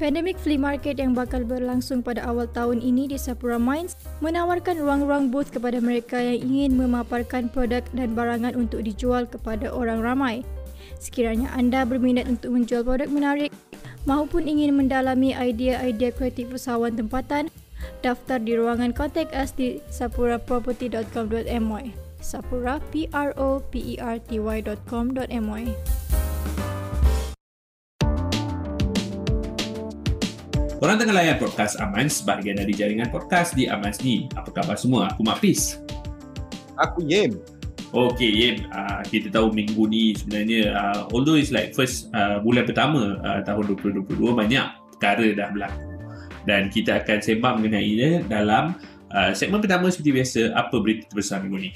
Pandemic 0.00 0.40
Flea 0.40 0.56
Market 0.56 0.96
yang 0.96 1.12
bakal 1.12 1.44
berlangsung 1.44 2.00
pada 2.00 2.24
awal 2.24 2.48
tahun 2.48 2.80
ini 2.80 3.12
di 3.12 3.20
Sapura 3.20 3.60
Mines 3.60 4.00
menawarkan 4.24 4.80
ruang-ruang 4.80 5.28
booth 5.28 5.52
kepada 5.52 5.76
mereka 5.76 6.16
yang 6.16 6.40
ingin 6.40 6.80
memaparkan 6.80 7.52
produk 7.52 7.84
dan 7.92 8.16
barangan 8.16 8.56
untuk 8.56 8.80
dijual 8.80 9.28
kepada 9.28 9.68
orang 9.68 10.00
ramai. 10.00 10.40
Sekiranya 10.96 11.52
anda 11.52 11.84
berminat 11.84 12.32
untuk 12.32 12.56
menjual 12.56 12.80
produk 12.80 13.12
menarik 13.12 13.52
maupun 14.08 14.48
ingin 14.48 14.72
mendalami 14.72 15.36
idea-idea 15.36 16.16
kreatif 16.16 16.48
usahawan 16.48 16.96
tempatan, 16.96 17.52
daftar 18.00 18.40
di 18.40 18.56
ruangan 18.56 18.96
kontak 18.96 19.28
us 19.36 19.52
di 19.52 19.84
sapuraproperty.com.my 19.92 21.92
sapura 22.24 22.80
p 22.88 23.04
Korang 30.80 30.96
tengah 30.96 31.12
layan 31.12 31.36
podcast 31.36 31.76
Amans, 31.76 32.24
bahagian 32.24 32.56
dari 32.56 32.72
jaringan 32.72 33.12
podcast 33.12 33.52
di 33.52 33.68
Amans 33.68 34.00
ni. 34.00 34.32
Apa 34.32 34.48
khabar 34.48 34.80
semua? 34.80 35.12
Aku 35.12 35.20
Mak 35.20 35.44
Pis. 35.44 35.76
Aku 36.80 37.04
Yem. 37.04 37.36
Okay, 37.92 38.32
Yem. 38.32 38.64
Uh, 38.72 39.04
kita 39.04 39.28
tahu 39.28 39.52
minggu 39.52 39.76
ni 39.92 40.16
sebenarnya, 40.16 40.72
uh, 40.72 41.00
although 41.12 41.36
it's 41.36 41.52
like 41.52 41.76
first 41.76 42.08
uh, 42.16 42.40
bulan 42.40 42.64
pertama 42.64 43.20
uh, 43.20 43.44
tahun 43.44 43.76
2022, 43.76 44.32
banyak 44.32 44.66
perkara 44.96 45.28
dah 45.36 45.52
berlaku. 45.52 45.84
Dan 46.48 46.72
kita 46.72 47.04
akan 47.04 47.18
sembang 47.20 47.60
mengenai 47.60 47.90
dia 48.00 48.24
dalam 48.24 48.72
uh, 49.12 49.36
segmen 49.36 49.60
pertama 49.60 49.92
seperti 49.92 50.16
biasa, 50.16 50.40
apa 50.56 50.80
berita 50.80 51.12
terbesar 51.12 51.44
minggu 51.44 51.60
ni. 51.60 51.70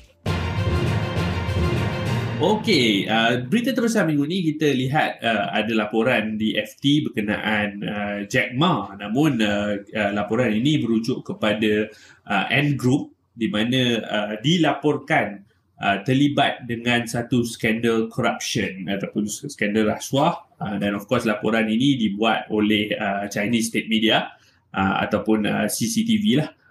Okey, 2.44 3.08
uh, 3.08 3.40
berita 3.48 3.72
terbesar 3.72 4.04
minggu 4.04 4.28
ni 4.28 4.44
kita 4.44 4.68
lihat 4.68 5.16
uh, 5.24 5.48
ada 5.48 5.72
laporan 5.72 6.36
di 6.36 6.52
FT 6.52 7.08
berkenaan 7.08 7.80
uh, 7.80 8.18
Jack 8.28 8.52
Ma. 8.52 8.92
Namun 9.00 9.40
uh, 9.40 9.80
uh, 9.80 10.12
laporan 10.12 10.52
ini 10.52 10.76
merujuk 10.76 11.24
kepada 11.24 11.88
uh, 12.28 12.44
N 12.52 12.76
Group 12.76 13.16
di 13.32 13.48
mana 13.48 13.96
uh, 14.04 14.34
dilaporkan 14.44 15.40
uh, 15.80 16.04
terlibat 16.04 16.68
dengan 16.68 17.08
satu 17.08 17.48
skandal 17.48 18.12
corruption 18.12 18.92
ataupun 18.92 19.24
skandal 19.24 19.88
rasuah 19.88 20.44
uh, 20.60 20.76
dan 20.76 21.00
of 21.00 21.08
course 21.08 21.24
laporan 21.24 21.64
ini 21.64 21.96
dibuat 21.96 22.52
oleh 22.52 22.92
uh, 22.92 23.24
Chinese 23.32 23.72
state 23.72 23.88
media 23.88 24.36
uh, 24.76 25.00
ataupun 25.00 25.48
uh, 25.48 25.64
CCTV 25.64 26.44
lah 26.44 26.52
uh, 26.52 26.63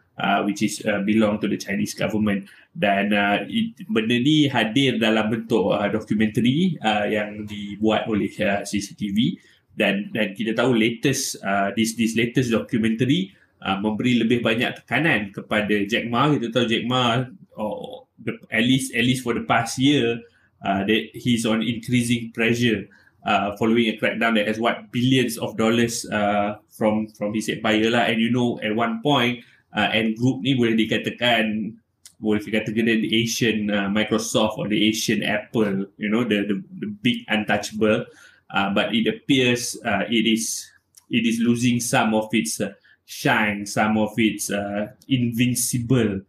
which 0.45 0.61
is 0.61 0.81
uh, 0.85 1.01
belong 1.01 1.41
to 1.41 1.47
the 1.49 1.57
Chinese 1.57 1.93
government. 1.97 2.45
Dan 2.73 3.13
uh, 3.13 3.45
it, 3.45 3.77
benda 3.85 4.17
ni 4.17 4.49
hadir 4.49 4.97
dalam 4.97 5.29
bentuk 5.29 5.73
uh, 5.73 5.89
dokumentari 5.89 6.77
uh, 6.81 7.05
yang 7.05 7.45
dibuat 7.45 8.09
oleh 8.09 8.29
uh, 8.41 8.65
CCTV 8.65 9.37
dan 9.73 10.09
dan 10.13 10.37
kita 10.37 10.53
tahu 10.53 10.73
latest 10.73 11.41
uh, 11.41 11.73
this 11.73 11.97
this 11.97 12.13
latest 12.13 12.53
documentary 12.53 13.33
uh, 13.65 13.77
memberi 13.81 14.21
lebih 14.21 14.45
banyak 14.45 14.81
tekanan 14.81 15.33
kepada 15.33 15.85
Jack 15.89 16.05
Ma. 16.09 16.29
Kita 16.29 16.53
tahu 16.53 16.65
Jack 16.69 16.85
Ma 16.85 17.25
oh, 17.57 18.05
the, 18.21 18.37
at 18.49 18.63
least 18.63 18.93
at 18.93 19.05
least 19.05 19.25
for 19.25 19.33
the 19.33 19.45
past 19.45 19.77
year 19.77 20.21
uh, 20.65 20.81
that 20.85 21.03
he's 21.13 21.45
on 21.45 21.61
increasing 21.61 22.29
pressure 22.33 22.85
uh, 23.25 23.55
following 23.57 23.89
a 23.89 23.95
crackdown 23.97 24.35
that 24.35 24.47
has 24.47 24.59
what 24.59 24.91
billions 24.91 25.37
of 25.37 25.57
dollars 25.57 26.05
uh, 26.09 26.59
from 26.69 27.09
from 27.17 27.33
his 27.33 27.49
empire 27.49 27.89
lah. 27.89 28.05
And 28.09 28.21
you 28.21 28.29
know 28.29 28.61
at 28.61 28.75
one 28.75 29.01
point 29.01 29.41
uh, 29.75 29.89
and 29.91 30.15
group 30.17 30.41
ni 30.45 30.53
boleh 30.53 30.77
dikatakan 30.77 31.73
boleh 32.21 32.39
dikatakan 32.39 32.87
the 32.87 33.11
Asian 33.11 33.67
uh, 33.67 33.89
Microsoft 33.89 34.55
or 34.61 34.69
the 34.69 34.79
Asian 34.79 35.25
Apple 35.25 35.89
you 35.97 36.07
know 36.07 36.23
the 36.23 36.45
the, 36.47 36.57
the 36.79 36.89
big 37.01 37.25
untouchable. 37.27 38.05
Uh, 38.53 38.69
but 38.69 38.93
it 38.93 39.09
appears 39.09 39.73
uh, 39.81 40.05
it 40.07 40.29
is 40.29 40.61
it 41.09 41.25
is 41.25 41.41
losing 41.41 41.81
some 41.81 42.13
of 42.13 42.29
its 42.31 42.61
uh, 42.61 42.69
shine 43.05 43.65
some 43.65 43.97
of 43.97 44.13
its 44.15 44.53
uh, 44.53 44.87
invincible 45.09 46.21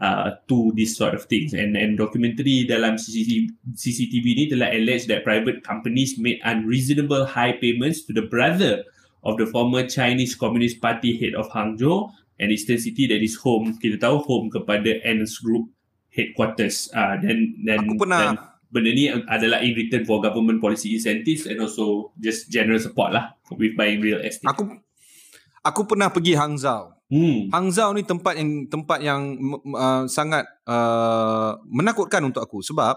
uh, 0.00 0.30
to 0.46 0.72
this 0.76 0.96
sort 0.96 1.14
of 1.14 1.24
things. 1.24 1.54
And 1.54 1.78
and 1.78 1.96
documentary 1.96 2.66
dalam 2.66 2.98
CCTV, 2.98 3.50
CCTV 3.74 4.26
ni 4.34 4.44
telah 4.50 4.74
allege 4.74 5.06
that 5.06 5.22
private 5.22 5.62
companies 5.62 6.18
made 6.18 6.42
unreasonable 6.42 7.26
high 7.26 7.54
payments 7.56 8.02
to 8.06 8.12
the 8.12 8.26
brother 8.26 8.84
of 9.22 9.38
the 9.38 9.46
former 9.46 9.86
Chinese 9.86 10.34
Communist 10.34 10.78
Party 10.78 11.18
head 11.18 11.34
of 11.34 11.50
Hangzhou 11.50 12.10
and 12.38 12.48
Eastern 12.54 12.78
City 12.78 13.10
that 13.10 13.20
is 13.20 13.36
home 13.38 13.76
kita 13.76 13.98
tahu 13.98 14.22
home 14.24 14.46
kepada 14.48 15.02
Ernst 15.04 15.42
Group 15.44 15.70
headquarters 16.08 16.88
uh, 16.94 17.18
dan 17.20 17.58
dan 17.62 17.78
Aku 17.84 18.00
pernah 18.00 18.20
dan 18.22 18.34
benda 18.68 18.90
ni 18.92 19.08
adalah 19.08 19.64
in 19.64 19.72
return 19.72 20.04
for 20.04 20.20
government 20.20 20.60
policy 20.60 20.96
incentives 20.96 21.48
and 21.48 21.56
also 21.60 22.12
just 22.20 22.52
general 22.52 22.76
support 22.76 23.16
lah 23.16 23.32
with 23.56 23.72
buying 23.74 24.00
real 24.04 24.20
estate. 24.20 24.44
Aku 24.44 24.68
aku 25.64 25.80
pernah 25.88 26.12
pergi 26.12 26.36
Hangzhou. 26.36 26.92
Hmm. 27.08 27.48
Hangzhou 27.48 27.96
ni 27.96 28.04
tempat 28.04 28.36
yang 28.36 28.68
tempat 28.68 28.98
yang 29.00 29.40
uh, 29.72 30.04
sangat 30.04 30.44
uh, 30.68 31.56
menakutkan 31.68 32.24
untuk 32.24 32.44
aku 32.44 32.60
sebab 32.64 32.96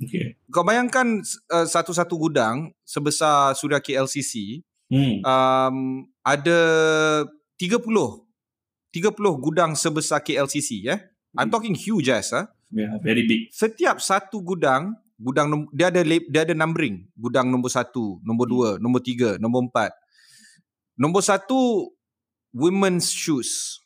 Okay. 0.00 0.32
kau 0.48 0.64
bayangkan 0.64 1.20
uh, 1.52 1.68
satu-satu 1.68 2.16
gudang 2.16 2.72
sebesar 2.88 3.52
Suria 3.52 3.84
KLCC 3.84 4.64
Hmm. 4.90 5.22
um, 5.22 5.76
ada 6.26 6.60
30 7.54 7.78
30 8.90 9.14
gudang 9.38 9.72
sebesar 9.72 10.20
KLCC 10.20 10.82
ya. 10.82 10.94
Eh? 10.94 11.00
I'm 11.34 11.46
Hmm. 11.46 11.52
talking 11.54 11.74
huge 11.74 12.10
as 12.10 12.34
ah. 12.34 12.50
Yeah, 12.70 12.98
very 12.98 13.26
big. 13.26 13.50
Setiap 13.50 13.98
satu 13.98 14.38
gudang, 14.40 14.94
gudang 15.16 15.46
nom- 15.46 15.70
dia 15.70 15.90
ada 15.90 16.02
lab- 16.02 16.26
dia 16.26 16.42
ada 16.42 16.54
numbering. 16.54 17.06
Gudang 17.14 17.46
nombor 17.46 17.70
satu, 17.70 18.18
nombor 18.20 18.46
dua, 18.46 18.68
nombor 18.78 18.98
tiga, 19.00 19.38
nombor 19.38 19.66
empat. 19.66 19.90
Nombor 20.94 21.22
satu 21.22 21.90
women's 22.50 23.10
shoes. 23.10 23.78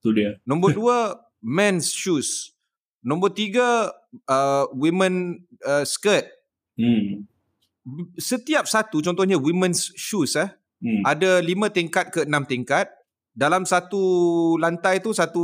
Tu 0.00 0.12
dia. 0.12 0.36
Nombor 0.44 0.72
dua 0.78 0.96
men's 1.40 1.88
shoes. 1.88 2.52
Nombor 3.00 3.32
tiga 3.32 3.88
uh, 4.28 4.64
women 4.70 5.42
uh, 5.60 5.82
skirt. 5.82 6.28
Hmm. 6.76 7.24
Setiap 8.14 8.64
satu 8.64 9.02
contohnya 9.02 9.36
women's 9.36 9.90
shoes 9.92 10.36
eh 10.36 10.52
Hmm. 10.78 10.98
ada 11.06 11.38
lima 11.38 11.70
tingkat 11.70 12.10
ke 12.10 12.26
enam 12.26 12.42
tingkat. 12.42 12.90
Dalam 13.32 13.64
satu 13.64 14.04
lantai 14.60 15.00
tu, 15.00 15.16
satu 15.16 15.42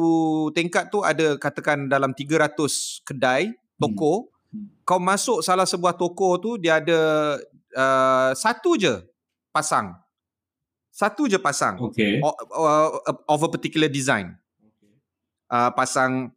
tingkat 0.53 0.93
tu 0.93 1.01
ada 1.01 1.41
katakan 1.41 1.89
dalam 1.89 2.13
300 2.13 2.53
kedai, 3.01 3.57
toko. 3.81 4.29
Hmm. 4.53 4.69
Kau 4.85 5.01
masuk 5.01 5.41
salah 5.41 5.65
sebuah 5.65 5.97
toko 5.97 6.37
tu, 6.37 6.61
dia 6.61 6.81
ada 6.85 7.01
uh, 7.73 8.31
satu 8.37 8.77
je 8.77 8.93
pasang. 9.49 9.97
Satu 10.93 11.31
je 11.31 11.41
pasang. 11.41 11.81
Okay. 11.89 12.21
Of 13.25 13.41
a 13.41 13.49
particular 13.49 13.89
design. 13.89 14.37
Uh, 15.49 15.73
pasang 15.73 16.29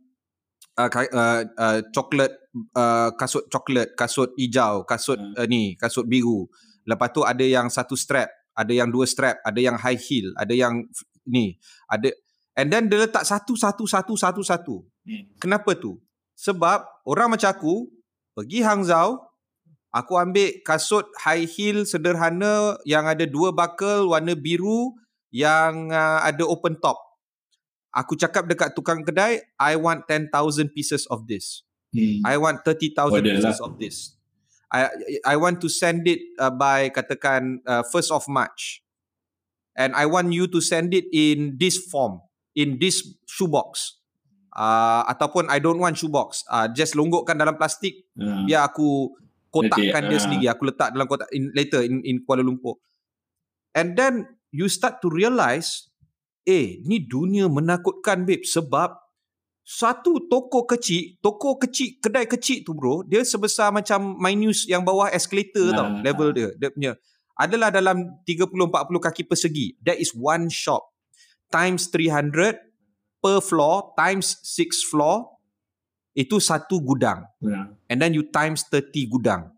uh, 0.80 0.88
uh, 0.88 1.42
uh, 1.44 1.80
coklat, 1.92 2.32
uh, 2.78 3.12
kasut 3.20 3.44
coklat, 3.52 3.92
kasut 4.00 4.32
hijau, 4.40 4.88
kasut 4.88 5.20
Hmm. 5.20 5.36
uh, 5.36 5.48
ni, 5.52 5.76
kasut 5.76 6.08
biru. 6.08 6.48
Lepas 6.88 7.12
tu 7.12 7.22
ada 7.28 7.44
yang 7.44 7.68
satu 7.68 8.00
strap, 8.00 8.32
ada 8.56 8.72
yang 8.72 8.88
dua 8.88 9.04
strap, 9.04 9.44
ada 9.44 9.60
yang 9.60 9.76
high 9.76 10.00
heel, 10.00 10.32
ada 10.40 10.56
yang 10.56 10.88
ni, 11.28 11.58
ada 11.88 12.10
and 12.58 12.70
then 12.70 12.88
dia 12.92 13.08
letak 13.08 13.24
satu 13.24 13.56
satu 13.56 13.84
satu 13.88 14.14
satu 14.18 14.42
satu. 14.42 14.76
Hmm. 15.08 15.26
Kenapa 15.42 15.74
tu? 15.78 15.98
Sebab 16.38 16.84
orang 17.06 17.38
macam 17.38 17.50
aku 17.54 17.90
pergi 18.34 18.66
Hangzhou, 18.66 19.22
aku 19.94 20.14
ambil 20.18 20.62
kasut 20.66 21.06
high 21.22 21.46
heel 21.46 21.86
sederhana 21.86 22.80
yang 22.88 23.06
ada 23.06 23.28
dua 23.28 23.54
buckle 23.54 24.10
warna 24.10 24.34
biru 24.34 24.96
yang 25.32 25.94
uh, 25.94 26.26
ada 26.26 26.44
open 26.44 26.80
top. 26.80 26.98
Aku 27.92 28.16
cakap 28.16 28.48
dekat 28.48 28.72
tukang 28.72 29.04
kedai, 29.04 29.44
I 29.60 29.76
want 29.76 30.08
10,000 30.08 30.32
pieces 30.72 31.04
of 31.12 31.28
this. 31.28 31.68
Hmm. 31.92 32.24
I 32.24 32.40
want 32.40 32.64
30,000 32.64 32.96
Order 33.20 33.20
pieces 33.20 33.60
lah. 33.60 33.68
of 33.68 33.76
this. 33.76 34.16
I 34.72 34.88
I 35.28 35.36
want 35.36 35.60
to 35.60 35.68
send 35.68 36.08
it 36.08 36.24
uh, 36.40 36.48
by 36.48 36.88
katakan 36.88 37.60
uh, 37.68 37.84
1st 37.84 38.16
of 38.16 38.24
March. 38.32 38.80
And 39.76 39.96
I 39.96 40.04
want 40.06 40.36
you 40.36 40.52
to 40.52 40.60
send 40.60 40.92
it 40.92 41.08
in 41.16 41.56
this 41.56 41.80
form, 41.80 42.20
in 42.56 42.76
this 42.76 43.04
shoebox. 43.28 44.02
Uh, 44.52 45.08
ataupun 45.08 45.48
I 45.48 45.64
don't 45.64 45.80
want 45.80 45.96
shoebox. 45.96 46.44
Uh, 46.52 46.68
just 46.76 47.00
longgokkan 47.00 47.40
dalam 47.40 47.56
plastik, 47.56 48.04
Ah. 48.20 48.44
biar 48.44 48.68
aku 48.68 49.16
kotakkan 49.48 50.12
dia 50.12 50.20
ah. 50.20 50.24
sendiri. 50.24 50.46
Aku 50.52 50.68
letak 50.68 50.92
dalam 50.92 51.08
kotak 51.08 51.32
in, 51.32 51.56
later 51.56 51.80
in, 51.88 52.04
in 52.04 52.20
Kuala 52.28 52.44
Lumpur. 52.44 52.84
And 53.72 53.96
then 53.96 54.28
you 54.52 54.68
start 54.68 55.00
to 55.00 55.08
realise, 55.08 55.88
eh, 56.44 56.84
ni 56.84 57.00
dunia 57.08 57.48
menakutkan 57.48 58.28
babe 58.28 58.44
sebab 58.44 58.92
satu 59.64 60.28
toko 60.28 60.68
kecil, 60.68 61.16
toko 61.24 61.56
kecil, 61.56 61.96
kedai 62.04 62.28
kecil 62.28 62.68
tu 62.68 62.76
bro, 62.76 63.08
dia 63.08 63.24
sebesar 63.24 63.72
macam 63.72 64.20
minus 64.20 64.68
yang 64.68 64.84
bawah 64.84 65.08
escalator 65.08 65.72
Ah. 65.72 65.76
tau, 65.80 65.88
level 66.04 66.30
dia. 66.36 66.50
Dia 66.60 66.68
punya 66.76 66.92
adalah 67.38 67.70
dalam 67.72 68.22
30 68.28 68.52
40 68.52 69.00
kaki 69.02 69.24
persegi. 69.26 69.78
That 69.84 69.98
is 69.98 70.12
one 70.16 70.48
shop 70.52 70.92
times 71.52 71.92
300 71.92 72.58
per 73.22 73.38
floor 73.44 73.94
times 73.94 74.40
6 74.44 74.88
floor 74.88 75.38
itu 76.12 76.40
satu 76.44 76.82
gudang. 76.84 77.24
Yeah. 77.40 77.72
And 77.88 78.02
then 78.02 78.12
you 78.16 78.28
times 78.28 78.68
30 78.68 79.08
gudang. 79.08 79.52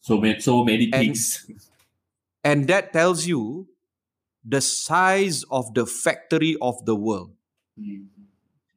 So 0.00 0.18
many, 0.18 0.40
so 0.40 0.64
many 0.64 0.88
And- 0.90 1.12
things. 1.12 1.44
And 2.42 2.66
that 2.66 2.90
tells 2.90 3.26
you 3.30 3.70
the 4.42 4.58
size 4.58 5.46
of 5.46 5.70
the 5.78 5.86
factory 5.86 6.58
of 6.58 6.82
the 6.82 6.98
world. 6.98 7.30
Hmm. 7.78 8.10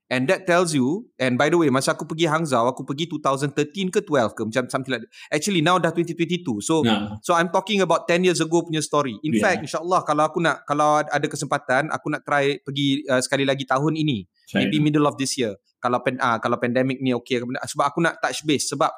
And 0.06 0.30
that 0.30 0.46
tells 0.46 0.70
you, 0.70 1.10
and 1.18 1.34
by 1.34 1.50
the 1.50 1.58
way, 1.58 1.74
masa 1.74 1.98
aku 1.98 2.06
pergi 2.06 2.30
Hangzhou, 2.30 2.70
aku 2.70 2.86
pergi 2.86 3.10
2013 3.10 3.90
ke 3.90 4.06
12 4.06 4.38
ke, 4.38 4.42
macam 4.46 4.70
something 4.70 4.94
like 4.94 5.02
that. 5.02 5.12
Actually, 5.34 5.66
now 5.66 5.82
dah 5.82 5.90
2022. 5.90 6.62
So, 6.62 6.86
Nah. 6.86 7.18
so 7.26 7.34
I'm 7.34 7.50
talking 7.50 7.82
about 7.82 8.06
10 8.06 8.22
years 8.22 8.38
ago 8.38 8.62
punya 8.62 8.86
story. 8.86 9.18
In 9.26 9.34
Yeah. 9.34 9.42
fact, 9.42 9.66
insyaAllah, 9.66 10.06
kalau 10.06 10.30
aku 10.30 10.38
nak, 10.46 10.62
kalau 10.70 11.02
ada 11.02 11.26
kesempatan, 11.26 11.90
aku 11.90 12.14
nak 12.14 12.22
try 12.22 12.62
pergi 12.62 13.02
uh, 13.10 13.18
sekali 13.18 13.50
lagi 13.50 13.66
tahun 13.66 13.98
ini. 13.98 14.30
China. 14.46 14.62
Maybe 14.62 14.78
middle 14.78 15.10
of 15.10 15.18
this 15.18 15.42
year. 15.42 15.58
Kalau 15.82 15.98
pen, 16.06 16.22
ah 16.22 16.38
kalau 16.38 16.62
pandemic 16.62 17.02
ni 17.02 17.10
okay. 17.10 17.42
Sebab 17.42 17.86
aku 17.90 17.98
nak 18.06 18.22
touch 18.22 18.46
base. 18.46 18.70
Sebab, 18.70 18.94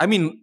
I 0.00 0.08
mean, 0.08 0.40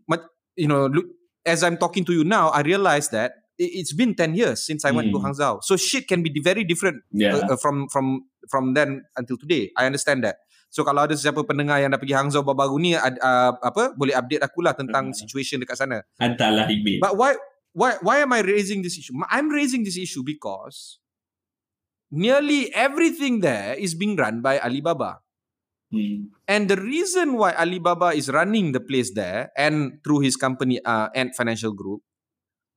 you 0.54 0.70
know, 0.70 0.86
look, 0.86 1.10
as 1.42 1.66
I'm 1.66 1.82
talking 1.82 2.06
to 2.06 2.14
you 2.14 2.22
now, 2.22 2.54
I 2.54 2.62
realise 2.62 3.10
that 3.18 3.34
it's 3.62 3.94
been 3.94 4.18
10 4.18 4.34
years 4.34 4.66
since 4.66 4.82
I 4.82 4.90
went 4.90 5.14
to 5.14 5.22
Hmm. 5.22 5.30
Hangzhou. 5.30 5.62
So 5.62 5.78
shit 5.78 6.10
can 6.10 6.26
be 6.26 6.34
very 6.42 6.66
different 6.66 7.06
Yeah. 7.14 7.38
uh, 7.38 7.54
uh, 7.54 7.58
from 7.62 7.86
from 7.94 8.26
from 8.50 8.74
then 8.74 9.06
until 9.14 9.38
today. 9.38 9.70
I 9.78 9.86
understand 9.86 10.26
that. 10.26 10.42
So 10.72 10.82
kalau 10.82 11.06
ada 11.06 11.14
sesiapa 11.14 11.44
pendengar 11.46 11.78
yang 11.84 11.92
dah 11.94 12.00
pergi 12.02 12.16
Hangzhou 12.18 12.42
baru-baru 12.42 12.76
ni 12.82 12.92
uh, 12.98 13.52
apa 13.62 13.94
boleh 13.94 14.18
update 14.18 14.42
aku 14.42 14.66
lah 14.66 14.74
tentang 14.74 15.12
Hmm. 15.12 15.18
situation 15.18 15.62
dekat 15.62 15.78
sana. 15.78 16.02
Hantarlah 16.18 16.66
email. 16.74 16.98
But 17.04 17.14
why 17.20 17.38
why 17.78 18.02
why 18.02 18.24
am 18.26 18.34
I 18.34 18.42
raising 18.42 18.82
this 18.82 18.98
issue? 18.98 19.14
I'm 19.30 19.52
raising 19.54 19.86
this 19.86 20.00
issue 20.00 20.26
because 20.26 20.98
nearly 22.12 22.74
everything 22.74 23.40
there 23.40 23.76
is 23.78 23.96
being 23.96 24.16
run 24.18 24.42
by 24.42 24.60
Alibaba. 24.60 25.22
Hmm. 25.92 26.32
And 26.48 26.72
the 26.72 26.80
reason 26.80 27.36
why 27.36 27.52
Alibaba 27.52 28.16
is 28.16 28.32
running 28.32 28.72
the 28.72 28.80
place 28.80 29.12
there 29.12 29.52
and 29.60 30.00
through 30.04 30.24
his 30.24 30.40
company 30.40 30.80
uh, 30.84 31.12
and 31.12 31.36
financial 31.36 31.76
group 31.76 32.00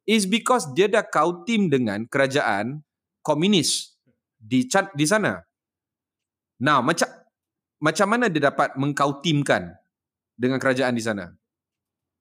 is 0.05 0.29
because 0.29 0.69
dia 0.77 0.89
dah 0.89 1.05
kautim 1.05 1.73
dengan 1.73 2.05
kerajaan 2.09 2.85
komunis 3.25 3.97
di 4.37 4.69
di 4.69 5.07
sana. 5.09 5.41
Now, 6.61 6.85
macam 6.85 7.09
macam 7.81 8.07
mana 8.09 8.29
dia 8.29 8.49
dapat 8.49 8.77
mengkautimkan 8.77 9.75
dengan 10.37 10.61
kerajaan 10.61 10.95
di 10.97 11.03
sana? 11.05 11.33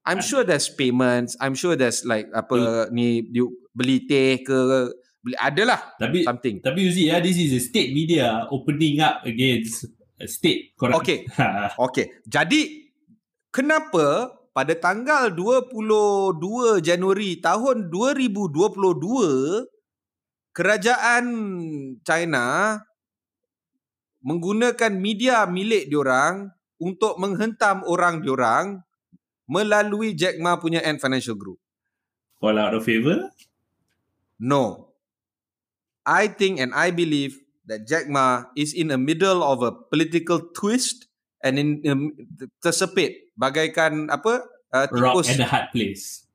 I'm 0.03 0.19
sure 0.19 0.43
there's 0.43 0.67
payments, 0.67 1.39
I'm 1.39 1.55
sure 1.55 1.79
there's 1.79 2.03
like 2.03 2.27
apa 2.35 2.91
ni 2.91 3.23
you 3.31 3.55
beli 3.71 4.03
teh 4.03 4.43
ke 4.43 4.91
beli 5.23 5.35
adalah 5.39 5.95
Tapi 5.95 6.27
something. 6.27 6.59
tapi 6.59 6.83
you 6.83 6.91
see 6.91 7.07
ya, 7.07 7.23
this 7.23 7.39
is 7.39 7.55
a 7.55 7.61
state 7.63 7.95
media 7.95 8.43
opening 8.51 8.99
up 8.99 9.23
against 9.23 9.87
state 10.27 10.75
corrupt. 10.75 11.07
Okay. 11.07 11.23
Okey, 11.87 12.27
jadi 12.27 12.91
kenapa 13.47 14.35
pada 14.53 14.77
tanggal 14.77 15.33
22 15.33 16.85
Januari 16.85 17.41
tahun 17.41 17.89
2022 17.89 19.65
kerajaan 20.53 21.25
China 22.05 22.77
menggunakan 24.21 24.93
media 24.93 25.49
milik 25.49 25.89
diorang 25.89 26.53
untuk 26.77 27.17
menghentam 27.17 27.81
orang 27.89 28.21
diorang 28.21 28.85
melalui 29.49 30.13
Jack 30.13 30.37
Ma 30.37 30.55
punya 30.61 30.79
Ant 30.85 31.01
Financial 31.01 31.35
Group. 31.35 31.59
Fall 32.37 32.61
out 32.61 32.77
of 32.77 32.85
favor. 32.85 33.33
No. 34.37 34.93
I 36.05 36.29
think 36.29 36.61
and 36.61 36.75
I 36.75 36.93
believe 36.93 37.41
that 37.65 37.87
Jack 37.87 38.11
Ma 38.11 38.51
is 38.59 38.75
in 38.75 38.91
the 38.91 38.99
middle 38.99 39.41
of 39.41 39.63
a 39.63 39.71
political 39.71 40.51
twist 40.51 41.07
and 41.39 41.55
in 41.55 41.79
um, 41.87 42.11
tersepit 42.59 43.22
bagaikan 43.35 44.07
apa 44.07 44.45
uh, 44.71 44.85
Rock 44.89 45.21
tikus. 45.21 45.27
and 45.31 45.41
a 45.41 45.47
hard 45.47 45.67
place. 45.71 46.25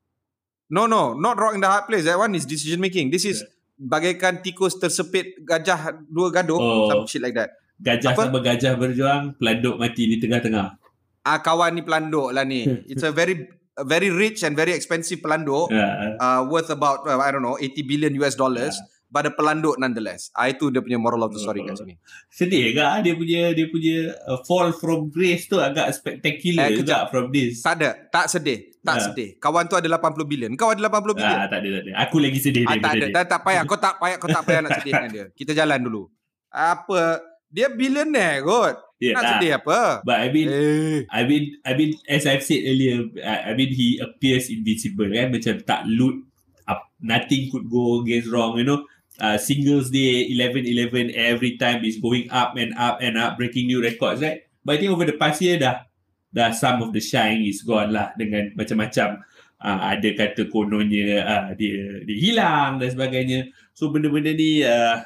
No 0.69 0.85
no, 0.85 1.13
not 1.13 1.35
rock 1.35 1.55
in 1.55 1.61
the 1.61 1.67
hard 1.67 1.89
place. 1.89 2.05
That 2.05 2.15
one 2.15 2.33
is 2.33 2.45
decision 2.45 2.77
making. 2.77 3.09
This 3.09 3.25
is 3.25 3.41
bagaikan 3.75 4.45
tikus 4.45 4.77
tersepit 4.77 5.41
gajah 5.41 5.97
dua 6.05 6.29
gaduh, 6.29 6.59
Oh. 6.59 6.87
some 6.87 7.03
shit 7.05 7.21
like 7.21 7.33
that. 7.33 7.57
Gajah 7.79 8.11
Apa? 8.11 8.27
sama 8.27 8.39
gajah 8.39 8.75
berjuang, 8.75 9.39
pelanduk 9.39 9.79
mati 9.79 10.03
di 10.05 10.19
tengah-tengah. 10.19 10.75
Ah 11.23 11.39
kawan 11.39 11.73
ni 11.73 11.81
pelanduk 11.81 12.29
lah 12.29 12.43
ni. 12.43 12.67
It's 12.91 13.01
a 13.01 13.09
very 13.09 13.47
a 13.79 13.87
very 13.87 14.11
rich 14.11 14.43
and 14.43 14.53
very 14.53 14.75
expensive 14.75 15.23
pelanduk 15.23 15.71
Ha. 15.71 16.19
uh, 16.19 16.41
worth 16.45 16.67
about 16.69 17.07
uh, 17.07 17.15
I 17.17 17.31
don't 17.31 17.41
know 17.41 17.55
80 17.55 17.79
billion 17.87 18.11
US 18.19 18.35
dollars 18.35 18.75
but 18.75 18.98
a 19.09 19.33
pelanduk 19.33 19.75
nonetheless. 19.75 20.29
Ah 20.31 20.45
itu 20.45 20.69
dia 20.69 20.79
punya 20.79 21.01
moral 21.01 21.25
of 21.25 21.33
the 21.33 21.41
story 21.41 21.65
kat 21.65 21.75
sini. 21.75 21.97
Sedih 22.29 22.77
ke 22.77 22.81
ah, 22.81 23.01
dia 23.01 23.17
punya 23.17 23.51
dia 23.51 23.65
punya 23.65 24.13
uh, 24.23 24.37
fall 24.45 24.69
from 24.71 25.09
grace 25.09 25.49
tu 25.49 25.57
agak 25.57 25.89
spectacular 25.91 26.69
Eh, 26.69 26.77
juga 26.77 27.09
from 27.09 27.33
this. 27.33 27.65
Tak 27.65 27.81
ada, 27.81 27.89
tak 28.07 28.29
sedih, 28.29 28.69
tak 28.79 28.95
Ah. 28.95 29.03
sedih. 29.09 29.29
Kawan 29.37 29.65
tu 29.65 29.75
ada 29.75 29.89
80 29.89 30.23
bilion. 30.23 30.51
Kau 30.53 30.69
ada 30.69 30.81
80 30.81 31.17
bilion. 31.17 31.39
Ah, 31.41 31.49
tak 31.49 31.65
ada 31.65 31.69
tak 31.73 31.81
ada. 31.85 31.91
Aku 32.05 32.21
lagi 32.21 32.37
sedih 32.37 32.63
Ah, 32.63 32.77
tak 32.77 32.85
daripada 32.85 32.93
ada, 32.93 33.05
dia. 33.09 33.15
tak, 33.17 33.23
tak 33.25 33.41
payah. 33.41 33.63
Kau 33.69 33.77
tak 33.77 33.95
payah, 33.97 34.17
kau 34.17 34.29
tak 34.29 34.43
payah 34.45 34.61
nak 34.61 34.71
sedih 34.77 34.93
dengan 34.93 35.09
dia. 35.11 35.25
Kita 35.33 35.51
jalan 35.53 35.79
dulu. 35.81 36.03
Apa? 36.49 37.01
Dia 37.49 37.67
billionaire 37.69 38.45
kot. 38.45 38.77
Yeah, 38.99 39.15
nak 39.15 39.23
ah. 39.23 39.29
sedih 39.39 39.51
apa? 39.57 39.79
But 40.03 40.19
I 40.19 40.27
mean 40.27 40.47
Eh, 40.51 40.97
I 41.07 41.23
mean, 41.23 41.43
I 41.63 41.71
mean, 41.71 41.95
as 42.03 42.27
I've 42.27 42.43
said 42.43 42.61
earlier, 42.61 43.07
I, 43.23 43.49
I 43.49 43.51
mean, 43.55 43.71
he 43.71 43.95
appears 43.97 44.51
invincible 44.51 45.07
kan, 45.07 45.31
macam 45.31 45.55
tak 45.63 45.87
loot, 45.87 46.19
up, 46.67 46.91
nothing 46.99 47.47
could 47.47 47.65
go 47.65 48.03
against 48.03 48.27
wrong, 48.27 48.59
you 48.59 48.67
know. 48.67 48.83
Uh, 49.19 49.37
singles 49.37 49.91
day, 49.91 50.31
11-11, 50.31 51.11
every 51.13 51.59
time 51.59 51.83
is 51.83 51.99
going 51.99 52.31
up 52.31 52.55
and 52.55 52.71
up 52.79 53.03
and 53.03 53.19
up, 53.19 53.35
breaking 53.35 53.67
new 53.67 53.83
records, 53.83 54.23
right? 54.23 54.47
But 54.63 54.75
I 54.75 54.77
think 54.79 54.91
over 54.91 55.03
the 55.03 55.19
past 55.19 55.43
year 55.43 55.59
dah, 55.59 55.83
dah 56.31 56.55
some 56.55 56.81
of 56.81 56.95
the 56.95 57.03
shine 57.03 57.43
is 57.43 57.61
gone 57.61 57.91
lah 57.91 58.15
dengan 58.15 58.55
macam-macam. 58.55 59.23
Uh, 59.59 59.79
ada 59.91 60.15
kata 60.15 60.47
kononnya 60.47 61.19
uh, 61.19 61.51
dia, 61.51 61.99
dia 62.07 62.15
hilang 62.15 62.79
dan 62.79 62.95
sebagainya. 62.95 63.51
So 63.75 63.91
benda-benda 63.91 64.31
ni 64.31 64.63
uh, 64.63 65.03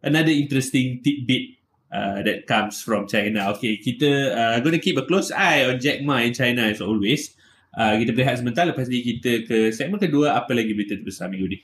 another 0.00 0.32
interesting 0.32 1.04
tidbit 1.04 1.60
uh, 1.92 2.24
that 2.24 2.48
comes 2.48 2.80
from 2.80 3.04
China. 3.04 3.52
Okay, 3.56 3.76
kita 3.76 4.32
uh, 4.32 4.56
going 4.64 4.76
to 4.76 4.82
keep 4.82 4.96
a 4.96 5.04
close 5.04 5.28
eye 5.28 5.68
on 5.68 5.76
Jack 5.76 6.00
Ma 6.00 6.24
in 6.24 6.32
China 6.32 6.64
as 6.64 6.80
always. 6.80 7.36
Uh, 7.70 7.94
kita 8.00 8.10
berehat 8.16 8.42
sebentar 8.42 8.66
lepas 8.66 8.90
ni 8.90 9.04
kita 9.04 9.46
ke 9.46 9.70
segmen 9.70 10.00
kedua 10.00 10.34
apa 10.34 10.50
lagi 10.56 10.74
berita 10.74 10.98
terbesar 10.98 11.30
minggu 11.30 11.46
ni. 11.54 11.58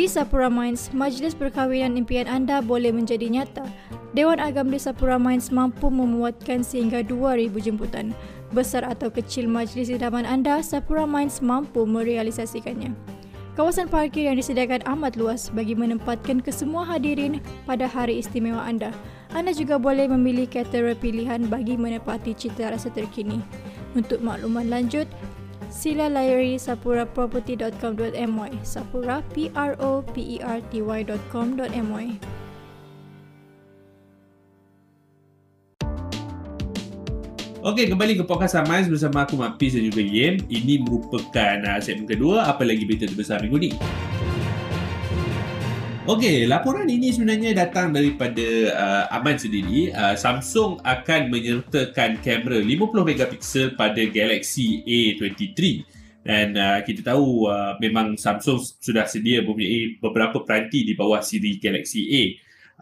Di 0.00 0.08
Sapura 0.08 0.48
Mines, 0.48 0.88
majlis 0.96 1.36
perkahwinan 1.36 1.92
impian 1.92 2.24
anda 2.24 2.64
boleh 2.64 2.88
menjadi 2.88 3.28
nyata. 3.28 3.68
Dewan 4.16 4.40
Agam 4.40 4.72
di 4.72 4.80
Sapura 4.80 5.20
Mines 5.20 5.52
mampu 5.52 5.92
memuatkan 5.92 6.64
sehingga 6.64 7.04
2,000 7.04 7.60
jemputan. 7.60 8.16
Besar 8.48 8.80
atau 8.88 9.12
kecil 9.12 9.44
majlis 9.44 9.92
idaman 9.92 10.24
anda, 10.24 10.64
Sapura 10.64 11.04
Mines 11.04 11.44
mampu 11.44 11.84
merealisasikannya. 11.84 12.96
Kawasan 13.60 13.92
parkir 13.92 14.24
yang 14.24 14.40
disediakan 14.40 14.80
amat 14.88 15.20
luas 15.20 15.52
bagi 15.52 15.76
menempatkan 15.76 16.40
kesemua 16.40 16.88
hadirin 16.88 17.44
pada 17.68 17.84
hari 17.84 18.24
istimewa 18.24 18.64
anda. 18.64 18.96
Anda 19.36 19.52
juga 19.52 19.76
boleh 19.76 20.08
memilih 20.08 20.48
caterer 20.48 20.96
pilihan 20.96 21.44
bagi 21.44 21.76
menepati 21.76 22.32
cita 22.32 22.72
rasa 22.72 22.88
terkini. 22.88 23.44
Untuk 23.92 24.24
makluman 24.24 24.64
lanjut, 24.64 25.04
sila 25.70 26.10
layari 26.10 26.58
sapuraproperty.com.my 26.58 28.52
sapura 28.66 29.22
p 29.30 29.48
r 29.54 29.78
o 29.78 30.02
p 30.02 30.36
e 30.36 30.36
r 30.42 30.58
t 30.68 30.82
y.com.my 30.82 32.06
Okey, 37.60 37.92
kembali 37.92 38.16
ke 38.16 38.24
podcast 38.24 38.56
Amaz 38.56 38.88
bersama 38.88 39.28
aku 39.28 39.36
Mak 39.36 39.60
Pis 39.60 39.76
dan 39.76 39.84
juga 39.84 40.00
Yem. 40.00 40.40
Ini 40.48 40.80
merupakan 40.80 41.60
uh, 41.68 41.76
segmen 41.76 42.08
kedua 42.08 42.48
apa 42.48 42.64
lagi 42.64 42.88
berita 42.88 43.04
terbesar 43.04 43.44
minggu 43.44 43.58
ni. 43.60 43.70
Okey, 46.10 46.50
laporan 46.50 46.90
ini 46.90 47.14
sebenarnya 47.14 47.54
datang 47.54 47.94
daripada 47.94 48.42
uh, 48.74 49.14
Aman 49.14 49.38
sendiri. 49.38 49.94
Uh, 49.94 50.18
Samsung 50.18 50.82
akan 50.82 51.30
menyertakan 51.30 52.18
kamera 52.18 52.58
50 52.58 53.06
megapiksel 53.14 53.78
pada 53.78 54.02
Galaxy 54.10 54.82
A23. 54.82 55.86
Dan 56.26 56.58
uh, 56.58 56.82
kita 56.82 57.14
tahu 57.14 57.46
uh, 57.46 57.78
memang 57.78 58.18
Samsung 58.18 58.58
sudah 58.58 59.06
sedia 59.06 59.46
mempunyai 59.46 60.02
beberapa 60.02 60.42
peranti 60.42 60.82
di 60.82 60.98
bawah 60.98 61.22
siri 61.22 61.62
Galaxy 61.62 62.02
A. 62.10 62.22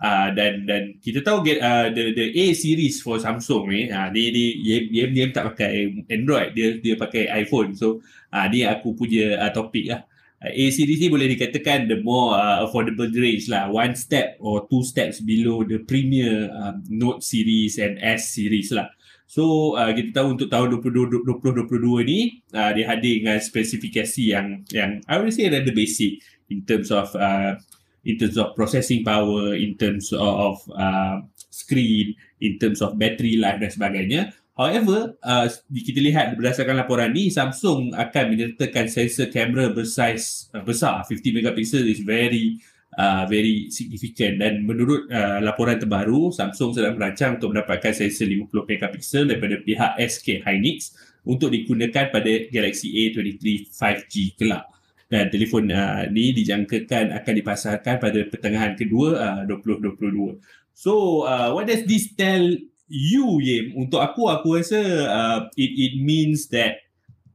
Uh, 0.01 0.29
dan 0.33 0.65
dan 0.65 0.97
kita 0.97 1.21
tahu 1.21 1.45
uh, 1.45 1.93
the 1.93 2.17
the 2.17 2.33
A 2.33 2.57
series 2.57 3.05
for 3.05 3.21
Samsung 3.21 3.69
ni 3.69 3.93
uh, 3.93 4.09
ni 4.09 4.33
ni 4.33 4.45
Yem, 4.89 5.13
Yem 5.13 5.31
tak 5.37 5.53
pakai 5.53 5.91
Android 6.09 6.57
dia 6.57 6.81
dia 6.81 6.95
pakai 6.97 7.29
iPhone 7.45 7.75
so 7.75 7.99
uh, 8.31 8.47
ni 8.47 8.63
aku 8.63 8.95
punya 8.95 9.37
uh, 9.43 9.51
topik 9.51 9.91
lah 9.91 10.07
A 10.39 10.65
series 10.71 11.03
ni 11.03 11.11
boleh 11.11 11.27
dikatakan 11.35 11.91
the 11.91 11.99
more 11.99 12.39
uh, 12.39 12.63
affordable 12.63 13.11
range 13.11 13.51
lah 13.51 13.67
one 13.67 13.99
step 13.99 14.39
or 14.39 14.71
two 14.71 14.87
steps 14.87 15.19
below 15.19 15.67
the 15.67 15.83
premier 15.83 16.47
um, 16.55 16.79
Note 16.87 17.27
series 17.27 17.75
and 17.83 17.99
S 17.99 18.39
series 18.39 18.71
lah 18.71 18.87
So 19.29 19.77
uh, 19.77 19.93
kita 19.93 20.17
tahu 20.17 20.41
untuk 20.41 20.49
tahun 20.49 20.81
2022, 20.81 21.21
2022 21.69 22.09
ni 22.09 22.41
uh, 22.57 22.73
dia 22.73 22.89
hadir 22.89 23.21
dengan 23.21 23.37
spesifikasi 23.37 24.25
yang 24.25 24.65
yang 24.73 25.05
I 25.05 25.21
would 25.21 25.37
say 25.37 25.53
rather 25.53 25.69
basic 25.77 26.25
in 26.49 26.65
terms 26.65 26.89
of 26.89 27.13
uh, 27.13 27.61
in 28.09 28.17
terms 28.17 28.41
of 28.41 28.57
processing 28.57 29.05
power, 29.05 29.53
in 29.53 29.77
terms 29.77 30.17
of 30.17 30.65
uh, 30.73 31.21
screen, 31.53 32.17
in 32.41 32.57
terms 32.57 32.81
of 32.81 32.97
battery 32.97 33.37
life 33.37 33.61
dan 33.61 33.69
sebagainya. 33.69 34.33
However, 34.59 35.15
uh, 35.23 35.47
kita 35.71 36.03
lihat 36.03 36.35
berdasarkan 36.35 36.83
laporan 36.83 37.15
ni, 37.15 37.31
Samsung 37.31 37.95
akan 37.95 38.25
menyertakan 38.35 38.91
sensor 38.91 39.31
kamera 39.31 39.71
bersaiz 39.71 40.51
uh, 40.51 40.67
besar. 40.67 41.07
50 41.07 41.31
megapixel 41.31 41.87
is 41.87 42.03
very 42.03 42.59
uh, 42.99 43.23
very 43.31 43.71
significant 43.71 44.43
dan 44.43 44.67
menurut 44.67 45.07
uh, 45.15 45.39
laporan 45.39 45.79
terbaru, 45.79 46.35
Samsung 46.35 46.75
sedang 46.75 46.99
merancang 46.99 47.39
untuk 47.39 47.55
mendapatkan 47.55 47.95
sensor 47.95 48.27
50 48.27 48.51
megapixel 48.51 49.31
daripada 49.31 49.63
pihak 49.63 49.95
SK 49.95 50.43
Hynix 50.43 50.91
untuk 51.23 51.55
digunakan 51.55 52.11
pada 52.11 52.33
Galaxy 52.51 52.91
A23 52.91 53.71
5G 53.71 54.15
kelak. 54.35 54.67
Dan 55.07 55.31
telefon 55.31 55.71
uh, 55.71 56.05
ni 56.11 56.35
dijangkakan 56.35 57.15
akan 57.15 57.33
dipasarkan 57.39 57.95
pada 57.97 58.21
pertengahan 58.27 58.75
kedua 58.75 59.09
uh, 59.17 59.43
2022. 59.47 60.35
So, 60.75 61.25
uh, 61.25 61.55
what 61.55 61.71
does 61.71 61.87
this 61.87 62.13
tell 62.13 62.45
you, 62.89 63.39
Yim? 63.41 63.77
Untuk 63.77 64.01
aku, 64.01 64.27
aku 64.27 64.59
rasa 64.59 64.81
uh, 65.07 65.39
it 65.55 65.71
it 65.77 65.95
means 66.01 66.49
that 66.51 66.81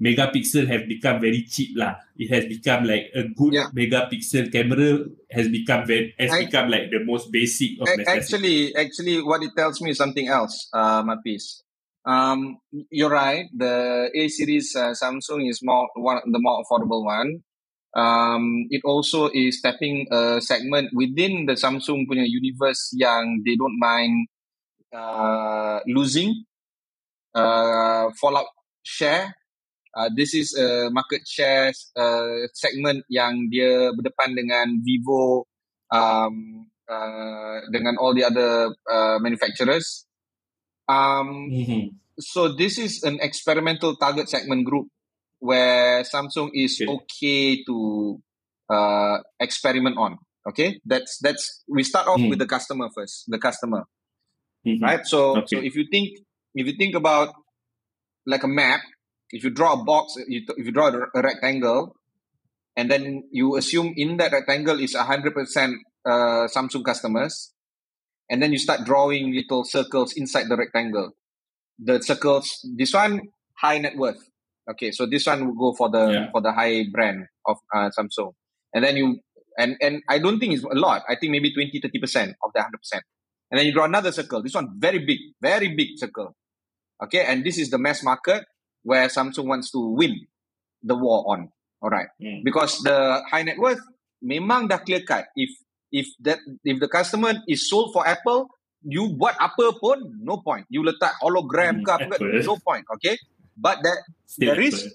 megapixel 0.01 0.67
have 0.67 0.89
become 0.89 1.21
very 1.21 1.45
cheap 1.47 1.77
lah. 1.77 1.95
It 2.17 2.27
has 2.33 2.45
become 2.45 2.83
like 2.83 3.13
a 3.15 3.29
good 3.31 3.53
yeah. 3.55 3.69
megapixel 3.71 4.51
camera 4.51 5.07
has 5.31 5.47
become 5.47 5.87
very, 5.87 6.11
has 6.19 6.29
I, 6.33 6.45
become 6.45 6.69
like 6.69 6.91
the 6.91 7.05
most 7.05 7.31
basic 7.31 7.79
of 7.79 7.87
necessity. 7.87 8.11
Actually, 8.11 8.57
actually, 8.75 9.15
what 9.23 9.41
it 9.41 9.55
tells 9.55 9.79
me 9.79 9.93
is 9.93 9.97
something 9.97 10.27
else, 10.27 10.67
uh, 10.73 11.01
Mapis. 11.01 11.63
Um, 12.03 12.59
you're 12.91 13.13
right. 13.13 13.47
The 13.55 14.11
A 14.11 14.27
series 14.27 14.75
uh, 14.75 14.91
Samsung 14.91 15.47
is 15.47 15.63
more 15.63 15.87
one 15.95 16.19
the 16.27 16.41
more 16.41 16.59
affordable 16.59 17.05
one. 17.05 17.47
Um, 17.95 18.65
it 18.73 18.81
also 18.83 19.29
is 19.31 19.61
tapping 19.61 20.09
a 20.11 20.41
segment 20.41 20.89
within 20.91 21.45
the 21.45 21.53
Samsung 21.53 22.09
punya 22.09 22.25
universe 22.25 22.89
yang 22.97 23.45
they 23.45 23.55
don't 23.55 23.77
mind 23.77 24.27
uh, 24.93 25.79
losing 25.87 26.45
uh, 27.35 28.09
fallout 28.21 28.47
share. 28.83 29.35
Uh, 29.93 30.09
this 30.15 30.33
is 30.33 30.57
a 30.57 30.89
market 30.89 31.21
share 31.27 31.69
uh, 31.97 32.49
segment 32.53 33.05
yang 33.09 33.49
dia 33.49 33.93
berdepan 33.93 34.33
dengan 34.33 34.81
Vivo 34.81 35.45
um, 35.93 36.65
uh, 36.89 37.61
dengan 37.69 38.01
all 38.01 38.13
the 38.17 38.25
other 38.25 38.73
uh, 38.89 39.17
manufacturers. 39.21 40.05
Um, 40.89 41.49
mm-hmm. 41.53 41.83
So 42.19 42.53
this 42.53 42.77
is 42.77 43.03
an 43.03 43.21
experimental 43.21 43.95
target 43.97 44.29
segment 44.29 44.65
group 44.65 44.89
where 45.39 46.03
Samsung 46.03 46.49
is 46.53 46.81
okay, 46.81 46.89
okay 46.93 47.63
to 47.65 48.21
uh, 48.69 49.17
experiment 49.39 49.97
on. 49.97 50.17
Okay, 50.47 50.81
that's 50.85 51.19
that's 51.19 51.63
we 51.67 51.83
start 51.83 52.07
off 52.07 52.19
mm. 52.19 52.29
with 52.29 52.39
the 52.39 52.45
customer 52.45 52.89
first. 52.93 53.25
The 53.27 53.39
customer, 53.39 53.87
mm-hmm. 54.65 54.83
right? 54.83 55.05
So 55.05 55.37
okay. 55.37 55.45
so 55.47 55.61
if 55.61 55.75
you 55.75 55.85
think 55.91 56.19
if 56.55 56.67
you 56.67 56.73
think 56.77 56.95
about 56.95 57.33
like 58.25 58.43
a 58.43 58.47
map, 58.47 58.81
if 59.31 59.43
you 59.43 59.49
draw 59.49 59.73
a 59.73 59.83
box, 59.83 60.15
you, 60.27 60.41
if 60.57 60.65
you 60.65 60.71
draw 60.71 60.87
a 60.89 61.21
rectangle, 61.21 61.95
and 62.77 62.89
then 62.89 63.23
you 63.31 63.57
assume 63.57 63.93
in 63.95 64.17
that 64.17 64.31
rectangle 64.31 64.79
is 64.79 64.95
hundred 64.95 65.33
percent 65.33 65.75
uh, 66.05 66.47
Samsung 66.47 66.83
customers, 66.83 67.53
and 68.29 68.41
then 68.41 68.51
you 68.51 68.59
start 68.59 68.85
drawing 68.85 69.33
little 69.33 69.63
circles 69.63 70.13
inside 70.13 70.49
the 70.49 70.57
rectangle. 70.57 71.11
The 71.79 72.01
circles, 72.01 72.59
this 72.77 72.93
one 72.93 73.21
high 73.57 73.79
net 73.79 73.97
worth. 73.97 74.21
Okay, 74.69 74.91
so 74.91 75.05
this 75.05 75.25
one 75.25 75.45
will 75.45 75.55
go 75.55 75.75
for 75.75 75.89
the 75.89 76.11
yeah. 76.11 76.31
for 76.31 76.41
the 76.41 76.53
high 76.53 76.85
brand 76.91 77.25
of 77.45 77.57
uh, 77.73 77.89
Samsung, 77.97 78.31
and 78.73 78.83
then 78.83 78.95
you 78.95 79.19
and 79.57 79.75
and 79.81 80.01
I 80.07 80.19
don't 80.19 80.39
think 80.39 80.53
it's 80.53 80.63
a 80.63 80.75
lot. 80.75 81.03
I 81.09 81.15
think 81.15 81.31
maybe 81.31 81.53
20 81.53 81.79
30 81.81 81.99
percent 81.99 82.35
of 82.43 82.51
the 82.53 82.61
hundred 82.61 82.77
percent, 82.77 83.03
and 83.53 83.61
then 83.61 83.69
you 83.69 83.71
draw 83.71 83.85
another 83.85 84.09
circle. 84.09 84.41
This 84.41 84.57
one 84.57 84.81
very 84.81 85.05
big, 85.05 85.37
very 85.37 85.77
big 85.77 86.01
circle. 86.01 86.33
Okay, 86.97 87.21
and 87.21 87.45
this 87.45 87.61
is 87.61 87.69
the 87.69 87.77
mass 87.77 88.01
market 88.01 88.49
where 88.81 89.05
Samsung 89.05 89.45
wants 89.45 89.69
to 89.77 89.93
win 89.93 90.25
the 90.81 90.97
war 90.97 91.21
on. 91.29 91.53
All 91.77 91.93
right, 91.93 92.09
mm. 92.17 92.41
because 92.41 92.81
the 92.81 93.21
high 93.29 93.45
net 93.45 93.61
worth 93.61 93.77
memang 94.25 94.73
dah 94.73 94.81
clear 94.81 95.05
cut. 95.05 95.29
If 95.37 95.53
if 95.93 96.09
that 96.25 96.41
if 96.65 96.81
the 96.81 96.89
customer 96.89 97.45
is 97.45 97.69
sold 97.69 97.93
for 97.93 98.01
Apple, 98.01 98.49
you 98.81 99.13
buat 99.13 99.37
apa 99.37 99.77
pun 99.77 100.01
no 100.25 100.41
point. 100.41 100.65
You 100.73 100.81
letak 100.81 101.21
hologram 101.21 101.85
ke 101.85 101.93
apa 101.93 102.17
no 102.41 102.57
point. 102.57 102.89
Okay, 102.97 103.21
but 103.53 103.85
that 103.85 104.01
Still 104.25 104.49
there 104.49 104.65
is 104.65 104.89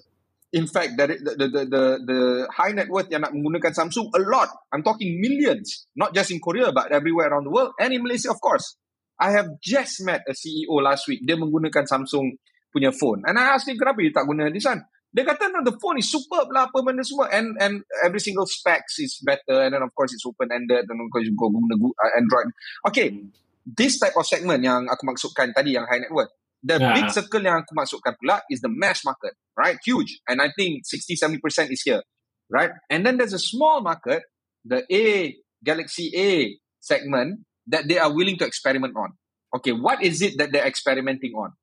in 0.53 0.65
fact 0.65 0.97
that 0.97 1.09
the, 1.09 1.33
the 1.37 1.47
the 1.47 1.61
the 1.65 1.83
the 2.05 2.19
high 2.49 2.73
net 2.73 2.89
worth 2.89 3.09
yang 3.13 3.21
nak 3.21 3.33
menggunakan 3.33 3.73
Samsung 3.73 4.09
a 4.13 4.21
lot. 4.25 4.49
I'm 4.73 4.81
talking 4.81 5.21
millions, 5.21 5.85
not 5.93 6.13
just 6.13 6.33
in 6.33 6.41
Korea 6.41 6.73
but 6.73 6.89
everywhere 6.89 7.29
around 7.29 7.45
the 7.45 7.53
world 7.53 7.77
and 7.77 7.93
in 7.93 8.01
Malaysia 8.01 8.33
of 8.33 8.41
course. 8.41 8.77
I 9.19 9.35
have 9.35 9.59
just 9.59 9.99
met 10.07 10.23
a 10.31 10.33
CEO 10.33 10.79
last 10.79 11.03
week. 11.11 11.27
Dia 11.27 11.35
menggunakan 11.35 11.83
Samsung 11.83 12.39
punya 12.71 12.95
phone. 12.95 13.27
And 13.27 13.35
I 13.35 13.51
asked 13.51 13.67
him 13.67 13.75
kenapa 13.75 13.99
dia 13.99 14.15
tak 14.15 14.25
guna 14.25 14.47
this 14.47 14.63
one. 14.63 14.79
Dia 15.11 15.27
kata 15.27 15.51
no, 15.51 15.65
the 15.65 15.75
phone 15.75 15.99
is 15.99 16.07
superb 16.07 16.53
lah 16.53 16.69
apa 16.69 16.85
benda 16.85 17.01
semua 17.01 17.27
and 17.33 17.57
and 17.59 17.81
every 18.05 18.21
single 18.21 18.45
specs 18.45 19.01
is 19.01 19.17
better 19.25 19.67
and 19.67 19.73
then 19.75 19.83
of 19.83 19.91
course 19.97 20.13
it's 20.13 20.23
open 20.23 20.53
ended 20.53 20.85
and 20.85 20.97
of 21.01 21.09
course 21.11 21.25
you 21.27 21.35
go 21.35 21.51
guna 21.51 21.75
uh, 21.75 22.11
Android. 22.15 22.49
Okay, 22.87 23.27
this 23.65 23.99
type 23.99 24.15
of 24.15 24.23
segment 24.23 24.63
yang 24.63 24.87
aku 24.87 25.03
maksudkan 25.03 25.51
tadi 25.51 25.75
yang 25.75 25.83
high 25.89 25.99
net 25.99 26.13
worth. 26.13 26.31
The 26.63 26.77
yeah. 26.79 26.93
big 26.93 27.07
circle 27.11 27.39
yang 27.39 27.63
aku 27.63 27.71
maksudkan 27.71 28.19
pula 28.19 28.43
is 28.51 28.59
the 28.59 28.67
mass 28.67 29.05
market, 29.07 29.31
right? 29.55 29.79
Huge. 29.79 30.19
And 30.27 30.43
I 30.43 30.51
think 30.51 30.83
60-70% 30.83 31.71
is 31.71 31.81
here, 31.87 32.03
right? 32.51 32.71
And 32.91 33.05
then 33.05 33.15
there's 33.15 33.31
a 33.31 33.39
small 33.39 33.79
market, 33.79 34.23
the 34.67 34.83
A, 34.91 35.35
Galaxy 35.63 36.11
A 36.15 36.59
segment 36.79 37.47
that 37.67 37.87
they 37.87 37.97
are 37.97 38.11
willing 38.11 38.37
to 38.39 38.45
experiment 38.45 38.95
on. 38.97 39.15
Okay, 39.55 39.71
what 39.71 40.03
is 40.03 40.21
it 40.21 40.37
that 40.37 40.51
they're 40.51 40.67
experimenting 40.67 41.31
on? 41.33 41.53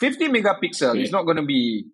50 0.00 0.28
megapixel 0.28 0.90
okay. 0.90 1.02
is 1.02 1.12
not 1.12 1.24
going 1.24 1.36
to 1.36 1.46
be 1.46 1.86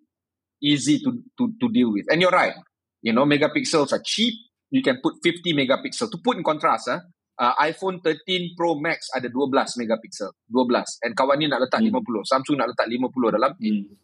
easy 0.61 0.99
to, 0.99 1.21
to, 1.37 1.53
to 1.61 1.69
deal 1.69 1.93
with. 1.93 2.05
And 2.09 2.21
you're 2.21 2.31
right. 2.31 2.53
You 3.01 3.13
know, 3.13 3.25
megapixels 3.25 3.93
are 3.93 4.01
cheap. 4.03 4.33
You 4.69 4.81
can 4.81 4.99
put 5.03 5.15
50 5.23 5.53
megapixel. 5.53 6.09
To 6.11 6.17
put 6.23 6.37
in 6.37 6.43
contrast, 6.43 6.89
uh, 6.89 6.99
uh, 7.39 7.53
iPhone 7.61 8.03
13 8.03 8.57
Pro 8.57 8.75
Max 8.75 9.07
ada 9.15 9.29
12 9.29 9.79
megapixel. 9.79 10.31
12. 10.51 11.05
And 11.05 11.15
kawan 11.15 11.39
ni 11.39 11.47
nak 11.47 11.63
letak 11.63 11.83
hmm. 11.83 11.93
50. 11.93 12.27
Samsung 12.27 12.57
nak 12.59 12.73
letak 12.73 12.87
50 12.89 13.35
dalam. 13.35 13.51
Hmm. 13.55 13.95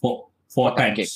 Four, 0.00 0.32
four, 0.48 0.72
four 0.72 0.78
times. 0.78 0.96
Okay. 0.96 1.08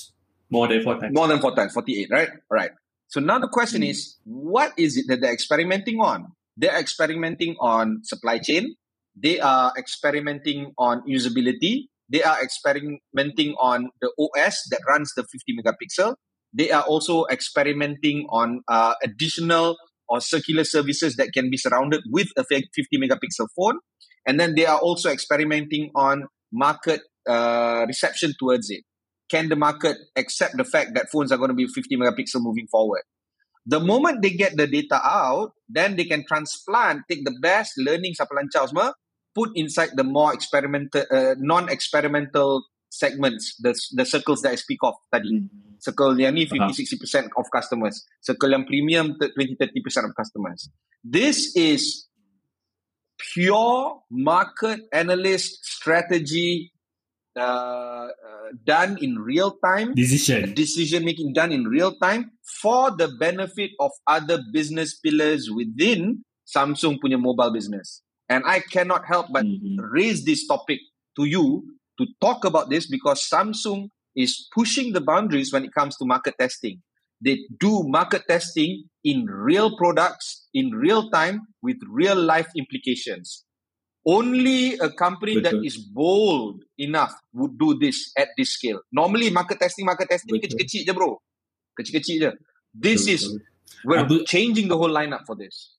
More 0.53 0.67
than 0.69 0.81
four 0.85 0.97
times. 1.01 1.13
More 1.15 1.29
than 1.29 1.41
four 1.41 1.55
times. 1.57 1.73
48, 1.73 2.11
right? 2.11 2.31
Right. 2.51 2.73
So 3.09 3.21
now 3.21 3.39
the 3.39 3.49
question 3.49 3.83
hmm. 3.83 3.93
is, 3.93 4.19
what 4.25 4.73
is 4.77 4.97
it 4.97 5.07
that 5.09 5.21
they're 5.21 5.33
experimenting 5.33 6.01
on? 6.01 6.33
They're 6.57 6.79
experimenting 6.79 7.57
on 7.59 8.05
supply 8.05 8.39
chain. 8.39 8.77
They 9.15 9.41
are 9.41 9.73
experimenting 9.79 10.75
on 10.79 11.03
usability. 11.07 11.91
They 12.09 12.23
are 12.23 12.39
experimenting 12.43 13.55
on 13.59 13.91
the 14.01 14.11
OS 14.19 14.69
that 14.71 14.83
runs 14.87 15.13
the 15.17 15.23
50 15.23 15.57
megapixel. 15.59 16.15
They 16.53 16.71
are 16.71 16.83
also 16.83 17.27
experimenting 17.31 18.27
on 18.31 18.63
uh, 18.69 18.95
additional 19.03 19.77
or 20.09 20.21
circular 20.21 20.65
services 20.65 21.17
that 21.17 21.33
can 21.33 21.51
be 21.51 21.57
surrounded 21.57 22.03
with 22.11 22.29
a 22.37 22.45
50 22.45 22.65
megapixel 22.97 23.49
phone. 23.57 23.79
And 24.27 24.41
then 24.41 24.55
they 24.55 24.67
are 24.67 24.79
also 24.79 25.11
experimenting 25.11 25.91
on 25.95 26.25
market 26.53 27.03
uh, 27.29 27.85
reception 27.87 28.35
towards 28.39 28.71
it. 28.71 28.85
Can 29.31 29.49
the 29.49 29.57
market 29.57 29.97
accept 30.17 30.57
the 30.57 30.65
fact 30.65 30.95
that 30.95 31.11
phones 31.11 31.33
are 31.33 31.39
going 31.39 31.49
to 31.49 31.55
be 31.55 31.67
50 31.67 31.97
megapixel 31.97 32.41
moving 32.41 32.67
forward? 32.71 33.03
The 33.67 33.81
moment 33.81 34.23
they 34.23 34.31
get 34.31 34.57
the 34.57 34.67
data 34.67 35.01
out, 35.03 35.53
then 35.69 35.97
they 35.97 36.05
can 36.05 36.25
transplant, 36.27 37.03
take 37.09 37.25
the 37.25 37.35
best 37.41 37.73
learnings 37.79 38.21
apa 38.21 38.37
lancar 38.37 38.69
semua, 38.69 38.93
put 39.35 39.51
inside 39.57 39.97
the 39.97 40.05
more 40.05 40.35
experimental, 40.35 41.05
uh, 41.11 41.35
non-experimental 41.39 42.63
segments, 42.91 43.57
the, 43.59 43.75
the 43.93 44.05
circles 44.05 44.43
that 44.43 44.53
I 44.53 44.57
speak 44.57 44.79
of 44.85 44.95
tadi. 45.11 45.41
Mm-hmm. 45.41 45.64
Circle 45.85 46.17
yang 46.17 46.33
ni 46.33 46.49
50-60% 46.49 47.37
of 47.37 47.45
customers. 47.53 48.09
Circle 48.25 48.57
yang 48.57 48.65
premium 48.65 49.21
20-30% 49.21 50.09
of 50.09 50.13
customers. 50.17 50.73
This 51.05 51.53
is 51.53 52.09
pure 53.21 54.01
market 54.09 54.81
analyst 54.97 55.61
strategy 55.61 56.73
uh, 57.37 58.09
uh, 58.09 58.49
done 58.65 58.97
in 59.05 59.21
real 59.21 59.61
time. 59.61 59.93
Decision. 59.93 60.57
Decision 60.57 61.05
making 61.05 61.37
done 61.37 61.53
in 61.53 61.69
real 61.69 61.93
time 62.01 62.33
for 62.63 62.89
the 62.97 63.13
benefit 63.21 63.77
of 63.77 63.93
other 64.09 64.41
business 64.53 64.97
pillars 64.97 65.53
within 65.53 66.25
Samsung 66.49 66.97
punya 66.97 67.21
mobile 67.21 67.53
business. 67.53 68.01
And 68.33 68.41
I 68.49 68.65
cannot 68.65 69.05
help 69.05 69.29
but 69.29 69.45
mm-hmm. 69.45 69.85
raise 69.85 70.25
this 70.25 70.49
topic 70.49 70.81
to 71.21 71.29
you 71.29 71.77
to 72.01 72.07
talk 72.21 72.45
about 72.45 72.71
this 72.71 72.89
because 72.89 73.21
Samsung 73.29 73.93
is 74.17 74.49
pushing 74.55 74.93
the 74.93 75.01
boundaries 75.01 75.53
when 75.53 75.65
it 75.65 75.73
comes 75.75 75.97
to 75.99 76.07
market 76.07 76.35
testing. 76.39 76.83
They 77.21 77.41
do 77.59 77.83
market 77.87 78.23
testing 78.29 78.85
in 79.03 79.27
real 79.27 79.77
products, 79.77 80.47
in 80.53 80.71
real 80.71 81.11
time, 81.11 81.49
with 81.63 81.77
real 81.89 82.17
life 82.17 82.49
implications. 82.57 83.45
Only 84.07 84.77
a 84.79 84.91
company 84.91 85.41
Betul. 85.41 85.45
that 85.45 85.65
is 85.65 85.79
bold 85.79 86.63
enough 86.77 87.15
would 87.33 87.59
do 87.59 87.79
this 87.79 88.13
at 88.19 88.29
this 88.37 88.53
scale. 88.53 88.81
Normally, 88.93 89.31
market 89.31 89.59
testing, 89.59 89.87
market 89.87 90.11
testing, 90.11 90.37
kecil-kecil 90.37 90.85
je 90.85 90.93
bro. 90.93 91.17
Kecil-kecil 91.81 92.21
je. 92.21 92.31
This 92.75 93.09
Betul. 93.09 93.15
is, 93.15 93.23
we're 93.85 94.05
Abu, 94.05 94.25
changing 94.29 94.69
the 94.69 94.77
whole 94.77 94.93
lineup 94.93 95.25
for 95.25 95.35
this. 95.35 95.75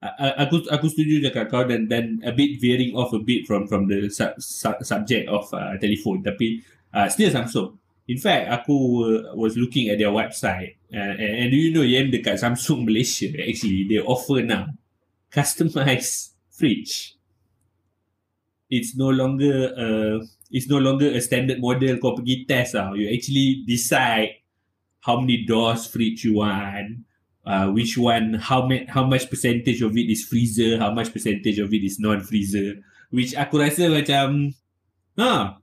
I 0.00 0.48
aku 0.48 0.64
aku 0.72 0.88
setuju 0.88 1.28
cakap 1.28 1.52
kau 1.52 1.60
dan 1.68 1.84
dan 1.84 2.24
a 2.24 2.32
bit 2.32 2.56
veering 2.56 2.96
off 2.96 3.12
a 3.12 3.20
bit 3.20 3.44
from 3.44 3.68
from 3.68 3.84
the 3.84 4.08
su- 4.08 4.32
su- 4.40 4.80
subject 4.80 5.28
of 5.28 5.44
uh, 5.52 5.76
telephone 5.76 6.24
tapi 6.24 6.64
uh, 6.94 7.08
still 7.08 7.30
Samsung. 7.30 7.78
In 8.10 8.18
fact, 8.18 8.50
aku 8.50 8.76
uh, 9.06 9.34
was 9.38 9.54
looking 9.54 9.88
at 9.88 9.98
their 9.98 10.10
website 10.10 10.80
uh, 10.90 11.14
and, 11.14 11.46
and 11.46 11.48
do 11.50 11.56
you 11.56 11.70
know 11.70 11.86
yang 11.86 12.10
dekat 12.10 12.42
Samsung 12.42 12.82
Malaysia 12.82 13.30
actually 13.38 13.86
they 13.86 14.02
offer 14.02 14.42
now 14.42 14.66
customized 15.30 16.34
fridge. 16.50 17.14
It's 18.70 18.94
no 18.94 19.10
longer 19.10 19.70
uh, 19.74 20.26
it's 20.50 20.66
no 20.66 20.78
longer 20.78 21.06
a 21.10 21.22
standard 21.22 21.62
model 21.62 21.98
kau 22.02 22.18
pergi 22.18 22.46
test 22.46 22.74
tau. 22.74 22.98
You 22.98 23.10
actually 23.14 23.62
decide 23.66 24.42
how 25.00 25.18
many 25.22 25.46
doors 25.46 25.86
fridge 25.86 26.26
you 26.26 26.42
want, 26.42 27.06
uh, 27.46 27.70
which 27.70 27.96
one, 27.96 28.34
how 28.34 28.66
ma- 28.66 28.86
how 28.90 29.06
much 29.06 29.30
percentage 29.30 29.80
of 29.80 29.96
it 29.96 30.10
is 30.10 30.26
freezer, 30.26 30.78
how 30.78 30.92
much 30.92 31.14
percentage 31.14 31.58
of 31.58 31.72
it 31.72 31.82
is 31.82 31.98
non-freezer. 31.98 32.82
Which 33.10 33.34
aku 33.34 33.58
rasa 33.58 33.90
macam, 33.90 34.54
huh, 35.18 35.58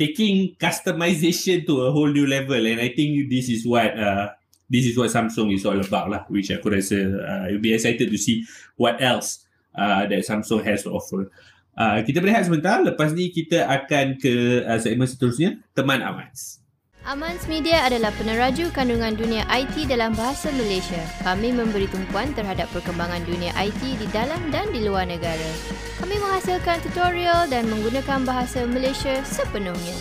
taking 0.00 0.56
customization 0.56 1.68
to 1.68 1.84
a 1.84 1.92
whole 1.92 2.08
new 2.08 2.24
level. 2.24 2.56
And 2.56 2.80
I 2.80 2.88
think 2.96 3.28
this 3.28 3.52
is 3.52 3.68
what 3.68 3.92
uh, 3.92 4.32
this 4.72 4.88
is 4.88 4.96
what 4.96 5.12
Samsung 5.12 5.52
is 5.52 5.68
all 5.68 5.76
about 5.76 6.08
lah. 6.08 6.24
Which 6.32 6.48
aku 6.48 6.72
rasa 6.72 6.96
uh, 7.20 7.44
you'll 7.52 7.60
be 7.60 7.76
excited 7.76 8.08
to 8.08 8.16
see 8.16 8.48
what 8.80 8.96
else 9.04 9.44
uh, 9.76 10.08
that 10.08 10.24
Samsung 10.24 10.64
has 10.64 10.88
to 10.88 10.96
offer. 10.96 11.28
Uh, 11.76 12.00
kita 12.00 12.24
berehat 12.24 12.48
sebentar. 12.48 12.80
Lepas 12.80 13.12
ni 13.12 13.28
kita 13.28 13.68
akan 13.68 14.16
ke 14.16 14.64
uh, 14.64 14.80
segmen 14.80 15.04
seterusnya, 15.04 15.60
Teman 15.76 16.00
Amans. 16.00 16.59
Amans 17.08 17.48
Media 17.48 17.80
adalah 17.88 18.12
peneraju 18.20 18.68
kandungan 18.76 19.16
dunia 19.16 19.48
IT 19.48 19.88
dalam 19.88 20.12
bahasa 20.12 20.52
Malaysia. 20.52 21.00
Kami 21.24 21.48
memberi 21.48 21.88
tumpuan 21.88 22.36
terhadap 22.36 22.68
perkembangan 22.76 23.24
dunia 23.24 23.56
IT 23.56 23.80
di 23.80 24.04
dalam 24.12 24.52
dan 24.52 24.68
di 24.68 24.84
luar 24.84 25.08
negara. 25.08 25.48
Kami 25.96 26.20
menghasilkan 26.20 26.84
tutorial 26.84 27.48
dan 27.48 27.72
menggunakan 27.72 28.20
bahasa 28.28 28.68
Malaysia 28.68 29.24
sepenuhnya. 29.24 29.96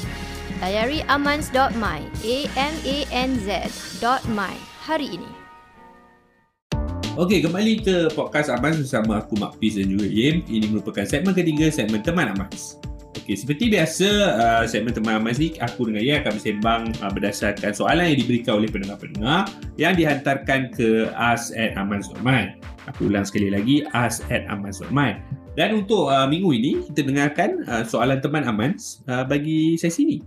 Layari 0.60 1.00
amans.my, 1.08 2.00
A-M-A-N-Z.my 2.20 3.76
hari 4.84 5.08
ini. 5.16 5.32
Okey, 7.16 7.48
kembali 7.48 7.80
ke 7.80 8.12
podcast 8.12 8.52
Amans 8.52 8.76
bersama 8.84 9.24
aku 9.24 9.40
Mak 9.40 9.56
Peace 9.56 9.80
dan 9.80 9.88
juga 9.88 10.04
Yim. 10.04 10.44
Ini 10.52 10.68
merupakan 10.68 11.08
segmen 11.08 11.32
ketiga, 11.32 11.72
segmen 11.72 12.04
Teman 12.04 12.36
Amans. 12.36 12.76
Okey, 13.30 13.46
seperti 13.46 13.70
biasa, 13.70 14.10
uh, 14.42 14.64
segmen 14.66 14.90
Teman 14.90 15.22
Amans 15.22 15.38
ni 15.38 15.54
aku 15.62 15.86
dengan 15.86 16.02
Yim 16.02 16.18
akan 16.18 16.34
bersembang 16.34 16.82
uh, 16.98 17.14
berdasarkan 17.14 17.78
soalan 17.78 18.10
yang 18.10 18.26
diberikan 18.26 18.58
oleh 18.58 18.66
pendengar-pendengar 18.74 19.46
yang 19.78 19.94
dihantarkan 19.94 20.74
ke 20.74 21.14
us 21.14 21.54
at 21.54 21.78
amans.my. 21.78 22.58
Aku 22.90 23.06
ulang 23.06 23.22
sekali 23.22 23.54
lagi, 23.54 23.86
us 23.94 24.26
at 24.34 24.50
amans.my. 24.50 25.22
Dan 25.54 25.78
untuk 25.78 26.10
uh, 26.10 26.26
minggu 26.26 26.50
ini, 26.58 26.72
kita 26.90 27.06
dengarkan 27.06 27.70
uh, 27.70 27.86
soalan 27.86 28.18
Teman 28.18 28.50
Amans 28.50 29.06
uh, 29.06 29.22
bagi 29.22 29.78
sesi 29.78 30.10
ini. 30.10 30.18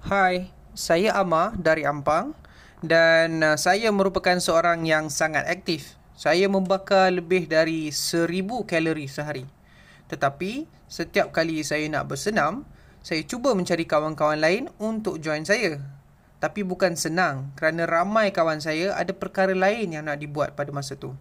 Hai, 0.00 0.48
saya 0.72 1.12
Amar 1.12 1.60
dari 1.60 1.84
Ampang 1.84 2.32
dan 2.80 3.44
uh, 3.44 3.60
saya 3.60 3.92
merupakan 3.92 4.40
seorang 4.40 4.88
yang 4.88 5.12
sangat 5.12 5.44
aktif. 5.44 5.92
Saya 6.16 6.48
membakar 6.48 7.12
lebih 7.12 7.44
dari 7.44 7.92
1000 7.92 8.48
kalori 8.64 9.04
sehari. 9.04 9.60
Tetapi 10.12 10.68
setiap 10.92 11.32
kali 11.32 11.64
saya 11.64 11.88
nak 11.88 12.12
bersenam, 12.12 12.68
saya 13.00 13.24
cuba 13.24 13.56
mencari 13.56 13.88
kawan-kawan 13.88 14.36
lain 14.36 14.68
untuk 14.76 15.16
join 15.24 15.40
saya. 15.48 15.80
Tapi 16.36 16.60
bukan 16.60 16.92
senang 17.00 17.56
kerana 17.56 17.88
ramai 17.88 18.28
kawan 18.28 18.60
saya 18.60 18.92
ada 18.92 19.16
perkara 19.16 19.56
lain 19.56 19.96
yang 19.96 20.04
nak 20.04 20.20
dibuat 20.20 20.52
pada 20.52 20.68
masa 20.68 21.00
tu. 21.00 21.16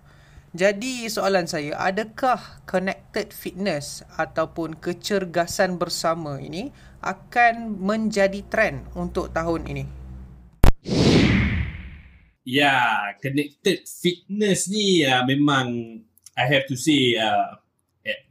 Jadi 0.51 1.07
soalan 1.07 1.47
saya, 1.47 1.79
adakah 1.79 2.59
connected 2.67 3.31
fitness 3.31 4.03
ataupun 4.19 4.75
kecergasan 4.75 5.79
bersama 5.79 6.43
ini 6.43 6.75
akan 6.99 7.79
menjadi 7.79 8.43
trend 8.51 8.91
untuk 8.91 9.31
tahun 9.31 9.71
ini? 9.71 9.85
Ya, 12.43 13.15
connected 13.23 13.87
fitness 13.87 14.67
ni 14.67 15.07
uh, 15.07 15.23
memang 15.23 16.03
I 16.35 16.43
have 16.49 16.67
to 16.67 16.75
say 16.75 17.15
uh, 17.15 17.60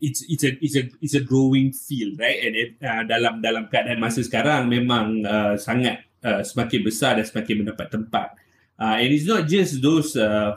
it's 0.01 0.27
it's 0.27 0.43
a 0.43 0.51
it's 0.59 0.77
a 0.77 0.85
it's 1.01 1.15
a 1.15 1.23
growing 1.23 1.73
field, 1.73 2.19
right? 2.19 2.39
And 2.43 2.55
it, 2.57 2.71
uh, 2.83 3.07
dalam 3.07 3.39
dalam 3.39 3.71
keadaan 3.71 4.03
masa 4.03 4.27
sekarang 4.27 4.67
memang 4.67 5.23
uh, 5.23 5.55
sangat 5.55 6.03
uh, 6.27 6.43
semakin 6.43 6.81
besar 6.83 7.15
dan 7.19 7.27
semakin 7.27 7.63
mendapat 7.63 7.89
tempat. 7.91 8.35
Uh, 8.81 8.97
and 8.99 9.13
it's 9.13 9.29
not 9.29 9.47
just 9.47 9.79
those 9.85 10.17
uh, 10.17 10.57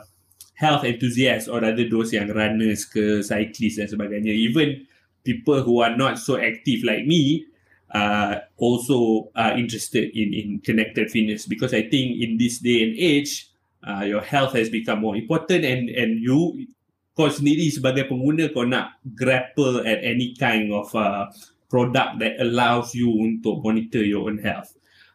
health 0.56 0.82
enthusiasts 0.82 1.46
or 1.46 1.60
rather 1.60 1.84
those 1.86 2.10
yang 2.10 2.32
runners 2.32 2.88
ke 2.88 3.22
cyclists 3.22 3.78
dan 3.78 3.86
sebagainya. 3.86 4.32
Even 4.34 4.88
people 5.22 5.62
who 5.62 5.78
are 5.78 5.94
not 5.94 6.18
so 6.18 6.34
active 6.34 6.82
like 6.82 7.06
me 7.06 7.46
uh, 7.94 8.42
also 8.58 9.30
are 9.38 9.54
interested 9.54 10.10
in 10.10 10.34
in 10.34 10.46
connected 10.58 11.06
fitness 11.06 11.46
because 11.46 11.70
I 11.70 11.86
think 11.86 12.18
in 12.18 12.34
this 12.40 12.58
day 12.58 12.82
and 12.82 12.94
age, 12.98 13.54
uh, 13.86 14.02
your 14.02 14.26
health 14.26 14.58
has 14.58 14.66
become 14.66 15.06
more 15.06 15.14
important 15.14 15.62
and 15.62 15.86
and 15.92 16.18
you 16.18 16.66
kau 17.14 17.30
sendiri 17.30 17.70
sebagai 17.70 18.10
pengguna 18.10 18.50
kau 18.50 18.66
nak 18.66 18.98
grapple 19.14 19.86
at 19.86 20.02
any 20.02 20.34
kind 20.34 20.74
of 20.74 20.90
uh, 20.98 21.30
product 21.70 22.18
that 22.18 22.34
allows 22.42 22.90
you 22.94 23.10
untuk 23.10 23.62
monitor 23.62 24.02
your 24.02 24.26
own 24.26 24.38
health. 24.42 24.74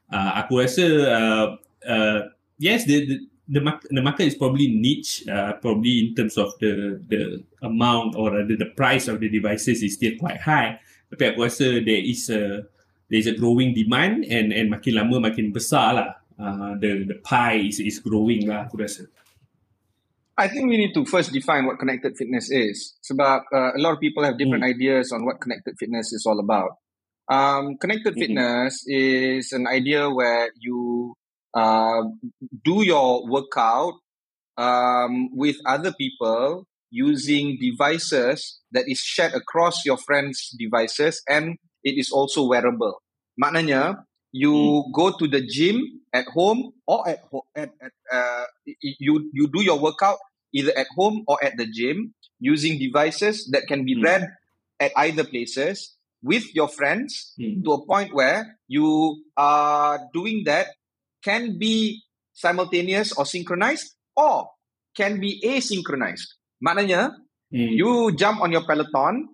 Uh, 0.10 0.40
aku 0.42 0.64
rasa 0.64 0.86
uh, 1.06 1.48
uh, 1.86 2.20
yes 2.58 2.88
the, 2.88 3.06
the 3.06 3.18
the 3.50 3.62
market, 3.62 3.90
the 3.92 4.02
market 4.02 4.26
is 4.30 4.36
probably 4.36 4.70
niche, 4.70 5.26
uh, 5.28 5.54
probably 5.58 6.08
in 6.08 6.16
terms 6.16 6.38
of 6.38 6.54
the 6.62 7.02
the 7.10 7.44
amount 7.66 8.16
or 8.16 8.32
the, 8.46 8.56
the 8.56 8.70
price 8.78 9.10
of 9.10 9.20
the 9.20 9.28
devices 9.30 9.82
is 9.82 9.98
still 9.98 10.14
quite 10.22 10.40
high. 10.40 10.78
Tapi 11.10 11.34
aku 11.34 11.50
rasa 11.50 11.82
there 11.82 12.00
is 12.00 12.30
a 12.30 12.64
there 13.10 13.20
is 13.20 13.26
a 13.26 13.36
growing 13.36 13.74
demand 13.74 14.24
and 14.30 14.54
and 14.54 14.70
makin 14.70 14.96
lama 14.96 15.18
makin 15.18 15.50
besar 15.50 15.98
lah. 15.98 16.10
Uh, 16.40 16.78
the 16.80 17.04
the 17.10 17.18
pie 17.26 17.60
is 17.68 17.82
is 17.82 18.00
growing 18.00 18.48
lah 18.48 18.70
aku 18.70 18.80
rasa. 18.80 19.10
I 20.40 20.48
think 20.48 20.70
we 20.72 20.78
need 20.78 20.94
to 20.96 21.04
first 21.06 21.34
define 21.34 21.66
what 21.68 21.80
connected 21.80 22.16
fitness 22.16 22.50
is. 22.50 22.96
Sebab 23.04 23.44
uh, 23.52 23.72
a 23.76 23.80
lot 23.80 23.94
of 23.94 24.00
people 24.00 24.24
have 24.24 24.40
different 24.40 24.64
Mm. 24.64 24.72
ideas 24.72 25.12
on 25.12 25.26
what 25.28 25.42
connected 25.44 25.76
fitness 25.78 26.14
is 26.16 26.24
all 26.26 26.40
about. 26.40 26.80
Um, 27.28 27.76
connected 27.78 28.16
Mhm. 28.16 28.20
fitness 28.24 28.84
is 28.88 29.52
an 29.52 29.68
idea 29.68 30.10
where 30.10 30.50
you 30.58 31.14
uh, 31.54 32.08
do 32.64 32.86
your 32.88 33.28
workout 33.28 34.00
um, 34.58 35.30
with 35.36 35.58
other 35.66 35.92
people 35.94 36.66
using 36.90 37.58
devices 37.60 38.62
that 38.72 38.86
is 38.88 39.00
shared 39.00 39.34
across 39.34 39.86
your 39.86 39.98
friends' 39.98 40.56
devices 40.58 41.22
and 41.30 41.58
it 41.84 41.98
is 42.00 42.10
also 42.12 42.46
wearable. 42.48 43.02
Maknanya, 43.38 44.06
you 44.32 44.84
go 44.94 45.12
to 45.18 45.28
the 45.28 45.42
gym 45.46 45.82
at 46.14 46.26
home 46.34 46.72
or 46.88 47.08
at 47.08 47.20
ho- 47.32 47.46
at, 47.56 47.70
at 47.82 47.94
uh, 48.12 48.46
you 49.00 49.30
you 49.34 49.48
do 49.50 49.62
your 49.64 49.80
workout 49.80 50.18
either 50.54 50.74
at 50.78 50.88
home 50.96 51.24
or 51.28 51.38
at 51.44 51.58
the 51.58 51.66
gym 51.68 52.14
using 52.40 52.80
devices 52.80 53.48
that 53.52 53.68
can 53.68 53.84
be 53.86 53.96
Mm. 53.96 54.04
read 54.04 54.24
at 54.80 54.92
either 54.96 55.24
places 55.24 55.96
with 56.24 56.44
your 56.56 56.68
friends 56.68 57.34
Hmm. 57.40 57.64
to 57.64 57.72
a 57.74 57.86
point 57.86 58.14
where 58.14 58.60
you 58.68 59.24
are 59.38 60.00
doing 60.14 60.44
that 60.46 60.68
can 61.24 61.58
be 61.60 62.04
simultaneous 62.34 63.12
or 63.16 63.26
synchronized 63.26 63.96
or 64.16 64.48
can 64.96 65.20
be 65.20 65.40
asynchronized. 65.44 66.28
Maknanya, 66.64 67.16
Hmm. 67.52 67.72
you 67.76 68.12
jump 68.16 68.42
on 68.42 68.52
your 68.52 68.64
Peloton 68.68 69.28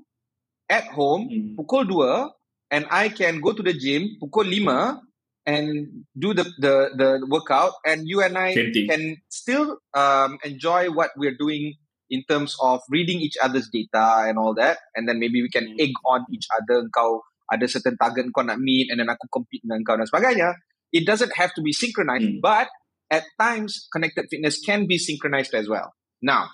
at 0.70 0.86
home 0.94 1.30
Hmm. 1.30 1.54
pukul 1.58 1.86
2 1.86 2.30
and 2.74 2.86
I 2.90 3.10
can 3.10 3.42
go 3.42 3.54
to 3.54 3.62
the 3.62 3.74
gym 3.74 4.18
pukul 4.22 4.50
5 4.50 5.02
and 5.46 6.06
do 6.18 6.34
the, 6.34 6.44
the, 6.58 6.90
the 6.98 7.10
workout 7.30 7.74
and 7.86 8.08
you 8.08 8.22
and 8.22 8.38
I 8.38 8.54
Same 8.54 8.88
can 8.90 9.18
still 9.30 9.78
um, 9.94 10.38
enjoy 10.44 10.90
what 10.90 11.12
we're 11.16 11.38
doing 11.38 11.76
in 12.10 12.24
terms 12.30 12.56
of 12.62 12.82
reading 12.90 13.22
each 13.22 13.38
other's 13.42 13.70
data 13.72 14.26
and 14.28 14.38
all 14.38 14.54
that 14.56 14.78
and 14.96 15.08
then 15.08 15.20
maybe 15.20 15.42
we 15.42 15.50
can 15.50 15.66
Hmm. 15.66 15.82
egg 15.82 15.94
on 16.06 16.26
each 16.34 16.46
other 16.54 16.86
kau 16.94 17.22
ada 17.50 17.66
certain 17.70 17.98
target 17.98 18.26
kau 18.34 18.42
nak 18.42 18.58
meet 18.58 18.90
and 18.90 18.98
then 19.02 19.10
aku 19.10 19.30
compete 19.30 19.62
dengan 19.62 19.86
kau 19.86 19.94
dan 19.98 20.10
sebagainya. 20.10 20.58
It 20.94 21.06
doesn't 21.06 21.34
have 21.38 21.54
to 21.58 21.62
be 21.62 21.74
synchronized 21.74 22.26
Hmm. 22.26 22.42
but 22.42 22.70
at 23.14 23.26
times 23.38 23.86
connected 23.94 24.26
fitness 24.34 24.58
can 24.62 24.90
be 24.90 24.98
synchronized 24.98 25.54
as 25.54 25.70
well. 25.70 25.94
Now 26.26 26.50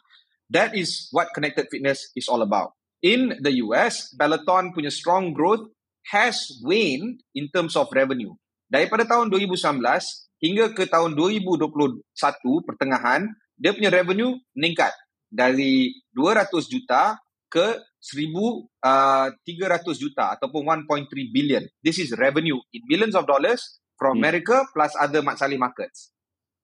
that 0.52 0.76
is 0.76 1.08
what 1.16 1.32
connected 1.32 1.72
fitness 1.72 2.12
is 2.16 2.28
all 2.28 2.44
about. 2.44 2.76
In 3.00 3.40
the 3.40 3.64
US 3.64 4.12
Peloton 4.20 4.76
punya 4.76 4.92
strong 4.92 5.32
growth 5.32 5.64
has 6.12 6.60
waned 6.60 7.24
in 7.36 7.48
terms 7.56 7.80
of 7.80 7.88
revenue 7.96 8.36
daripada 8.72 9.04
tahun 9.04 9.28
2019 9.28 9.84
hingga 10.40 10.72
ke 10.72 10.88
tahun 10.88 11.12
2021 11.14 12.00
pertengahan 12.64 13.28
dia 13.60 13.76
punya 13.76 13.92
revenue 13.92 14.32
meningkat 14.56 14.96
dari 15.28 15.92
200 16.16 16.48
juta 16.66 17.20
ke 17.46 17.76
1300 18.02 18.96
juta 19.94 20.34
ataupun 20.34 20.62
1.3 20.88 21.06
billion 21.30 21.64
this 21.80 22.00
is 22.00 22.16
revenue 22.16 22.58
in 22.72 22.82
millions 22.88 23.14
of 23.14 23.28
dollars 23.28 23.62
from 23.96 24.18
Hmm. 24.18 24.24
America 24.24 24.66
plus 24.72 24.96
other 24.98 25.22
mat 25.22 25.38
salih 25.38 25.60
markets 25.60 26.10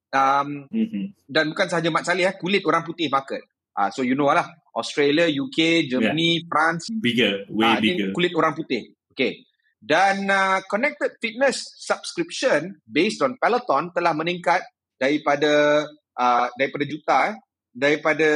Um, 0.08 0.64
Mhm. 0.72 1.12
dan 1.28 1.52
bukan 1.52 1.68
sahaja 1.68 1.92
Mat 1.92 2.08
Salleh, 2.08 2.24
eh, 2.24 2.36
kulit 2.40 2.64
orang 2.64 2.80
putih 2.82 3.12
market. 3.12 3.44
Uh, 3.76 3.92
so 3.92 4.08
you 4.08 4.16
know 4.16 4.32
lah, 4.32 4.48
Australia, 4.72 5.28
UK, 5.28 5.84
Germany, 5.84 6.48
France, 6.48 6.88
Bigger, 6.88 7.44
way 7.52 7.76
ni 7.84 7.92
bigger. 7.92 8.10
kulit 8.16 8.32
orang 8.32 8.56
putih. 8.56 8.96
Okay. 9.12 9.44
Dan 9.88 10.28
uh, 10.28 10.60
connected 10.68 11.16
fitness 11.24 11.64
subscription 11.80 12.84
based 12.84 13.24
on 13.24 13.40
Peloton 13.40 13.96
telah 13.96 14.12
meningkat 14.12 14.60
daripada 15.00 15.88
uh, 16.12 16.52
daripada 16.60 16.84
juta 16.84 17.18
eh, 17.32 17.36
daripada 17.72 18.30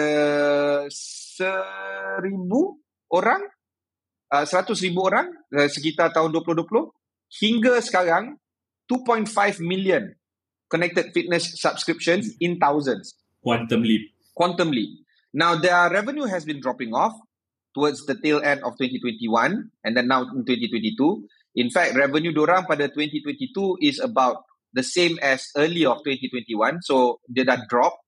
seribu 0.88 2.80
orang 3.12 3.44
uh, 4.32 4.46
seratus 4.48 4.80
ribu 4.86 5.04
orang 5.04 5.28
uh, 5.52 5.68
sekitar 5.68 6.16
tahun 6.16 6.32
2020 6.32 6.88
hingga 7.44 7.84
sekarang 7.84 8.40
2.5 8.88 9.28
million 9.60 10.14
connected 10.72 11.12
fitness 11.12 11.60
subscriptions 11.60 12.32
in 12.40 12.56
thousands 12.62 13.18
Quantum 13.42 13.82
leap. 13.84 14.14
quantum 14.38 14.70
leap. 14.72 15.02
Now 15.34 15.58
their 15.58 15.90
revenue 15.90 16.30
has 16.30 16.46
been 16.46 16.62
dropping 16.62 16.94
off 16.94 17.18
towards 17.74 18.06
the 18.06 18.16
tail 18.16 18.40
end 18.46 18.62
of 18.62 18.78
2021 18.78 19.26
and 19.84 19.92
then 19.98 20.08
now 20.08 20.24
in 20.30 20.46
2022. 20.46 21.28
In 21.56 21.70
fact, 21.70 21.96
revenue 22.00 22.32
dorang 22.32 22.64
pada 22.64 22.88
2022 22.88 23.84
is 23.84 24.00
about 24.00 24.48
the 24.72 24.84
same 24.84 25.20
as 25.20 25.52
early 25.60 25.84
of 25.84 26.00
2021. 26.04 26.80
So 26.88 27.20
dia 27.28 27.44
dah 27.44 27.60
drop. 27.68 28.00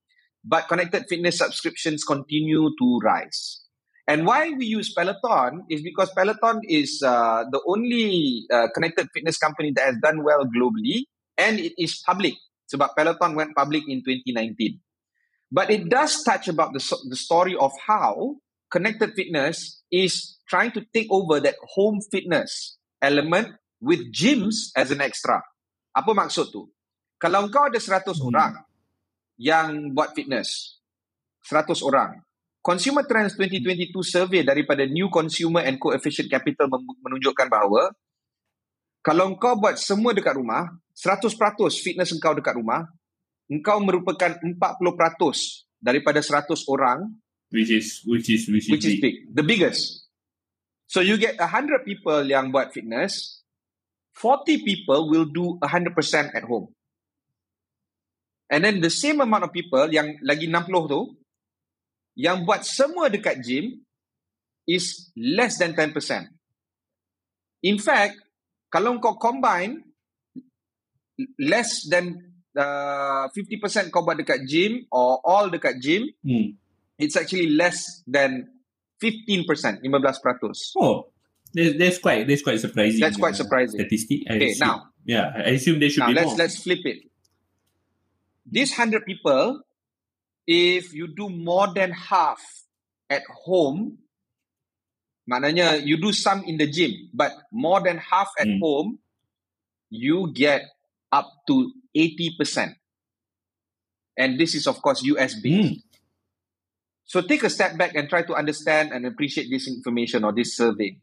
But 0.43 0.67
connected 0.67 1.07
fitness 1.07 1.39
subscriptions 1.39 2.03
continue 2.03 2.67
to 2.75 2.87
rise. 2.99 3.63
And 4.07 4.27
why 4.27 4.51
we 4.51 4.67
use 4.67 4.91
Peloton 4.91 5.63
is 5.71 5.79
because 5.79 6.11
Peloton 6.11 6.59
is 6.67 6.99
uh, 6.99 7.47
the 7.47 7.63
only 7.63 8.43
uh, 8.51 8.67
connected 8.75 9.07
fitness 9.15 9.39
company 9.39 9.71
that 9.75 9.85
has 9.85 9.95
done 10.03 10.23
well 10.23 10.43
globally 10.43 11.07
and 11.39 11.59
it 11.59 11.71
is 11.79 12.03
public. 12.03 12.35
Sebab 12.67 12.91
Peloton 12.99 13.35
went 13.35 13.55
public 13.55 13.87
in 13.87 14.03
2019. 14.03 14.79
But 15.51 15.71
it 15.71 15.87
does 15.87 16.23
touch 16.23 16.51
about 16.51 16.73
the, 16.73 16.83
the 17.07 17.15
story 17.15 17.55
of 17.55 17.71
how 17.87 18.35
connected 18.71 19.13
fitness 19.15 19.83
is 19.91 20.35
trying 20.49 20.71
to 20.71 20.83
take 20.93 21.07
over 21.09 21.39
that 21.39 21.55
home 21.75 22.01
fitness 22.11 22.75
element 23.03 23.51
with 23.83 24.07
gyms 24.09 24.71
as 24.79 24.95
an 24.95 25.03
extra. 25.03 25.43
Apa 25.91 26.15
maksud 26.15 26.49
tu? 26.49 26.71
Kalau 27.19 27.51
kau 27.51 27.67
ada 27.67 27.75
100 27.77 28.15
Hmm. 28.17 28.31
orang 28.31 28.53
yang 29.35 29.91
buat 29.91 30.15
fitness, 30.15 30.79
100 31.43 31.83
orang. 31.83 32.23
Consumer 32.63 33.03
Trends 33.03 33.35
2022 33.35 33.91
survey 34.07 34.39
daripada 34.47 34.87
New 34.87 35.11
Consumer 35.11 35.67
and 35.67 35.75
Coefficient 35.75 36.31
Capital 36.31 36.71
menunjukkan 37.03 37.51
bahawa 37.51 37.91
kalau 39.03 39.35
kau 39.35 39.59
buat 39.59 39.75
semua 39.75 40.15
dekat 40.15 40.39
rumah, 40.39 40.71
100% 40.95 41.35
fitness 41.75 42.15
engkau 42.15 42.31
dekat 42.39 42.55
rumah, 42.55 42.87
engkau 43.51 43.83
merupakan 43.83 44.39
40% 44.39 44.55
daripada 45.83 46.23
100 46.23 46.63
orang 46.71 47.11
Which 47.53 47.69
is 47.69 48.01
which 48.09 48.31
is 48.33 48.49
which 48.49 48.65
is, 48.65 48.71
which 48.73 48.85
is 48.87 48.95
big. 48.97 49.03
big, 49.03 49.15
the 49.29 49.45
biggest. 49.45 50.02
So 50.93 51.01
you 51.01 51.17
get 51.17 51.41
100 51.41 51.89
people 51.89 52.21
yang 52.21 52.53
buat 52.53 52.69
fitness, 52.69 53.41
40 54.13 54.61
people 54.61 55.09
will 55.09 55.25
do 55.25 55.57
100% 55.57 55.89
at 56.37 56.45
home. 56.45 56.69
And 58.45 58.61
then 58.61 58.77
the 58.77 58.93
same 58.93 59.17
amount 59.17 59.49
of 59.49 59.49
people 59.49 59.89
yang 59.89 60.21
lagi 60.21 60.45
60 60.45 60.69
tu, 60.93 61.17
yang 62.13 62.45
buat 62.45 62.61
semua 62.61 63.09
dekat 63.09 63.41
gym 63.41 63.81
is 64.69 65.09
less 65.17 65.57
than 65.57 65.73
10%. 65.73 65.97
In 67.65 67.81
fact, 67.81 68.21
kalau 68.69 69.01
kau 69.01 69.17
combine 69.17 69.81
less 71.41 71.89
than 71.89 72.21
uh, 72.53 73.33
50% 73.33 73.89
kau 73.89 74.05
buat 74.05 74.21
dekat 74.21 74.45
gym 74.45 74.85
or 74.93 75.17
all 75.25 75.49
dekat 75.49 75.81
gym, 75.81 76.05
Hmm. 76.21 76.53
it's 77.01 77.17
actually 77.17 77.49
less 77.49 78.05
than 78.05 78.52
15%, 79.03 79.81
15%. 79.83 80.71
Oh, 80.77 81.07
that's, 81.53 81.77
that's 81.77 81.97
quite 81.99 82.27
that's 82.27 82.41
quite 82.41 82.59
surprising. 82.59 82.99
That's 82.99 83.17
quite 83.17 83.33
uh, 83.33 83.43
surprising. 83.43 83.79
Statistic. 83.79 84.21
I 84.29 84.33
Okay, 84.35 84.51
assume. 84.51 84.67
now, 84.67 84.87
yeah, 85.05 85.31
I 85.35 85.49
assume 85.59 85.79
there 85.79 85.89
should 85.89 85.99
now 85.99 86.07
be 86.07 86.13
let's 86.13 86.27
more. 86.27 86.37
let's 86.37 86.57
flip 86.63 86.79
it. 86.85 87.03
These 88.49 88.71
100 88.71 89.05
people, 89.05 89.61
if 90.47 90.93
you 90.93 91.07
do 91.15 91.29
more 91.29 91.67
than 91.73 91.91
half 91.91 92.41
at 93.09 93.23
home, 93.45 93.99
maknanya 95.29 95.79
you 95.85 95.97
do 96.01 96.11
some 96.11 96.43
in 96.43 96.57
the 96.57 96.67
gym, 96.69 96.91
but 97.13 97.31
more 97.51 97.81
than 97.81 97.97
half 97.97 98.29
at 98.39 98.47
Hmm. 98.47 98.59
home, 98.59 98.99
you 99.89 100.31
get 100.33 100.63
up 101.11 101.29
to 101.47 101.71
80%. 101.95 102.75
And 104.17 104.39
this 104.39 104.53
is, 104.55 104.67
of 104.67 104.81
course, 104.81 105.01
US 105.03 105.35
based. 105.39 105.69
Hmm. 105.69 105.79
So 107.13 107.21
take 107.21 107.43
a 107.43 107.49
step 107.51 107.77
back 107.77 107.93
and 107.93 108.09
try 108.09 108.23
to 108.23 108.33
understand 108.33 108.89
and 108.91 109.05
appreciate 109.05 109.45
this 109.47 109.67
information 109.67 110.23
or 110.23 110.33
this 110.33 110.57
survey. 110.57 110.97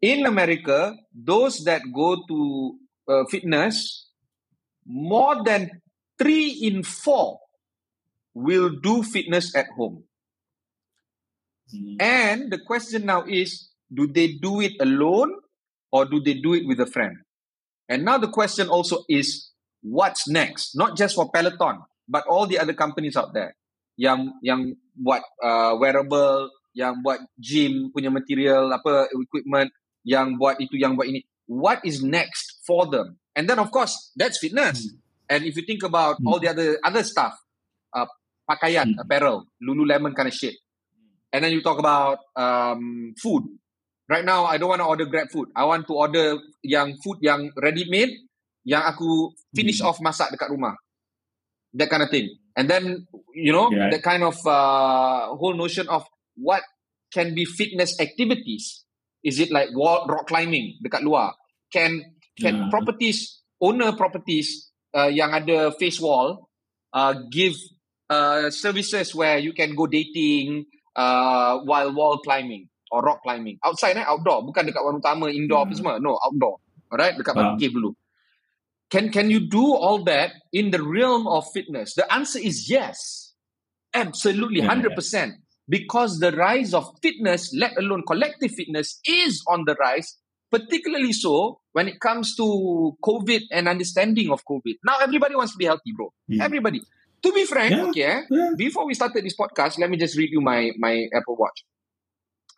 In 0.00 0.26
America, 0.26 0.94
those 1.12 1.64
that 1.64 1.82
go 1.92 2.22
to 2.28 2.78
uh, 3.08 3.24
fitness, 3.28 4.06
more 4.86 5.42
than 5.42 5.82
three 6.20 6.50
in 6.50 6.84
four 6.84 7.40
will 8.32 8.70
do 8.80 9.02
fitness 9.02 9.56
at 9.56 9.66
home. 9.76 10.04
Hmm. 11.74 11.96
And 11.98 12.52
the 12.52 12.60
question 12.64 13.04
now 13.04 13.24
is 13.26 13.70
do 13.92 14.06
they 14.06 14.34
do 14.34 14.60
it 14.60 14.74
alone 14.78 15.34
or 15.90 16.04
do 16.04 16.20
they 16.20 16.34
do 16.34 16.54
it 16.54 16.64
with 16.64 16.78
a 16.78 16.86
friend? 16.86 17.16
And 17.88 18.04
now 18.04 18.18
the 18.18 18.30
question 18.30 18.68
also 18.68 19.02
is 19.08 19.50
what's 19.82 20.28
next? 20.28 20.76
Not 20.76 20.96
just 20.96 21.16
for 21.16 21.28
Peloton, 21.28 21.82
but 22.08 22.24
all 22.28 22.46
the 22.46 22.60
other 22.60 22.72
companies 22.72 23.16
out 23.16 23.34
there 23.34 23.56
yang 24.02 24.34
yang 24.42 24.74
buat 24.98 25.22
uh, 25.38 25.78
wearable, 25.78 26.50
yang 26.74 26.98
buat 27.06 27.22
gym 27.38 27.94
punya 27.94 28.10
material 28.10 28.66
apa 28.74 29.06
equipment, 29.14 29.70
yang 30.02 30.34
buat 30.34 30.58
itu, 30.58 30.74
yang 30.74 30.98
buat 30.98 31.06
ini. 31.06 31.22
What 31.46 31.86
is 31.86 32.02
next 32.02 32.58
for 32.66 32.90
them? 32.90 33.22
And 33.38 33.46
then 33.46 33.62
of 33.62 33.70
course 33.70 34.10
that's 34.18 34.42
fitness. 34.42 34.90
And 35.30 35.46
if 35.46 35.54
you 35.54 35.62
think 35.62 35.86
about 35.86 36.18
Hmm. 36.18 36.26
all 36.26 36.42
the 36.42 36.50
other 36.50 36.82
other 36.82 37.06
stuff, 37.06 37.38
uh, 37.94 38.10
pakaian, 38.44 38.98
Hmm. 38.98 39.02
apparel, 39.06 39.46
Lululemon 39.62 40.18
kind 40.18 40.26
of 40.26 40.34
shit. 40.34 40.58
And 41.30 41.40
then 41.40 41.54
you 41.54 41.62
talk 41.62 41.78
about 41.78 42.18
um, 42.36 43.14
food. 43.16 43.46
Right 44.10 44.26
now, 44.26 44.44
I 44.44 44.60
don't 44.60 44.68
want 44.68 44.84
to 44.84 44.88
order 44.90 45.08
Grab 45.08 45.32
food. 45.32 45.48
I 45.56 45.64
want 45.64 45.88
to 45.88 45.94
order 45.96 46.36
yang 46.60 47.00
food 47.00 47.22
yang 47.24 47.48
ready 47.56 47.88
made, 47.88 48.12
yang 48.66 48.84
aku 48.84 49.32
finish 49.56 49.80
Hmm. 49.80 49.88
off 49.88 50.02
masak 50.04 50.34
dekat 50.34 50.52
rumah. 50.52 50.76
That 51.72 51.88
kind 51.88 52.04
of 52.04 52.12
thing. 52.12 52.28
And 52.56 52.68
then, 52.68 53.08
you 53.32 53.52
know, 53.52 53.72
Yeah. 53.72 53.88
that 53.90 54.02
kind 54.04 54.22
of 54.22 54.36
uh, 54.44 55.32
whole 55.36 55.56
notion 55.56 55.88
of 55.88 56.04
what 56.36 56.62
can 57.12 57.34
be 57.34 57.44
fitness 57.44 57.96
activities. 58.00 58.84
Is 59.22 59.38
it 59.38 59.52
like 59.52 59.70
wall 59.72 60.04
rock 60.08 60.26
climbing 60.26 60.80
dekat 60.82 61.06
luar? 61.06 61.36
Can 61.72 62.02
can 62.36 62.66
Yeah. 62.66 62.68
properties 62.72 63.44
owner 63.62 63.94
properties 63.94 64.72
uh, 64.96 65.08
yang 65.08 65.32
ada 65.32 65.70
face 65.78 66.00
wall 66.02 66.48
uh, 66.92 67.14
give 67.30 67.54
uh, 68.10 68.50
services 68.50 69.14
where 69.14 69.38
you 69.38 69.52
can 69.54 69.72
go 69.78 69.86
dating 69.86 70.66
uh, 70.96 71.60
while 71.64 71.92
wall 71.94 72.18
climbing 72.20 72.68
or 72.92 73.00
rock 73.00 73.22
climbing 73.24 73.56
outside 73.64 73.96
eh 73.96 74.04
outdoor 74.04 74.44
bukan 74.44 74.68
dekat 74.68 74.82
warung 74.84 75.00
utama 75.00 75.32
indoor 75.32 75.64
apa 75.64 75.72
Hmm. 75.72 75.78
semua 75.80 75.94
no 75.96 76.12
outdoor 76.20 76.60
alright 76.92 77.16
dekat 77.16 77.32
batu 77.32 77.56
cave 77.56 77.72
dulu 77.72 77.96
can 78.92 79.08
can 79.16 79.30
you 79.34 79.40
do 79.40 79.64
all 79.84 80.04
that 80.04 80.32
in 80.52 80.70
the 80.74 80.82
realm 80.82 81.26
of 81.36 81.44
fitness 81.56 81.94
the 82.00 82.06
answer 82.12 82.38
is 82.50 82.68
yes 82.70 83.32
absolutely 83.94 84.60
Yeah, 84.60 84.74
100% 84.74 85.32
because 85.68 86.18
the 86.24 86.32
rise 86.32 86.74
of 86.74 86.84
fitness 87.02 87.52
let 87.54 87.76
alone 87.78 88.02
collective 88.06 88.52
fitness 88.60 89.00
is 89.06 89.42
on 89.48 89.64
the 89.66 89.74
rise 89.80 90.18
particularly 90.50 91.12
so 91.12 91.60
when 91.72 91.88
it 91.88 91.98
comes 92.00 92.34
to 92.36 92.46
covid 93.08 93.42
and 93.50 93.68
understanding 93.68 94.30
of 94.30 94.44
covid 94.44 94.76
now 94.84 94.96
everybody 95.00 95.34
wants 95.36 95.52
to 95.52 95.58
be 95.58 95.64
healthy 95.72 95.92
bro 95.96 96.12
Hmm. 96.28 96.40
everybody 96.48 96.80
to 97.22 97.32
be 97.32 97.44
frank 97.46 97.72
Yeah. 97.72 97.88
okay 97.88 98.02
eh, 98.02 98.22
Yeah. 98.30 98.50
before 98.56 98.84
we 98.86 98.94
started 98.94 99.24
this 99.24 99.36
podcast, 99.38 99.78
let 99.78 99.88
me 99.88 99.96
just 99.96 100.18
read 100.18 100.30
you 100.36 100.40
my 100.42 100.72
my 100.84 101.06
Apple 101.14 101.36
Watch. 101.38 101.58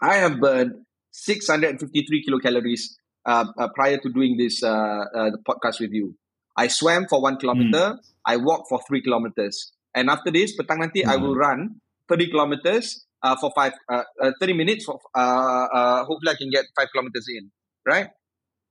I 0.00 0.14
have 0.24 0.40
burned 0.40 0.72
653 1.12 2.24
kilocalories 2.26 2.82
uh, 3.26 3.44
uh, 3.58 3.68
prior 3.76 3.98
to 3.98 4.08
doing 4.10 4.36
this 4.40 4.62
uh, 4.62 5.04
uh, 5.18 5.30
the 5.36 5.38
podcast 5.48 5.80
with 5.80 5.92
you. 5.92 6.16
I 6.56 6.68
swam 6.68 7.06
for 7.08 7.20
one 7.20 7.36
kilometer. 7.36 7.98
I 8.26 8.36
walked 8.36 8.68
for 8.68 8.80
three 8.86 9.02
kilometers, 9.02 9.72
and 9.94 10.08
after 10.08 10.30
this, 10.30 10.56
petang 10.56 10.80
nanti 10.80 11.04
I 11.04 11.16
will 11.16 11.34
run 11.36 11.80
30 12.08 12.30
kilometers 12.30 13.04
uh, 13.22 13.36
for 13.36 13.52
five 13.54 13.72
uh, 13.90 14.02
uh, 14.22 14.32
30 14.40 14.52
minutes. 14.54 14.84
For, 14.84 15.00
uh, 15.14 15.66
uh, 15.68 16.04
hopefully, 16.04 16.32
I 16.32 16.36
can 16.36 16.50
get 16.50 16.64
five 16.76 16.88
kilometers 16.92 17.26
in. 17.28 17.50
Right? 17.86 18.08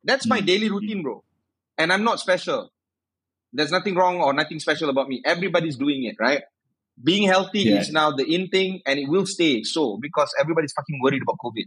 That's 0.04 0.26
my 0.26 0.42
Mm. 0.42 0.46
daily 0.46 0.70
routine, 0.70 1.04
bro. 1.04 1.24
And 1.78 1.94
I'm 1.94 2.04
not 2.04 2.20
special. 2.20 2.74
There's 3.54 3.70
nothing 3.72 3.94
wrong 3.96 4.22
or 4.22 4.34
nothing 4.34 4.60
special 4.60 4.90
about 4.90 5.08
me. 5.08 5.22
Everybody's 5.26 5.78
doing 5.78 6.04
it, 6.10 6.16
right? 6.20 6.42
Being 6.98 7.28
healthy 7.30 7.62
Yeah. 7.70 7.80
is 7.82 7.92
now 7.92 8.10
the 8.12 8.26
in 8.26 8.50
thing 8.50 8.82
and 8.86 8.98
it 9.00 9.08
will 9.08 9.26
stay 9.26 9.62
so 9.64 9.98
because 10.02 10.34
everybody's 10.42 10.74
fucking 10.74 11.00
worried 11.02 11.22
about 11.22 11.38
COVID. 11.46 11.66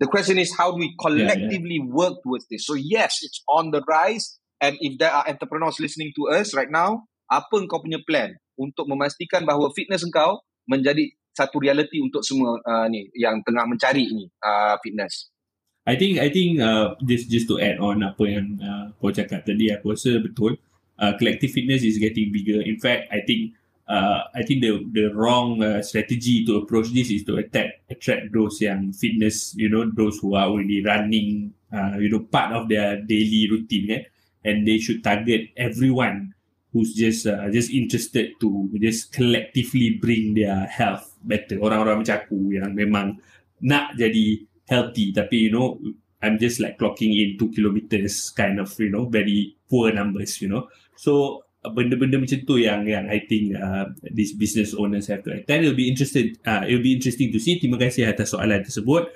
The 0.00 0.06
question 0.06 0.38
is 0.38 0.54
how 0.56 0.72
do 0.72 0.78
we 0.78 0.94
collectively 1.00 1.78
work 1.80 2.18
towards 2.22 2.46
this? 2.50 2.66
So 2.66 2.74
yes, 2.74 3.18
it's 3.22 3.42
on 3.48 3.70
the 3.70 3.82
rise. 3.86 4.38
And 4.58 4.74
if 4.82 4.98
there 4.98 5.14
are 5.14 5.24
entrepreneurs 5.26 5.78
listening 5.78 6.10
to 6.18 6.34
us 6.34 6.54
right 6.54 6.70
now, 6.70 7.06
apa 7.30 7.62
kau 7.70 7.78
punya 7.78 8.02
plan 8.02 8.34
untuk 8.58 8.90
memastikan 8.90 9.46
bahawa 9.46 9.70
fitness 9.70 10.02
engkau 10.02 10.42
menjadi 10.66 11.14
satu 11.30 11.62
realiti 11.62 12.02
untuk 12.02 12.26
semua 12.26 12.58
uh, 12.58 12.86
ni 12.90 13.06
yang 13.14 13.38
tengah 13.46 13.62
mencari 13.70 14.10
ni 14.10 14.26
uh, 14.42 14.74
fitness. 14.82 15.30
I 15.86 15.94
think 15.94 16.18
I 16.18 16.28
think 16.28 16.58
uh, 16.60 16.98
just 17.06 17.30
just 17.30 17.46
to 17.48 17.56
add 17.62 17.78
on 17.78 18.02
apa 18.04 18.24
yang 18.26 18.58
uh, 18.60 18.92
kau 18.98 19.14
cakap 19.14 19.46
tadi 19.46 19.72
aku 19.72 19.94
rasa 19.94 20.20
betul 20.20 20.58
uh, 21.00 21.12
collective 21.16 21.54
fitness 21.54 21.86
is 21.86 21.96
getting 21.96 22.28
bigger 22.28 22.60
in 22.60 22.76
fact 22.76 23.08
I 23.08 23.24
think 23.24 23.56
uh, 23.88 24.28
I 24.36 24.44
think 24.44 24.60
the 24.60 24.84
the 24.84 25.06
wrong 25.16 25.64
uh, 25.64 25.80
strategy 25.80 26.44
to 26.44 26.60
approach 26.60 26.92
this 26.92 27.08
is 27.08 27.24
to 27.24 27.40
attack 27.40 27.88
attract 27.88 28.34
those 28.36 28.60
yang 28.60 28.92
fitness 28.92 29.56
you 29.56 29.72
know 29.72 29.88
those 29.88 30.20
who 30.20 30.36
are 30.36 30.52
already 30.52 30.84
running 30.84 31.56
uh, 31.72 31.96
you 31.96 32.12
know 32.12 32.20
part 32.28 32.52
of 32.52 32.68
their 32.68 33.00
daily 33.00 33.48
routine 33.48 33.88
eh? 33.88 34.02
And 34.48 34.64
they 34.64 34.80
should 34.80 35.04
target 35.04 35.52
everyone 35.60 36.32
who's 36.72 36.96
just 36.96 37.28
uh, 37.28 37.48
just 37.52 37.68
interested 37.68 38.32
to 38.40 38.68
just 38.80 39.12
collectively 39.12 40.00
bring 40.00 40.32
their 40.32 40.64
health 40.64 41.16
better. 41.20 41.60
Orang-orang 41.60 42.04
macam 42.04 42.16
aku 42.24 42.56
yang 42.56 42.72
memang 42.72 43.20
nak 43.60 43.96
jadi 44.00 44.48
healthy 44.68 45.12
tapi 45.12 45.48
you 45.48 45.52
know 45.52 45.76
I'm 46.18 46.36
just 46.36 46.58
like 46.58 46.80
clocking 46.80 47.14
in 47.14 47.38
2 47.38 47.54
kilometers 47.54 48.34
kind 48.34 48.58
of 48.58 48.72
you 48.80 48.90
know 48.90 49.06
very 49.08 49.56
poor 49.68 49.92
numbers 49.92 50.40
you 50.40 50.48
know. 50.48 50.68
So 50.96 51.44
benda-benda 51.62 52.16
macam 52.16 52.44
tu 52.46 52.56
yang 52.60 52.86
yang 52.86 53.10
I 53.10 53.24
think 53.26 53.52
uh, 53.56 53.92
these 54.02 54.32
business 54.36 54.72
owners 54.72 55.10
have 55.12 55.24
to 55.26 55.34
attend. 55.36 55.68
It'll 55.68 55.78
be 55.78 55.88
interested 55.88 56.36
uh, 56.44 56.64
it'll 56.68 56.84
be 56.84 56.96
interesting 56.96 57.32
to 57.34 57.38
see. 57.40 57.60
Terima 57.60 57.80
kasih 57.80 58.08
atas 58.08 58.32
soalan 58.32 58.64
tersebut 58.64 59.08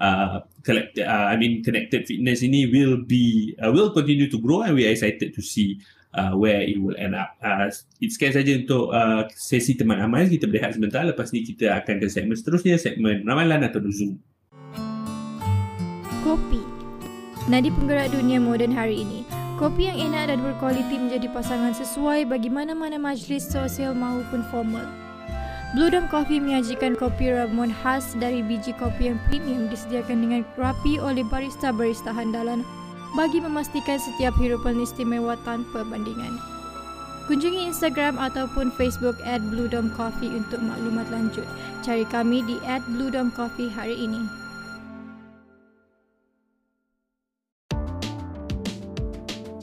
uh, 0.00 0.42
collect, 0.64 0.98
uh, 0.98 1.28
I 1.30 1.36
mean 1.36 1.62
connected 1.62 2.08
fitness 2.08 2.42
ini 2.42 2.66
will 2.72 3.04
be 3.04 3.54
uh, 3.60 3.70
will 3.70 3.92
continue 3.92 4.26
to 4.32 4.38
grow 4.40 4.64
and 4.66 4.74
we 4.74 4.88
are 4.88 4.92
excited 4.96 5.36
to 5.36 5.42
see 5.44 5.78
uh, 6.16 6.34
where 6.34 6.64
it 6.64 6.80
will 6.80 6.96
end 6.98 7.14
up. 7.14 7.36
Uh, 7.38 7.70
it 8.00 8.10
sekian 8.10 8.34
saja 8.34 8.56
untuk 8.56 8.90
uh, 8.90 9.28
sesi 9.36 9.78
teman 9.78 10.02
amal. 10.02 10.26
Kita 10.26 10.48
berehat 10.50 10.74
sebentar. 10.74 11.04
Lepas 11.04 11.30
ni 11.30 11.44
kita 11.44 11.76
akan 11.84 12.02
ke 12.02 12.08
segmen 12.08 12.34
seterusnya, 12.34 12.80
segmen 12.80 13.22
ramalan 13.22 13.62
atau 13.68 13.78
Zoom 13.92 14.18
kopi. 16.30 16.62
Nadi 17.50 17.72
penggerak 17.74 18.14
dunia 18.14 18.38
moden 18.38 18.70
hari 18.70 19.02
ini, 19.02 19.26
kopi 19.58 19.90
yang 19.90 19.98
enak 20.12 20.30
dan 20.30 20.38
berkualiti 20.44 20.94
menjadi 20.94 21.26
pasangan 21.32 21.74
sesuai 21.74 22.28
bagi 22.28 22.52
mana-mana 22.52 23.00
majlis 23.00 23.50
sosial 23.50 23.96
maupun 23.96 24.44
formal. 24.52 24.86
Blue 25.70 25.86
Dome 25.86 26.10
Coffee 26.10 26.42
menyajikan 26.42 26.98
kopi 26.98 27.30
ramuan 27.30 27.70
khas 27.70 28.18
dari 28.18 28.42
biji 28.42 28.74
kopi 28.74 29.14
yang 29.14 29.22
premium 29.30 29.70
disediakan 29.70 30.18
dengan 30.18 30.42
rapi 30.58 30.98
oleh 30.98 31.22
barista-barista 31.22 32.10
handalan 32.10 32.66
bagi 33.14 33.38
memastikan 33.38 34.02
setiap 34.02 34.34
hirupan 34.34 34.82
istimewa 34.82 35.38
tanpa 35.46 35.86
bandingan. 35.86 36.42
Kunjungi 37.30 37.70
Instagram 37.70 38.18
ataupun 38.18 38.74
Facebook 38.74 39.14
at 39.22 39.38
Blue 39.46 39.70
Dome 39.70 39.94
Coffee 39.94 40.34
untuk 40.34 40.58
maklumat 40.58 41.06
lanjut. 41.14 41.46
Cari 41.86 42.02
kami 42.02 42.42
di 42.42 42.58
at 42.66 42.82
Blue 42.90 43.06
Dome 43.06 43.30
Coffee 43.30 43.70
hari 43.70 43.94
ini. 43.94 44.39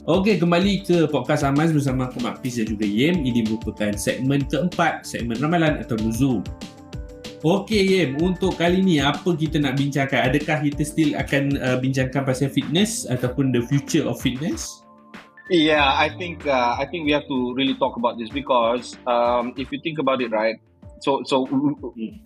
Okey, 0.08 0.40
kembali 0.40 0.88
ke 0.88 1.04
podcast 1.12 1.44
Amaz 1.44 1.68
bersama 1.68 2.08
aku 2.08 2.16
Mak 2.24 2.40
Fiz 2.40 2.56
dan 2.56 2.72
juga 2.72 2.88
Yem. 2.88 3.28
Ini 3.28 3.44
merupakan 3.44 3.92
segmen 3.92 4.40
keempat, 4.48 5.04
segmen 5.04 5.36
ramalan 5.36 5.84
atau 5.84 6.00
nuzul. 6.00 6.40
Okey 7.44 7.92
Yem, 7.92 8.16
untuk 8.16 8.56
kali 8.56 8.80
ni 8.80 9.04
apa 9.04 9.36
kita 9.36 9.60
nak 9.60 9.76
bincangkan? 9.76 10.32
Adakah 10.32 10.64
kita 10.64 10.80
still 10.80 11.12
akan 11.12 11.60
uh, 11.60 11.76
bincangkan 11.76 12.24
pasal 12.24 12.48
fitness 12.48 13.04
ataupun 13.04 13.52
the 13.52 13.60
future 13.68 14.08
of 14.08 14.16
fitness? 14.16 14.80
Yeah, 15.52 15.84
I 15.84 16.08
think 16.16 16.48
uh, 16.48 16.80
I 16.80 16.88
think 16.88 17.04
we 17.04 17.12
have 17.12 17.28
to 17.28 17.52
really 17.52 17.76
talk 17.76 18.00
about 18.00 18.16
this 18.16 18.32
because 18.32 18.96
um, 19.04 19.52
if 19.60 19.68
you 19.68 19.76
think 19.84 20.00
about 20.00 20.24
it, 20.24 20.32
right? 20.32 20.56
So 21.04 21.20
so 21.28 21.44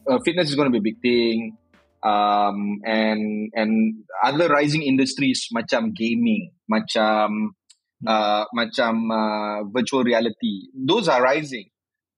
uh, 0.07 0.23
fitness 0.23 0.47
is 0.47 0.55
going 0.55 0.71
to 0.71 0.75
be 0.75 0.79
a 0.79 0.87
big 0.87 1.03
thing, 1.03 1.59
um, 2.07 2.79
and 2.87 3.51
and 3.59 4.07
other 4.23 4.47
rising 4.47 4.87
industries 4.87 5.51
macam 5.51 5.90
gaming, 5.99 6.55
macam 6.71 7.59
uh, 8.06 8.44
macam 8.54 9.10
uh, 9.10 9.58
virtual 9.70 10.04
reality. 10.04 10.70
Those 10.74 11.08
are 11.08 11.22
rising. 11.22 11.70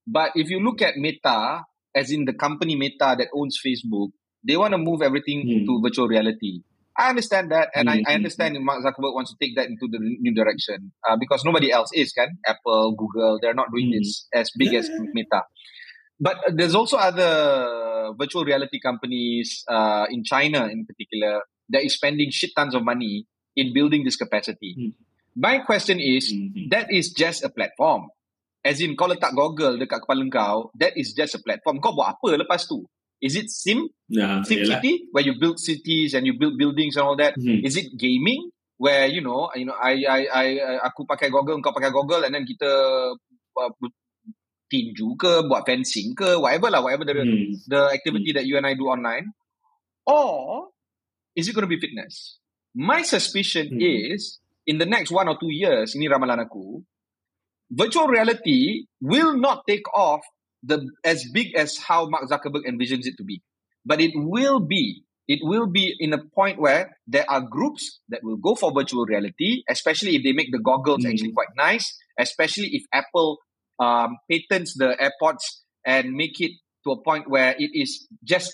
But 0.06 0.32
if 0.34 0.50
you 0.50 0.60
look 0.60 0.82
at 0.82 0.96
Meta, 0.96 1.64
as 1.94 2.10
in 2.10 2.24
the 2.24 2.34
company 2.34 2.76
Meta 2.76 3.16
that 3.16 3.28
owns 3.34 3.58
Facebook, 3.58 4.10
they 4.46 4.56
want 4.56 4.72
to 4.72 4.78
move 4.78 5.00
everything 5.00 5.44
mm. 5.46 5.64
to 5.64 5.80
virtual 5.82 6.08
reality. 6.08 6.60
I 6.96 7.10
understand 7.10 7.50
that, 7.50 7.70
and 7.74 7.88
mm-hmm. 7.88 8.06
I, 8.06 8.10
I 8.10 8.12
hmm. 8.12 8.22
understand 8.22 8.56
Mark 8.62 8.84
Zuckerberg 8.84 9.18
wants 9.18 9.32
to 9.32 9.36
take 9.42 9.56
that 9.56 9.66
into 9.66 9.88
the 9.90 9.98
new 9.98 10.32
direction 10.32 10.92
uh, 11.02 11.16
because 11.18 11.44
nobody 11.44 11.72
else 11.72 11.90
is, 11.92 12.12
can 12.12 12.38
Apple, 12.46 12.94
Google, 12.94 13.40
they're 13.42 13.54
not 13.54 13.72
doing 13.74 13.90
mm. 13.90 13.98
this 13.98 14.28
as 14.32 14.52
big 14.56 14.74
as 14.74 14.88
Meta. 15.12 15.42
But 16.20 16.38
there's 16.54 16.76
also 16.76 16.96
other 16.96 18.14
virtual 18.16 18.44
reality 18.44 18.78
companies 18.78 19.64
uh, 19.68 20.06
in 20.08 20.22
China, 20.22 20.68
in 20.68 20.86
particular, 20.86 21.42
that 21.70 21.84
is 21.84 21.94
spending 21.94 22.30
shit 22.30 22.50
tons 22.56 22.76
of 22.76 22.84
money 22.84 23.26
in 23.56 23.74
building 23.74 24.04
this 24.04 24.14
capacity. 24.14 24.76
Mm. 24.78 24.92
My 25.34 25.60
question 25.66 25.98
is, 25.98 26.30
mm-hmm. 26.30 26.70
that 26.70 26.90
is 26.94 27.10
just 27.10 27.42
a 27.42 27.50
platform. 27.50 28.10
As 28.64 28.80
in, 28.80 28.96
kau 28.96 29.10
letak 29.10 29.34
goggle 29.34 29.76
dekat 29.76 30.06
kepala 30.06 30.24
kau, 30.30 30.70
that 30.78 30.96
is 30.96 31.12
just 31.12 31.36
a 31.36 31.40
platform. 31.42 31.82
Kau 31.82 31.92
buat 31.92 32.16
apa 32.16 32.38
lepas 32.40 32.64
tu? 32.64 32.86
Is 33.20 33.36
it 33.36 33.50
sim? 33.50 33.88
Yeah, 34.08 34.40
sim 34.46 34.62
yalah. 34.62 34.80
city? 34.80 35.10
Where 35.10 35.24
you 35.24 35.34
build 35.36 35.60
cities 35.60 36.14
and 36.14 36.24
you 36.24 36.38
build 36.38 36.56
buildings 36.56 36.96
and 36.96 37.04
all 37.04 37.18
that? 37.18 37.36
Mm-hmm. 37.36 37.66
Is 37.66 37.76
it 37.76 37.92
gaming? 37.98 38.50
Where, 38.76 39.06
you 39.06 39.22
know, 39.22 39.50
you 39.54 39.66
know, 39.66 39.76
I, 39.78 40.02
I, 40.04 40.20
I, 40.28 40.46
aku 40.82 41.06
pakai 41.06 41.30
goggle, 41.30 41.62
kau 41.62 41.70
pakai 41.70 41.94
goggle 41.94 42.26
and 42.26 42.34
then 42.34 42.42
kita 42.42 42.68
uh, 43.54 43.70
tinju 44.66 45.14
ke, 45.14 45.46
buat 45.46 45.62
fencing 45.62 46.12
ke, 46.12 46.34
whatever 46.36 46.74
lah, 46.74 46.82
whatever 46.82 47.06
the, 47.06 47.14
mm. 47.14 47.54
the 47.70 47.80
activity 47.94 48.32
mm. 48.32 48.36
that 48.40 48.46
you 48.46 48.58
and 48.58 48.66
I 48.66 48.74
do 48.74 48.90
online. 48.90 49.30
Or, 50.04 50.68
is 51.36 51.48
it 51.48 51.54
going 51.54 51.64
to 51.64 51.70
be 51.70 51.78
fitness? 51.78 52.42
My 52.74 53.02
suspicion 53.02 53.78
mm. 53.78 54.12
is, 54.12 54.42
in 54.66 54.78
the 54.78 54.86
next 54.86 55.10
one 55.10 55.28
or 55.28 55.36
two 55.38 55.52
years, 55.52 55.94
ini 55.96 56.08
ramalan 56.08 56.40
aku, 56.40 56.82
virtual 57.70 58.08
reality 58.08 58.86
will 59.00 59.36
not 59.36 59.62
take 59.68 59.84
off 59.94 60.20
the 60.62 60.80
as 61.04 61.24
big 61.32 61.54
as 61.54 61.76
how 61.76 62.08
Mark 62.08 62.24
Zuckerberg 62.28 62.64
envisions 62.64 63.04
it 63.04 63.16
to 63.18 63.24
be. 63.24 63.42
But 63.84 64.00
it 64.00 64.12
will 64.14 64.60
be, 64.60 65.04
it 65.28 65.40
will 65.42 65.66
be 65.66 65.94
in 66.00 66.12
a 66.12 66.24
point 66.34 66.58
where 66.58 66.96
there 67.06 67.28
are 67.28 67.40
groups 67.40 68.00
that 68.08 68.20
will 68.22 68.36
go 68.36 68.54
for 68.54 68.72
virtual 68.72 69.04
reality, 69.04 69.62
especially 69.68 70.16
if 70.16 70.24
they 70.24 70.32
make 70.32 70.52
the 70.52 70.58
goggles 70.58 71.04
mm. 71.04 71.10
actually 71.10 71.32
quite 71.32 71.52
nice, 71.56 71.92
especially 72.18 72.70
if 72.72 72.84
Apple 72.92 73.38
um, 73.78 74.16
patents 74.30 74.74
the 74.76 74.96
AirPods 74.96 75.44
and 75.84 76.12
make 76.12 76.40
it 76.40 76.52
to 76.84 76.92
a 76.92 77.02
point 77.02 77.28
where 77.28 77.54
it 77.58 77.70
is 77.74 78.08
just 78.24 78.52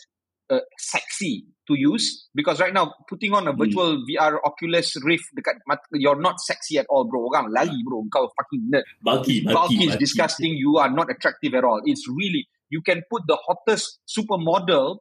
uh, 0.51 0.61
sexy 0.79 1.47
to 1.69 1.79
use 1.79 2.29
because 2.35 2.61
right 2.61 2.75
now 2.75 2.93
putting 3.09 3.33
on 3.33 3.47
a 3.47 3.53
hmm. 3.53 3.59
virtual 3.59 3.97
mm. 3.97 4.05
VR 4.11 4.39
Oculus 4.45 4.97
Rift 5.05 5.31
dekat 5.39 5.63
you're 5.93 6.21
not 6.21 6.41
sexy 6.41 6.79
at 6.79 6.87
all 6.91 7.07
bro. 7.07 7.31
Orang 7.31 7.55
lari 7.55 7.79
bro. 7.87 8.05
Kau 8.13 8.29
fucking 8.35 8.69
nerd. 8.75 8.83
Bulky 9.03 9.45
bulky, 9.47 9.87
is 9.87 9.97
disgusting. 9.97 10.53
You 10.59 10.77
are 10.79 10.91
not 10.91 11.11
attractive 11.11 11.55
at 11.55 11.65
all. 11.65 11.81
It's 11.85 12.05
really 12.09 12.49
you 12.69 12.83
can 12.83 13.03
put 13.11 13.23
the 13.27 13.39
hottest 13.39 13.99
supermodel 14.07 14.99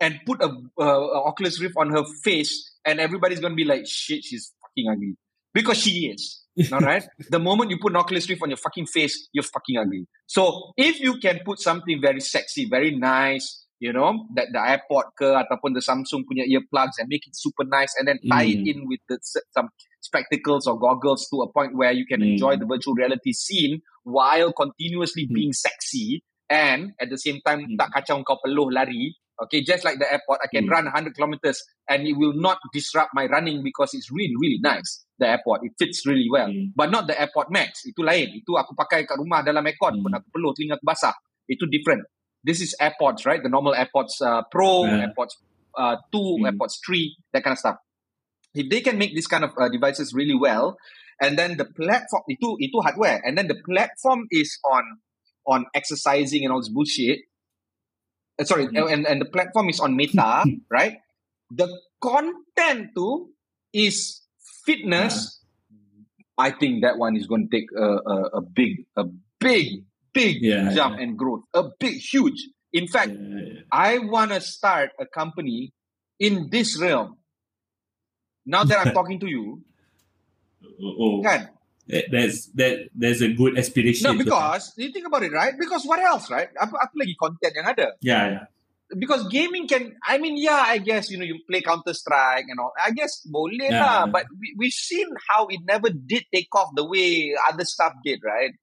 and 0.00 0.20
put 0.26 0.42
a, 0.42 0.52
uh, 0.78 1.28
Oculus 1.28 1.60
Rift 1.60 1.74
on 1.76 1.90
her 1.90 2.04
face 2.22 2.76
and 2.84 3.00
everybody's 3.00 3.40
going 3.40 3.52
to 3.52 3.56
be 3.56 3.64
like 3.64 3.86
shit 3.86 4.24
she's 4.24 4.52
fucking 4.60 4.90
ugly. 4.90 5.16
Because 5.52 5.78
she 5.78 6.12
is. 6.12 6.42
All 6.72 6.80
right 6.80 7.04
the 7.28 7.38
moment 7.38 7.70
you 7.70 7.78
put 7.78 7.92
an 7.92 7.96
Oculus 7.96 8.28
Rift 8.28 8.42
on 8.42 8.48
your 8.48 8.56
fucking 8.56 8.86
face 8.86 9.28
you're 9.32 9.44
fucking 9.44 9.76
ugly. 9.76 10.06
So 10.26 10.72
if 10.76 11.00
you 11.00 11.18
can 11.20 11.40
put 11.44 11.60
something 11.60 12.00
very 12.00 12.20
sexy 12.20 12.66
very 12.68 12.96
nice 12.96 13.65
you 13.78 13.92
know 13.92 14.24
that 14.34 14.48
the 14.52 14.60
airport 14.60 15.12
ke 15.12 15.28
ataupun 15.28 15.76
the 15.76 15.84
Samsung 15.84 16.24
punya 16.24 16.48
earplugs 16.48 16.96
and 16.96 17.08
make 17.12 17.28
it 17.28 17.36
super 17.36 17.64
nice 17.68 17.92
and 18.00 18.08
then 18.08 18.16
tie 18.24 18.48
mm. 18.48 18.56
it 18.56 18.60
in 18.64 18.78
with 18.88 19.00
the, 19.08 19.20
some 19.52 19.68
spectacles 20.00 20.64
or 20.64 20.80
goggles 20.80 21.28
to 21.28 21.44
a 21.44 21.48
point 21.52 21.76
where 21.76 21.92
you 21.92 22.08
can 22.08 22.24
mm. 22.24 22.36
enjoy 22.36 22.56
the 22.56 22.64
virtual 22.64 22.96
reality 22.96 23.36
scene 23.36 23.84
while 24.08 24.52
continuously 24.56 25.28
mm. 25.28 25.34
being 25.34 25.52
sexy 25.52 26.24
and 26.48 26.96
at 26.96 27.10
the 27.10 27.20
same 27.20 27.42
time 27.44 27.68
mm. 27.68 27.76
tak 27.76 27.92
kacau 27.92 28.22
kau 28.24 28.40
peluh 28.40 28.72
lari 28.72 29.12
okay 29.36 29.60
just 29.60 29.84
like 29.84 30.00
the 30.00 30.08
airport 30.08 30.40
I 30.40 30.48
can 30.48 30.64
mm. 30.64 30.72
run 30.72 30.88
100 30.88 31.12
kilometers 31.12 31.60
and 31.84 32.08
it 32.08 32.16
will 32.16 32.32
not 32.32 32.56
disrupt 32.72 33.12
my 33.12 33.28
running 33.28 33.60
because 33.60 33.92
it's 33.92 34.08
really 34.08 34.34
really 34.40 34.60
nice 34.62 35.04
the 35.20 35.28
airport 35.28 35.68
it 35.68 35.76
fits 35.76 36.08
really 36.08 36.32
well 36.32 36.48
mm. 36.48 36.72
but 36.72 36.88
not 36.88 37.04
the 37.04 37.16
airport 37.18 37.52
max 37.52 37.84
itu 37.84 38.00
lain 38.00 38.40
itu 38.40 38.56
aku 38.56 38.72
pakai 38.72 39.04
kat 39.04 39.20
rumah 39.20 39.44
dalam 39.44 39.60
aircon 39.68 40.00
mm. 40.00 40.02
pun 40.06 40.12
aku 40.16 40.26
peluh 40.32 40.56
telinga 40.56 40.80
aku 40.80 40.86
basah 40.88 41.12
itu 41.46 41.68
different 41.68 42.02
this 42.46 42.60
is 42.60 42.74
AirPods, 42.80 43.26
right? 43.26 43.42
The 43.42 43.48
normal 43.48 43.74
AirPods 43.74 44.22
uh, 44.22 44.42
Pro, 44.50 44.84
yeah. 44.84 45.06
AirPods 45.06 45.34
uh, 45.76 45.96
2, 46.12 46.18
mm. 46.18 46.50
AirPods 46.50 46.78
3, 46.86 47.16
that 47.32 47.42
kind 47.42 47.52
of 47.52 47.58
stuff. 47.58 47.76
If 48.54 48.70
they 48.70 48.80
can 48.80 48.96
make 48.98 49.14
this 49.14 49.26
kind 49.26 49.44
of 49.44 49.50
uh, 49.58 49.68
devices 49.68 50.14
really 50.14 50.36
well, 50.36 50.78
and 51.20 51.36
then 51.36 51.56
the 51.56 51.64
platform, 51.64 52.22
itu, 52.28 52.56
itu 52.60 52.80
hardware, 52.80 53.20
and 53.24 53.36
then 53.36 53.48
the 53.48 53.58
platform 53.66 54.28
is 54.30 54.58
on 54.64 55.02
on 55.46 55.66
exercising 55.74 56.44
and 56.44 56.52
all 56.52 56.60
this 56.60 56.70
bullshit. 56.70 57.20
Uh, 58.38 58.44
sorry, 58.44 58.66
mm-hmm. 58.66 58.92
and, 58.92 59.06
and 59.06 59.20
the 59.20 59.26
platform 59.26 59.68
is 59.68 59.80
on 59.80 59.96
Meta, 59.96 60.44
right? 60.70 60.98
The 61.50 61.68
content 62.00 62.90
too 62.94 63.30
is 63.72 64.22
fitness, 64.64 65.40
I 66.38 66.50
think 66.50 66.82
that 66.82 66.98
one 66.98 67.16
is 67.16 67.26
going 67.26 67.48
to 67.48 67.56
take 67.56 67.70
a, 67.76 67.82
a, 67.82 68.16
a 68.38 68.40
big, 68.42 68.86
a 68.96 69.04
big, 69.38 69.84
big 70.16 70.40
Yeah, 70.40 70.72
jump 70.72 70.96
yeah. 70.96 71.04
and 71.04 71.12
growth. 71.14 71.44
A 71.52 71.68
big, 71.76 72.00
huge. 72.00 72.40
In 72.72 72.88
fact, 72.88 73.12
Uh, 73.12 73.60
I 73.68 74.00
want 74.00 74.32
to 74.32 74.40
start 74.40 74.96
a 74.96 75.04
company 75.04 75.76
in 76.16 76.48
this 76.48 76.80
realm. 76.80 77.20
Now 78.48 78.64
that 78.64 78.80
I'm 78.80 78.92
talking 78.98 79.20
to 79.20 79.28
you, 79.28 79.60
oh, 80.80 81.20
that- 81.22 81.52
that's 82.10 82.50
that 82.58 82.90
there's 82.98 83.22
a 83.22 83.30
good 83.30 83.54
aspiration. 83.54 84.10
No, 84.10 84.18
because 84.18 84.74
you 84.74 84.90
think 84.90 85.06
about 85.06 85.22
it, 85.22 85.30
right? 85.30 85.54
Because 85.54 85.86
what 85.86 86.02
else, 86.02 86.26
right? 86.26 86.50
Apa, 86.58 86.74
apa 86.82 86.94
lagi 86.98 87.14
content 87.14 87.52
yang 87.54 87.66
ada? 87.70 87.88
yeah, 88.02 88.24
yeah. 88.26 88.44
Because 88.86 89.26
gaming 89.30 89.66
can, 89.66 89.94
I 90.02 90.18
mean, 90.18 90.34
yeah, 90.38 90.62
I 90.62 90.78
guess 90.78 91.10
you 91.10 91.18
know 91.18 91.26
you 91.26 91.42
play 91.46 91.58
Counter 91.62 91.94
Strike 91.94 92.46
and 92.50 92.58
all. 92.58 92.70
I 92.78 92.90
guess 92.94 93.22
boleh 93.26 93.70
Yeah. 93.70 93.82
lah, 93.82 94.00
but 94.10 94.26
we 94.34 94.54
we've 94.58 94.74
seen 94.74 95.06
how 95.30 95.46
it 95.50 95.62
never 95.62 95.90
did 95.90 96.26
take 96.30 96.50
off 96.54 96.70
the 96.74 96.86
way 96.86 97.34
other 97.50 97.66
stuff 97.66 97.94
did, 98.02 98.18
right? 98.22 98.54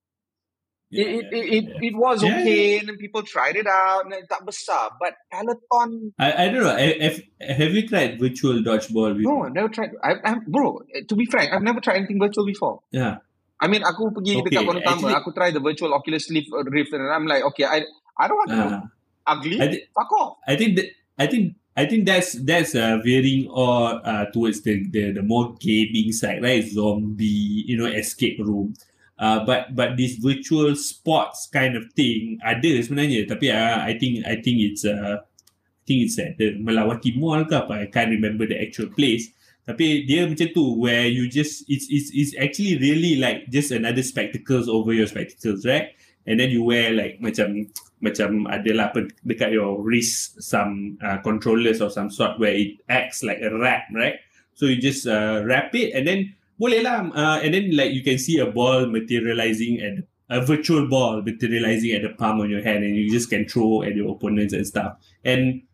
Yeah, 0.93 1.05
it, 1.05 1.25
it, 1.25 1.33
yeah, 1.33 1.57
it, 1.57 1.63
yeah. 1.65 1.87
it 1.89 1.95
was 1.97 2.23
okay 2.23 2.79
and 2.79 2.97
people 2.99 3.23
tried 3.23 3.55
it 3.57 3.67
out 3.67 4.05
and 4.05 4.13
tak 4.29 4.45
besar. 4.45 4.91
But 5.01 5.17
Peloton, 5.33 6.13
I, 6.19 6.45
I 6.45 6.45
don't 6.49 6.63
know. 6.63 6.75
Have, 6.77 7.17
have 7.41 7.71
you 7.73 7.87
tried 7.87 8.19
virtual 8.19 8.61
dodgeball 8.61 9.11
no, 9.11 9.17
before? 9.17 9.45
I 9.47 9.49
never 9.49 9.69
tried. 9.69 9.91
I, 10.03 10.11
I, 10.23 10.35
bro, 10.47 10.81
to 11.07 11.15
be 11.15 11.25
frank, 11.25 11.51
I've 11.53 11.65
never 11.65 11.81
tried 11.81 11.97
anything 11.97 12.19
virtual 12.19 12.45
before. 12.45 12.81
Yeah. 12.91 13.17
I 13.59 13.67
mean, 13.71 13.83
aku 13.87 14.11
pergi 14.11 14.43
Okay, 14.43 14.59
dekat 14.59 14.65
Utama, 14.67 14.91
actually- 14.91 15.15
aku 15.15 15.29
try 15.31 15.49
the 15.55 15.63
virtual 15.63 15.93
Oculus 15.95 16.27
Rift, 16.27 16.51
Rift 16.51 16.91
and 16.93 17.07
I'm 17.07 17.25
like, 17.25 17.43
okay, 17.55 17.63
I 17.63 17.87
I 18.19 18.27
don't 18.27 18.37
want 18.37 18.51
to 18.51 18.59
Uh, 18.59 18.81
ugly. 19.25 19.57
I, 19.61 19.67
thi- 19.71 19.87
Fuck 19.95 20.11
off. 20.19 20.31
I 20.43 20.55
think 20.59 20.75
that 20.75 20.87
I 21.15 21.25
think 21.31 21.55
I 21.75 21.85
think 21.87 22.05
that's 22.05 22.33
that's 22.43 22.75
uh, 22.75 22.99
veering 23.01 23.47
or 23.49 23.97
uh, 24.03 24.25
towards 24.35 24.61
the, 24.61 24.83
the 24.91 25.15
the 25.15 25.23
more 25.23 25.55
gaming 25.57 26.11
side, 26.11 26.43
right? 26.43 26.61
Zombie, 26.61 27.65
you 27.65 27.77
know, 27.77 27.87
escape 27.89 28.37
room. 28.43 28.75
Uh, 29.23 29.39
but 29.47 29.71
but 29.71 29.95
this 29.95 30.19
virtual 30.19 30.75
sports 30.75 31.47
kind 31.47 31.79
of 31.79 31.87
thing 31.95 32.35
ada 32.43 32.67
sebenarnya. 32.83 33.23
Tapi 33.23 33.47
uh, 33.55 33.79
I 33.79 33.95
think 33.95 34.27
I 34.27 34.35
think 34.43 34.59
it's 34.59 34.83
uh, 34.83 35.23
I 35.23 35.83
think 35.87 36.11
it's 36.11 36.19
at 36.19 36.35
the 36.35 36.59
Melawati 36.59 37.15
Mall 37.15 37.47
ke 37.47 37.55
apa. 37.55 37.87
I 37.87 37.87
can't 37.87 38.11
remember 38.11 38.43
the 38.43 38.59
actual 38.59 38.91
place. 38.91 39.31
Tapi 39.63 40.03
dia 40.03 40.27
macam 40.27 40.51
tu 40.51 40.75
where 40.75 41.07
you 41.07 41.31
just 41.31 41.63
it's 41.71 41.87
it's 41.87 42.11
it's 42.11 42.35
actually 42.35 42.75
really 42.83 43.15
like 43.15 43.47
just 43.47 43.71
another 43.71 44.03
spectacles 44.03 44.67
over 44.67 44.91
your 44.91 45.07
spectacles, 45.07 45.63
right? 45.63 45.95
And 46.27 46.35
then 46.35 46.51
you 46.51 46.67
wear 46.67 46.91
like 46.91 47.23
macam 47.23 47.71
macam 48.03 48.43
adalah 48.51 48.91
apa 48.91 49.07
dekat 49.23 49.55
your 49.55 49.79
wrist 49.79 50.43
some 50.43 50.99
uh, 50.99 51.23
controllers 51.23 51.79
of 51.79 51.95
some 51.95 52.11
sort 52.11 52.35
where 52.43 52.51
it 52.51 52.83
acts 52.91 53.23
like 53.23 53.39
a 53.39 53.55
wrap, 53.55 53.87
right? 53.95 54.19
So 54.59 54.67
you 54.67 54.83
just 54.83 55.07
uh, 55.07 55.47
wrap 55.47 55.71
it 55.71 55.95
and 55.95 56.03
then 56.03 56.35
boleh 56.63 56.79
lah 56.79 57.11
uh, 57.11 57.37
and 57.43 57.51
then 57.51 57.75
like 57.75 57.91
you 57.91 57.99
can 57.99 58.15
see 58.15 58.39
a 58.39 58.47
ball 58.47 58.87
materializing 58.87 59.83
at 59.83 60.07
a 60.31 60.39
virtual 60.39 60.87
ball 60.87 61.19
materializing 61.19 61.91
at 61.91 62.01
the 62.07 62.15
palm 62.15 62.39
of 62.39 62.47
your 62.47 62.63
hand 62.63 62.87
and 62.87 62.95
you 62.95 63.11
just 63.11 63.27
can 63.27 63.43
throw 63.43 63.83
at 63.83 63.95
your 63.95 64.15
opponents 64.15 64.55
and 64.55 64.65
stuff. 64.65 64.95
And 65.27 65.67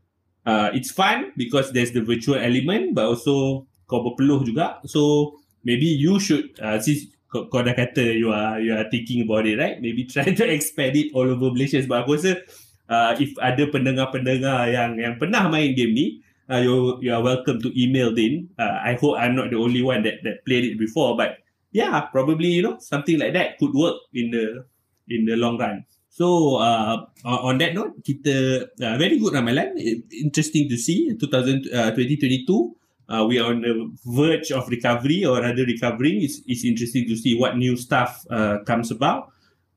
uh, 0.49 0.73
it's 0.73 0.89
fun 0.89 1.31
because 1.37 1.71
there's 1.71 1.93
the 1.93 2.01
virtual 2.01 2.41
element 2.41 2.97
but 2.97 3.05
also 3.05 3.69
kau 3.85 4.01
berpeluh 4.01 4.41
juga. 4.41 4.81
So 4.89 5.37
maybe 5.61 5.85
you 5.85 6.17
should 6.17 6.57
uh, 6.57 6.81
since 6.81 7.13
kau, 7.29 7.61
dah 7.61 7.77
kata 7.77 8.01
you 8.01 8.33
are 8.33 8.57
you 8.57 8.73
are 8.73 8.89
thinking 8.89 9.21
about 9.21 9.45
it 9.45 9.61
right 9.61 9.77
maybe 9.77 10.09
try 10.09 10.25
to 10.25 10.45
expand 10.55 10.97
it 10.97 11.13
all 11.13 11.29
over 11.29 11.53
Malaysia 11.53 11.77
sebab 11.77 12.03
aku 12.05 12.17
rasa 12.17 12.41
uh, 12.89 13.13
if 13.21 13.37
ada 13.37 13.69
pendengar-pendengar 13.69 14.73
yang 14.73 14.97
yang 14.97 15.15
pernah 15.21 15.45
main 15.45 15.77
game 15.77 15.93
ni 15.93 16.07
uh, 16.49 16.57
you 16.57 16.97
you 17.01 17.13
are 17.13 17.21
welcome 17.21 17.61
to 17.61 17.69
email 17.77 18.13
in 18.17 18.49
uh, 18.57 18.81
I 18.83 18.97
hope 18.99 19.17
I'm 19.17 19.35
not 19.35 19.49
the 19.49 19.57
only 19.57 19.81
one 19.81 20.03
that 20.03 20.25
that 20.25 20.45
played 20.45 20.65
it 20.65 20.77
before 20.77 21.15
but 21.15 21.37
yeah 21.71 22.09
probably 22.11 22.49
you 22.49 22.63
know 22.65 22.77
something 22.79 23.17
like 23.19 23.33
that 23.33 23.57
could 23.57 23.73
work 23.73 23.97
in 24.13 24.31
the 24.31 24.65
in 25.07 25.25
the 25.25 25.35
long 25.35 25.57
run 25.57 25.85
so 26.09 26.57
uh, 26.57 27.05
on, 27.23 27.57
that 27.59 27.73
note 27.73 28.01
kita 28.03 28.65
uh, 28.81 28.97
very 28.97 29.21
good 29.21 29.33
ramalan 29.33 29.77
interesting 30.09 30.67
to 30.67 30.77
see 30.77 31.13
2000 31.13 31.69
uh, 31.69 31.93
2022 31.93 32.79
uh, 33.09 33.25
we 33.25 33.41
are 33.41 33.49
on 33.49 33.61
the 33.61 33.89
verge 34.05 34.51
of 34.53 34.69
recovery 34.69 35.25
or 35.25 35.41
rather 35.41 35.65
recovering. 35.65 36.21
It's, 36.21 36.41
it's 36.45 36.63
interesting 36.63 37.07
to 37.09 37.17
see 37.17 37.37
what 37.37 37.57
new 37.57 37.75
stuff 37.75 38.23
uh, 38.29 38.59
comes 38.65 38.91
about. 38.91 39.33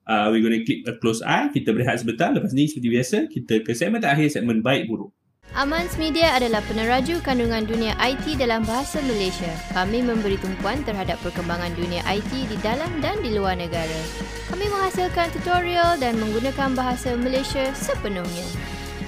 Uh, 0.06 0.28
we're 0.30 0.42
going 0.42 0.60
to 0.60 0.64
keep 0.64 0.86
a 0.86 0.92
close 1.00 1.22
eye. 1.22 1.48
Kita 1.48 1.72
berehat 1.72 2.04
sebentar. 2.04 2.28
Lepas 2.36 2.52
ni 2.52 2.68
seperti 2.68 2.88
biasa, 2.92 3.16
kita 3.32 3.64
ke 3.64 3.72
segmen 3.72 4.04
terakhir, 4.04 4.28
segmen 4.28 4.60
baik 4.60 4.84
buruk. 4.84 5.14
Amans 5.52 6.00
Media 6.00 6.32
adalah 6.32 6.64
peneraju 6.64 7.20
kandungan 7.20 7.68
dunia 7.68 7.92
IT 8.00 8.40
dalam 8.40 8.64
bahasa 8.64 9.04
Malaysia. 9.04 9.52
Kami 9.76 10.00
memberi 10.00 10.40
tumpuan 10.40 10.80
terhadap 10.80 11.20
perkembangan 11.20 11.76
dunia 11.76 12.00
IT 12.08 12.32
di 12.48 12.56
dalam 12.64 12.88
dan 13.04 13.20
di 13.20 13.36
luar 13.36 13.60
negara. 13.60 14.00
Kami 14.48 14.64
menghasilkan 14.72 15.28
tutorial 15.36 16.00
dan 16.00 16.16
menggunakan 16.16 16.72
bahasa 16.72 17.12
Malaysia 17.20 17.68
sepenuhnya. 17.76 18.48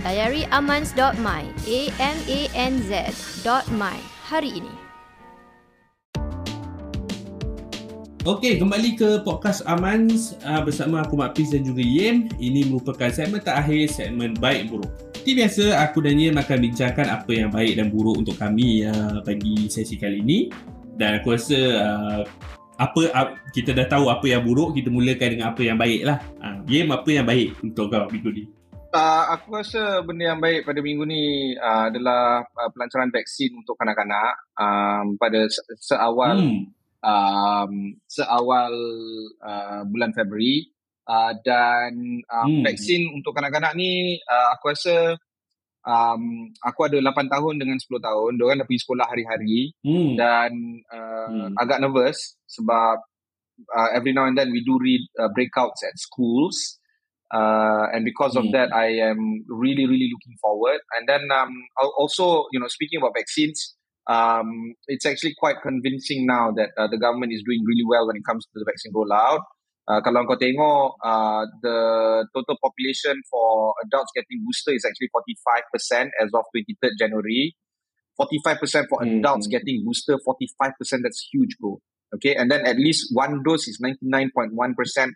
Layari 0.04 0.44
amans.my, 0.52 1.48
A-M-A-N-Z.my 1.64 3.08
hari 4.28 4.60
ini. 4.60 4.74
Okey, 8.28 8.60
kembali 8.60 9.00
ke 9.00 9.24
podcast 9.24 9.64
Amans 9.64 10.36
uh, 10.44 10.60
bersama 10.60 11.08
aku 11.08 11.16
Mak 11.16 11.40
Pis 11.40 11.56
dan 11.56 11.64
juga 11.64 11.80
Yem. 11.80 12.28
Ini 12.36 12.68
merupakan 12.68 13.08
segmen 13.08 13.40
terakhir, 13.40 13.88
segmen 13.88 14.36
baik 14.36 14.68
buruk. 14.68 15.13
Seperti 15.24 15.40
biasa, 15.40 15.64
aku 15.88 16.04
dan 16.04 16.20
Yem 16.20 16.36
akan 16.36 16.58
bincangkan 16.68 17.08
apa 17.08 17.32
yang 17.32 17.48
baik 17.48 17.80
dan 17.80 17.88
buruk 17.88 18.20
untuk 18.20 18.36
kami 18.36 18.84
uh, 18.84 19.24
bagi 19.24 19.72
sesi 19.72 19.96
kali 19.96 20.20
ini. 20.20 20.52
Dan 21.00 21.16
aku 21.16 21.32
rasa 21.32 21.56
uh, 21.80 22.20
apa 22.76 23.00
uh, 23.08 23.32
kita 23.48 23.72
dah 23.72 23.88
tahu 23.88 24.12
apa 24.12 24.20
yang 24.28 24.44
buruk, 24.44 24.76
kita 24.76 24.92
mulakan 24.92 25.32
dengan 25.32 25.56
apa 25.56 25.64
yang 25.64 25.80
baik 25.80 26.04
lah. 26.04 26.20
Uh, 26.44 26.60
Yem, 26.68 26.92
apa 26.92 27.08
yang 27.08 27.24
baik 27.24 27.56
untuk 27.64 27.88
kau 27.88 28.04
minggu 28.12 28.36
ni? 28.36 28.44
Uh, 28.92 29.24
aku 29.32 29.56
rasa 29.56 30.04
benda 30.04 30.36
yang 30.36 30.44
baik 30.44 30.68
pada 30.68 30.84
minggu 30.84 31.08
ni 31.08 31.56
uh, 31.56 31.88
adalah 31.88 32.44
uh, 32.44 32.68
pelancaran 32.76 33.08
vaksin 33.08 33.56
untuk 33.56 33.80
kanak-kanak 33.80 34.36
um, 34.60 35.16
pada 35.16 35.48
se- 35.48 35.64
seawal 35.80 36.36
Hmm. 36.36 36.68
um, 37.00 37.96
seawal 38.12 38.76
uh, 39.40 39.88
bulan 39.88 40.12
Februari 40.12 40.68
uh, 41.08 41.32
dan 41.44 41.92
um, 42.28 42.48
Hmm. 42.48 42.62
vaksin 42.64 43.02
untuk 43.12 43.32
kanak-kanak 43.36 43.72
ni 43.76 44.18
uh, 44.28 44.48
aku 44.56 44.72
rasa 44.72 45.16
um, 45.84 46.50
aku 46.64 46.80
ada 46.88 46.98
8 47.00 47.28
tahun 47.28 47.54
dengan 47.60 47.76
10 47.80 48.00
tahun 48.00 48.32
diorang 48.40 48.60
dah 48.60 48.66
pergi 48.68 48.82
sekolah 48.84 49.06
hari-hari 49.08 49.72
Hmm. 49.84 50.16
dan 50.16 50.52
uh, 50.92 51.28
Hmm. 51.28 51.52
agak 51.60 51.80
nervous 51.80 52.36
sebab 52.48 52.96
uh, 53.72 53.88
every 53.96 54.12
now 54.12 54.24
and 54.26 54.36
then 54.36 54.50
we 54.52 54.60
do 54.64 54.76
read 54.80 55.02
uh, 55.20 55.28
breakouts 55.32 55.80
at 55.84 55.94
schools 55.96 56.80
uh, 57.32 57.88
and 57.92 58.04
because 58.04 58.36
of 58.36 58.44
Hmm. 58.48 58.52
that 58.52 58.68
I 58.72 59.00
am 59.04 59.20
really 59.48 59.84
really 59.88 60.08
looking 60.10 60.36
forward 60.40 60.80
and 60.96 61.08
then 61.08 61.28
um, 61.32 61.52
al- 61.80 61.96
also 61.96 62.46
you 62.52 62.60
know 62.60 62.68
speaking 62.68 63.00
about 63.00 63.12
vaccines 63.16 63.76
um, 64.04 64.76
it's 64.86 65.06
actually 65.08 65.32
quite 65.40 65.64
convincing 65.64 66.26
now 66.28 66.52
that 66.52 66.76
uh, 66.76 66.88
the 66.88 67.00
government 67.00 67.32
is 67.32 67.40
doing 67.46 67.64
really 67.64 67.86
well 67.88 68.04
when 68.06 68.16
it 68.20 68.24
comes 68.28 68.44
to 68.44 68.56
the 68.60 68.66
vaccine 68.68 68.92
rollout 68.92 69.40
uh, 69.88 70.00
kalau 70.04 70.24
kau 70.28 70.38
tengok 70.38 70.96
uh, 71.02 71.42
the 71.62 71.78
total 72.34 72.56
population 72.60 73.16
for 73.30 73.74
adults 73.84 74.12
getting 74.14 74.40
booster 74.44 74.72
is 74.72 74.84
actually 74.86 75.10
45% 75.12 76.10
as 76.22 76.30
of 76.32 76.44
23rd 76.54 76.94
January 76.98 77.54
45% 78.18 78.86
for 78.88 79.02
Hmm. 79.02 79.18
adults 79.18 79.46
getting 79.50 79.82
booster 79.84 80.16
45% 80.22 81.02
that's 81.02 81.26
huge 81.32 81.56
bro 81.60 81.80
okay 82.14 82.34
and 82.36 82.50
then 82.50 82.62
at 82.66 82.76
least 82.78 83.10
one 83.12 83.42
dose 83.42 83.66
is 83.66 83.80
99.1% 83.82 84.54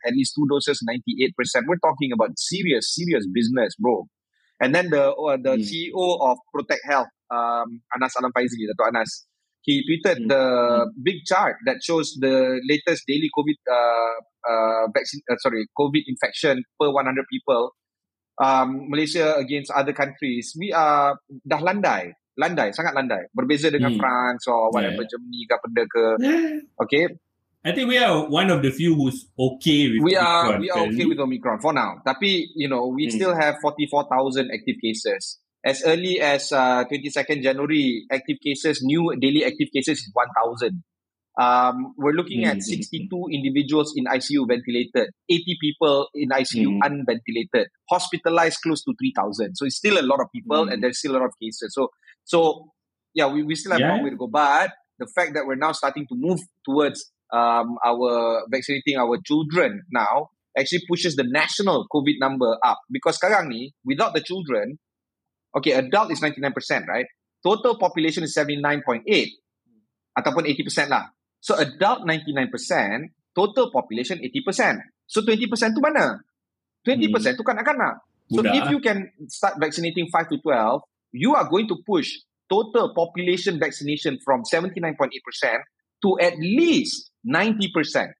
at 0.06 0.14
least 0.14 0.34
two 0.34 0.46
doses 0.50 0.82
98% 0.82 1.68
we're 1.68 1.78
talking 1.78 2.10
about 2.12 2.34
serious 2.38 2.94
serious 2.94 3.26
business 3.30 3.74
bro 3.78 4.06
and 4.60 4.74
then 4.74 4.90
the 4.90 5.12
uh, 5.14 5.38
the 5.38 5.54
Hmm. 5.54 5.62
CEO 5.62 6.18
of 6.20 6.38
Protect 6.52 6.82
Health 6.90 7.10
um 7.30 7.80
Anas 7.94 8.14
Alam 8.18 8.32
Faizi 8.34 8.66
Dato 8.66 8.88
Anas 8.90 9.27
he 9.66 9.82
tweeted 9.84 10.22
Hmm. 10.24 10.28
the 10.30 10.42
big 11.02 11.24
chart 11.26 11.56
that 11.66 11.82
shows 11.82 12.14
the 12.20 12.58
latest 12.64 13.04
daily 13.06 13.28
covid 13.34 13.58
uh, 13.68 14.16
uh 14.46 14.82
vaccine 14.94 15.20
uh, 15.28 15.36
sorry 15.42 15.66
covid 15.74 16.04
infection 16.06 16.62
per 16.78 16.88
100 16.90 17.26
people 17.28 17.74
um 18.38 18.86
Malaysia 18.86 19.34
against 19.36 19.74
other 19.74 19.92
countries 19.92 20.54
we 20.54 20.70
are 20.70 21.18
dah 21.42 21.58
landai 21.58 22.14
landai 22.38 22.70
sangat 22.70 22.94
landai 22.94 23.26
berbeza 23.34 23.66
dengan 23.68 23.92
Hmm. 23.94 24.00
France 24.00 24.46
or 24.46 24.70
whatever 24.70 25.02
Yeah. 25.02 25.10
Germany 25.10 25.40
ke 25.44 25.52
apa 25.58 25.66
ke 25.90 26.02
okay 26.86 27.04
I 27.66 27.74
think 27.74 27.90
we 27.90 27.98
are 27.98 28.30
one 28.30 28.54
of 28.54 28.62
the 28.62 28.70
few 28.70 28.94
who's 28.94 29.26
okay 29.34 29.90
with 29.90 30.06
we 30.06 30.14
are 30.14 30.54
Omicron, 30.54 30.62
we 30.62 30.70
are 30.70 30.78
okay 30.86 31.02
apparently. 31.02 31.10
with 31.10 31.18
Omicron 31.18 31.58
for 31.58 31.74
now. 31.74 31.98
Tapi 32.06 32.54
you 32.54 32.70
know 32.70 32.86
we 32.86 33.10
Hmm. 33.10 33.18
still 33.18 33.34
have 33.34 33.58
44,000 33.60 34.54
active 34.54 34.78
cases. 34.78 35.42
As 35.68 35.82
early 35.84 36.16
as 36.20 36.50
uh, 36.52 36.84
22nd 36.88 37.42
January, 37.42 38.06
active 38.10 38.38
cases, 38.42 38.80
new 38.82 39.12
daily 39.20 39.44
active 39.44 39.68
cases 39.74 39.98
is 40.00 40.10
1,000. 40.14 40.82
Um, 41.38 41.94
we're 41.98 42.16
looking 42.16 42.44
Hmm, 42.44 42.48
at 42.48 42.62
hmm, 42.66 42.80
62 42.80 43.08
individuals 43.30 43.92
in 43.94 44.06
ICU 44.06 44.46
ventilated, 44.48 45.10
80 45.28 45.56
people 45.60 46.08
in 46.14 46.30
ICU 46.30 46.72
Hmm. 46.72 46.80
unventilated, 46.82 47.68
hospitalized 47.90 48.60
close 48.62 48.82
to 48.84 48.94
3,000. 48.98 49.54
So 49.56 49.66
it's 49.66 49.76
still 49.76 50.00
a 50.00 50.06
lot 50.06 50.20
of 50.20 50.26
people 50.34 50.66
Hmm. 50.66 50.68
and 50.68 50.82
there's 50.82 50.98
still 50.98 51.12
a 51.12 51.18
lot 51.20 51.26
of 51.26 51.34
cases. 51.40 51.74
So 51.74 51.90
so 52.24 52.72
yeah, 53.14 53.28
we, 53.32 53.42
we 53.42 53.54
still 53.54 53.72
have 53.72 53.82
a 53.82 53.86
Yeah. 53.86 53.90
long 53.90 54.02
way 54.02 54.10
to 54.10 54.16
go. 54.16 54.26
But 54.28 54.72
the 54.98 55.06
fact 55.14 55.34
that 55.34 55.46
we're 55.46 55.56
now 55.56 55.72
starting 55.72 56.06
to 56.08 56.14
move 56.16 56.40
towards 56.64 57.12
um, 57.32 57.76
our 57.84 58.42
vaccinating 58.50 58.96
our 58.96 59.18
children 59.24 59.82
now 59.92 60.30
actually 60.58 60.82
pushes 60.88 61.14
the 61.16 61.24
national 61.24 61.86
COVID 61.92 62.16
number 62.20 62.56
up 62.64 62.78
because 62.90 63.18
sekarang 63.18 63.48
ni 63.48 63.74
without 63.84 64.14
the 64.14 64.20
children, 64.20 64.78
okay, 65.56 65.72
adult 65.72 66.12
is 66.12 66.20
99%, 66.20 66.52
right? 66.86 67.06
Total 67.42 67.78
population 67.78 68.24
is 68.24 68.34
79.8 68.34 69.06
ataupun 70.18 70.42
80% 70.44 70.90
lah. 70.90 71.06
So 71.38 71.54
adult 71.54 72.02
99%, 72.02 72.50
total 73.32 73.70
population 73.70 74.18
80%. 74.18 75.06
So 75.06 75.22
20% 75.22 75.48
tu 75.74 75.80
mana? 75.80 76.18
20% 76.82 76.98
hmm. 77.08 77.36
tu 77.38 77.44
kanak-kanak. 77.46 78.02
So 78.28 78.44
Budak. 78.44 78.54
if 78.58 78.64
you 78.74 78.80
can 78.82 79.08
start 79.30 79.56
vaccinating 79.56 80.10
5 80.12 80.28
to 80.34 80.36
12, 80.42 80.82
you 81.16 81.32
are 81.32 81.48
going 81.48 81.70
to 81.70 81.80
push 81.86 82.12
total 82.50 82.92
population 82.92 83.56
vaccination 83.56 84.18
from 84.24 84.42
79.8% 84.44 85.08
to 86.02 86.08
at 86.20 86.36
least 86.36 87.10
90%. 87.24 88.12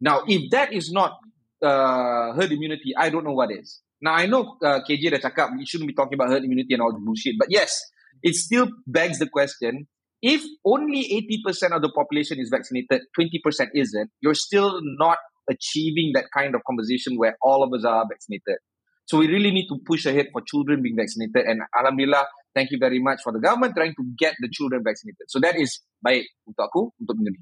Now, 0.00 0.22
if 0.26 0.50
that 0.50 0.72
is 0.72 0.90
not 0.92 1.18
uh, 1.62 2.34
herd 2.34 2.52
immunity, 2.52 2.92
I 2.96 3.10
don't 3.10 3.24
know 3.24 3.32
what 3.32 3.52
is. 3.52 3.80
Now, 4.00 4.14
I 4.14 4.26
know 4.26 4.56
uh, 4.62 4.80
KJ 4.84 5.16
dah 5.16 5.22
cakap 5.30 5.56
we 5.56 5.64
shouldn't 5.64 5.88
be 5.88 5.94
talking 5.94 6.14
about 6.14 6.28
herd 6.30 6.44
immunity 6.44 6.74
and 6.74 6.82
all 6.82 6.92
the 6.92 7.00
bullshit, 7.00 7.36
but 7.38 7.48
yes, 7.50 7.80
it 8.22 8.34
still 8.34 8.68
begs 8.86 9.18
the 9.18 9.28
question, 9.28 9.88
if 10.22 10.42
only 10.64 11.04
80% 11.46 11.76
of 11.76 11.82
the 11.82 11.90
population 11.94 12.38
is 12.38 12.48
vaccinated, 12.48 13.02
20% 13.18 13.40
isn't, 13.74 14.10
you're 14.20 14.34
still 14.34 14.80
not 14.98 15.18
achieving 15.48 16.12
that 16.14 16.26
kind 16.36 16.54
of 16.54 16.62
conversation 16.66 17.16
where 17.16 17.36
all 17.42 17.62
of 17.62 17.72
us 17.72 17.84
are 17.84 18.04
vaccinated. 18.08 18.58
So 19.06 19.18
we 19.18 19.28
really 19.28 19.52
need 19.52 19.68
to 19.68 19.78
push 19.86 20.04
ahead 20.04 20.26
for 20.32 20.42
children 20.42 20.82
being 20.82 20.96
vaccinated. 20.96 21.46
And 21.46 21.62
Alhamdulillah, 21.78 22.26
thank 22.54 22.72
you 22.72 22.78
very 22.78 22.98
much 22.98 23.20
for 23.22 23.32
the 23.32 23.38
government 23.38 23.74
trying 23.76 23.94
to 23.94 24.04
get 24.18 24.34
the 24.40 24.48
children 24.50 24.82
vaccinated. 24.82 25.28
So 25.28 25.38
that 25.40 25.54
is 25.56 25.78
baik 26.02 26.26
untuk 26.42 26.66
aku, 26.66 26.90
untuk 26.98 27.14
ni. 27.22 27.38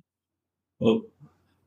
Oh, 0.84 1.08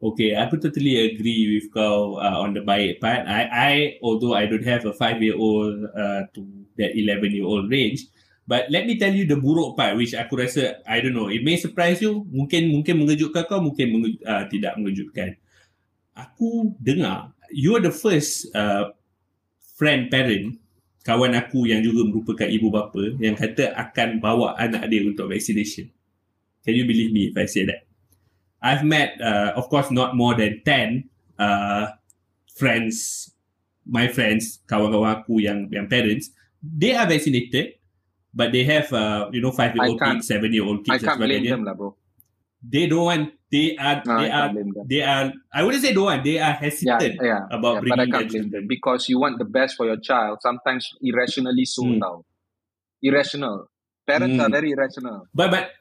okay. 0.02 0.34
Aku 0.38 0.58
totally 0.62 0.98
agree 1.14 1.58
with 1.58 1.74
kau 1.74 2.18
uh, 2.18 2.38
on 2.42 2.54
the 2.54 2.64
baik 2.64 3.02
part. 3.02 3.26
I, 3.26 3.42
I, 3.50 3.74
although 4.02 4.34
I 4.34 4.46
don't 4.46 4.66
have 4.66 4.86
a 4.86 4.94
five-year-old 4.94 5.90
uh, 5.94 6.22
to 6.34 6.42
that 6.78 6.94
11-year-old 6.94 7.70
range, 7.70 8.10
but 8.46 8.70
let 8.70 8.86
me 8.86 8.98
tell 8.98 9.14
you 9.14 9.26
the 9.26 9.38
buruk 9.38 9.78
part, 9.78 9.98
which 9.98 10.14
aku 10.14 10.38
rasa, 10.38 10.82
I 10.86 11.02
don't 11.02 11.18
know, 11.18 11.30
it 11.30 11.42
may 11.42 11.58
surprise 11.58 12.02
you. 12.02 12.26
Mungkin 12.30 12.70
mungkin 12.74 13.02
mengejutkan 13.02 13.50
kau, 13.50 13.60
mungkin 13.60 13.98
menge, 13.98 14.10
uh, 14.26 14.46
tidak 14.50 14.78
mengejutkan. 14.78 15.38
Aku 16.18 16.74
dengar, 16.82 17.34
you 17.54 17.78
are 17.78 17.84
the 17.84 17.94
first 17.94 18.50
uh, 18.58 18.94
friend 19.78 20.10
parent 20.10 20.58
kawan 21.08 21.32
aku 21.40 21.64
yang 21.64 21.80
juga 21.80 22.04
merupakan 22.04 22.44
ibu 22.52 22.68
bapa 22.68 23.16
yang 23.24 23.32
kata 23.32 23.72
akan 23.72 24.20
bawa 24.20 24.60
anak 24.60 24.92
dia 24.92 25.08
untuk 25.08 25.32
vaccination. 25.32 25.88
Can 26.68 26.76
you 26.76 26.84
believe 26.84 27.16
me 27.16 27.32
if 27.32 27.36
I 27.40 27.48
say 27.48 27.64
that? 27.64 27.87
I've 28.62 28.84
met, 28.84 29.22
uh, 29.22 29.54
of 29.56 29.70
course, 29.70 29.92
not 29.92 30.16
more 30.16 30.34
than 30.34 30.62
10 30.66 31.10
uh, 31.38 31.88
friends, 32.56 33.30
my 33.86 34.08
friends, 34.08 34.60
kawan-kawan 34.68 35.22
aku 35.22 35.40
yang 35.40 35.70
yang 35.72 35.88
parents, 35.88 36.34
they 36.62 36.98
are 36.98 37.06
vaccinated, 37.06 37.78
but 38.34 38.52
they 38.52 38.66
have, 38.66 38.92
uh, 38.92 39.30
you 39.32 39.42
know, 39.42 39.54
five-year-old 39.54 40.02
kids, 40.02 40.28
seven-year-old 40.28 40.84
kids. 40.84 41.04
I 41.04 41.06
can't 41.06 41.22
blame 41.22 41.46
them 41.46 41.64
lah, 41.64 41.78
bro. 41.78 41.96
They 42.58 42.90
don't 42.90 43.06
want 43.06 43.38
they 43.52 43.78
are 43.78 44.04
no, 44.06 44.20
they 44.20 44.30
are 44.30 44.54
they 44.86 45.02
are 45.02 45.34
I 45.54 45.64
wouldn't 45.64 45.84
say 45.84 45.94
don't 45.94 46.06
want 46.06 46.24
they 46.24 46.40
are 46.40 46.52
hesitant 46.52 47.16
yeah, 47.22 47.28
yeah, 47.28 47.42
about 47.50 47.76
yeah, 47.76 47.80
bringing 47.96 48.12
their 48.12 48.28
children 48.28 48.68
because 48.68 49.08
you 49.08 49.20
want 49.20 49.40
the 49.40 49.46
best 49.46 49.78
for 49.78 49.86
your 49.86 49.98
child 49.98 50.40
sometimes 50.42 50.92
irrationally 51.02 51.64
so 51.64 51.84
mm. 51.84 51.98
now 51.98 52.26
irrational 53.02 53.70
parents 54.06 54.36
mm. 54.36 54.44
are 54.44 54.50
very 54.50 54.72
irrational 54.72 55.28
but 55.34 55.52
but 55.52 55.72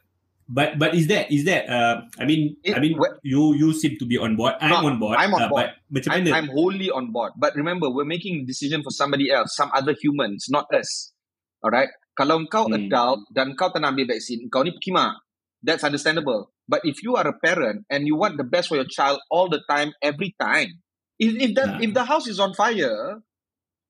but 0.48 0.78
but 0.78 0.94
is 0.94 1.10
that 1.10 1.30
is 1.30 1.44
that 1.44 1.66
uh 1.68 2.06
I 2.18 2.24
mean 2.24 2.56
it, 2.62 2.76
I 2.76 2.80
mean 2.80 2.94
wh- 2.94 3.18
you 3.22 3.54
you 3.54 3.74
seem 3.74 3.98
to 3.98 4.06
be 4.06 4.16
on 4.18 4.38
board 4.38 4.54
I'm 4.62 4.70
no, 4.70 4.86
on 4.86 4.98
board 4.98 5.18
I'm 5.18 5.34
on 5.34 5.42
uh, 5.42 5.48
board 5.50 5.74
but 5.90 6.06
I'm, 6.06 6.26
I'm 6.30 6.48
wholly 6.48 6.90
on 6.90 7.10
board 7.10 7.34
but 7.34 7.54
remember 7.58 7.90
we're 7.90 8.06
making 8.06 8.42
a 8.42 8.44
decision 8.46 8.82
for 8.86 8.94
somebody 8.94 9.30
else 9.30 9.58
some 9.58 9.70
other 9.74 9.94
humans 9.98 10.46
not 10.46 10.70
us 10.70 11.10
alright 11.66 11.90
kalau 12.14 12.46
kau 12.46 12.70
mm. 12.70 12.78
adult 12.78 13.26
dan 13.34 13.58
kau 13.58 13.74
tak 13.74 13.82
ambil 13.82 14.06
vaksin 14.06 14.46
kau 14.46 14.62
ni 14.62 14.70
pekimak 14.70 15.18
that's 15.66 15.82
understandable 15.82 16.54
But 16.68 16.82
if 16.84 17.02
you 17.02 17.14
are 17.14 17.26
a 17.26 17.32
parent 17.32 17.86
and 17.90 18.06
you 18.06 18.16
want 18.16 18.36
the 18.36 18.44
best 18.44 18.68
for 18.68 18.74
your 18.74 18.90
child 18.90 19.20
all 19.30 19.48
the 19.48 19.62
time, 19.70 19.94
every 20.02 20.34
time, 20.40 20.82
if 21.18 21.34
if 21.38 21.54
that 21.54 21.78
yeah. 21.78 21.88
if 21.88 21.94
the 21.94 22.04
house 22.04 22.26
is 22.26 22.40
on 22.40 22.54
fire, 22.54 23.22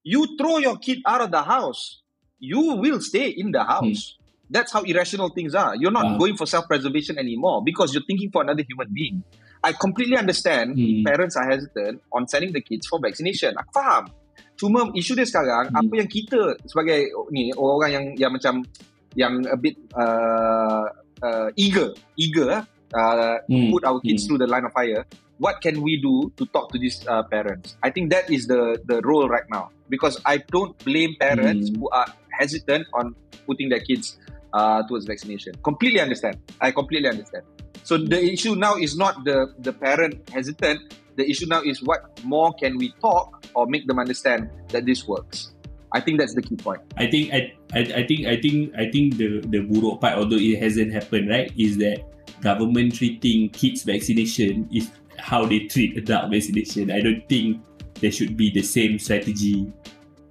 you 0.05 0.37
throw 0.37 0.59
your 0.59 0.77
kid 0.77 1.01
out 1.07 1.23
of 1.25 1.31
the 1.31 1.43
house. 1.43 2.03
You 2.39 2.77
will 2.77 3.01
stay 3.01 3.33
in 3.33 3.53
the 3.53 3.65
house. 3.65 4.13
Hmm. 4.13 4.26
That's 4.51 4.73
how 4.73 4.83
irrational 4.83 5.31
things 5.31 5.55
are. 5.55 5.75
You're 5.75 5.95
not 5.95 6.05
wow. 6.05 6.19
going 6.19 6.37
for 6.37 6.47
self-preservation 6.47 7.19
anymore 7.19 7.63
because 7.65 7.93
you're 7.93 8.07
thinking 8.07 8.31
for 8.31 8.43
another 8.43 8.63
human 8.63 8.89
being. 8.93 9.25
I 9.65 9.73
completely 9.73 10.17
understand 10.17 10.79
hmm. 10.79 11.03
parents 11.03 11.35
are 11.37 11.49
hesitant 11.49 12.03
on 12.13 12.29
sending 12.29 12.53
the 12.53 12.61
kids 12.61 12.87
for 12.87 13.01
vaccination. 13.03 13.55
Aku 13.59 13.71
faham. 13.75 14.05
Cuma 14.57 14.89
isu 14.95 15.19
dia 15.19 15.27
sekarang, 15.27 15.69
hmm. 15.69 15.81
apa 15.83 15.93
yang 15.99 16.09
kita 16.09 16.41
sebagai 16.65 17.11
ni 17.35 17.51
orang 17.59 17.91
yang 17.91 18.05
yang 18.17 18.33
macam 18.33 18.63
yang 19.17 19.43
a 19.51 19.57
bit 19.57 19.75
uh, 19.97 20.87
uh, 21.25 21.49
eager, 21.57 21.97
eager 22.17 22.63
uh, 22.95 23.37
mm. 23.49 23.73
put 23.73 23.83
our 23.85 24.01
kids 24.01 24.25
mm. 24.25 24.27
through 24.29 24.39
the 24.39 24.47
line 24.47 24.65
of 24.65 24.73
fire. 24.73 25.05
What 25.39 25.61
can 25.61 25.83
we 25.83 26.01
do 26.01 26.33
to 26.37 26.47
talk 26.53 26.73
to 26.73 26.79
these 26.79 27.05
uh, 27.09 27.25
parents? 27.25 27.77
I 27.83 27.91
think 27.91 28.13
that 28.13 28.31
is 28.31 28.47
the 28.47 28.81
the 28.85 29.01
role 29.05 29.29
right 29.29 29.49
now 29.51 29.73
because 29.89 30.21
I 30.25 30.45
don't 30.53 30.77
blame 30.85 31.17
parents 31.21 31.73
mm. 31.73 31.81
who 31.81 31.89
are 31.93 32.09
hesitant 32.33 32.87
on 32.93 33.17
putting 33.49 33.69
their 33.69 33.81
kids 33.81 34.21
uh, 34.57 34.83
towards 34.89 35.05
vaccination. 35.05 35.53
Completely 35.63 36.01
understand. 36.01 36.41
I 36.61 36.73
completely 36.73 37.09
understand. 37.09 37.45
So 37.85 37.99
the 37.99 38.19
issue 38.19 38.57
now 38.57 38.75
is 38.77 38.97
not 38.97 39.23
the 39.25 39.53
the 39.61 39.73
parent 39.73 40.25
hesitant. 40.33 40.97
The 41.17 41.29
issue 41.29 41.47
now 41.47 41.61
is 41.61 41.85
what 41.85 42.01
more 42.25 42.53
can 42.57 42.81
we 42.81 42.93
talk 43.01 43.45
or 43.55 43.69
make 43.69 43.87
them 43.87 44.01
understand 44.01 44.49
that 44.73 44.85
this 44.85 45.07
works. 45.07 45.53
I 45.93 46.01
think 46.01 46.19
that's 46.19 46.35
the 46.35 46.43
key 46.43 46.57
point. 46.57 46.81
I 46.97 47.07
think 47.07 47.33
I, 47.33 47.53
I, 47.73 47.81
I 48.01 48.03
think 48.09 48.27
I 48.27 48.37
think 48.41 48.75
I 48.77 48.91
think 48.91 49.17
the 49.21 49.41
the 49.45 49.61
buruk 49.61 50.01
part, 50.01 50.17
although 50.17 50.41
it 50.41 50.59
hasn't 50.59 50.93
happened, 50.93 51.29
right, 51.29 51.53
is 51.57 51.77
that 51.79 52.01
government 52.41 52.97
treating 52.97 53.49
kids 53.53 53.85
vaccination 53.85 54.69
is 54.73 54.91
how 55.21 55.45
they 55.45 55.69
treat 55.69 55.97
adult 55.97 56.33
vaccination. 56.33 56.91
I 56.91 57.01
don't 57.01 57.25
think 57.29 57.61
there 58.01 58.13
should 58.13 58.37
be 58.37 58.51
the 58.51 58.65
same 58.65 58.99
strategy 58.99 59.73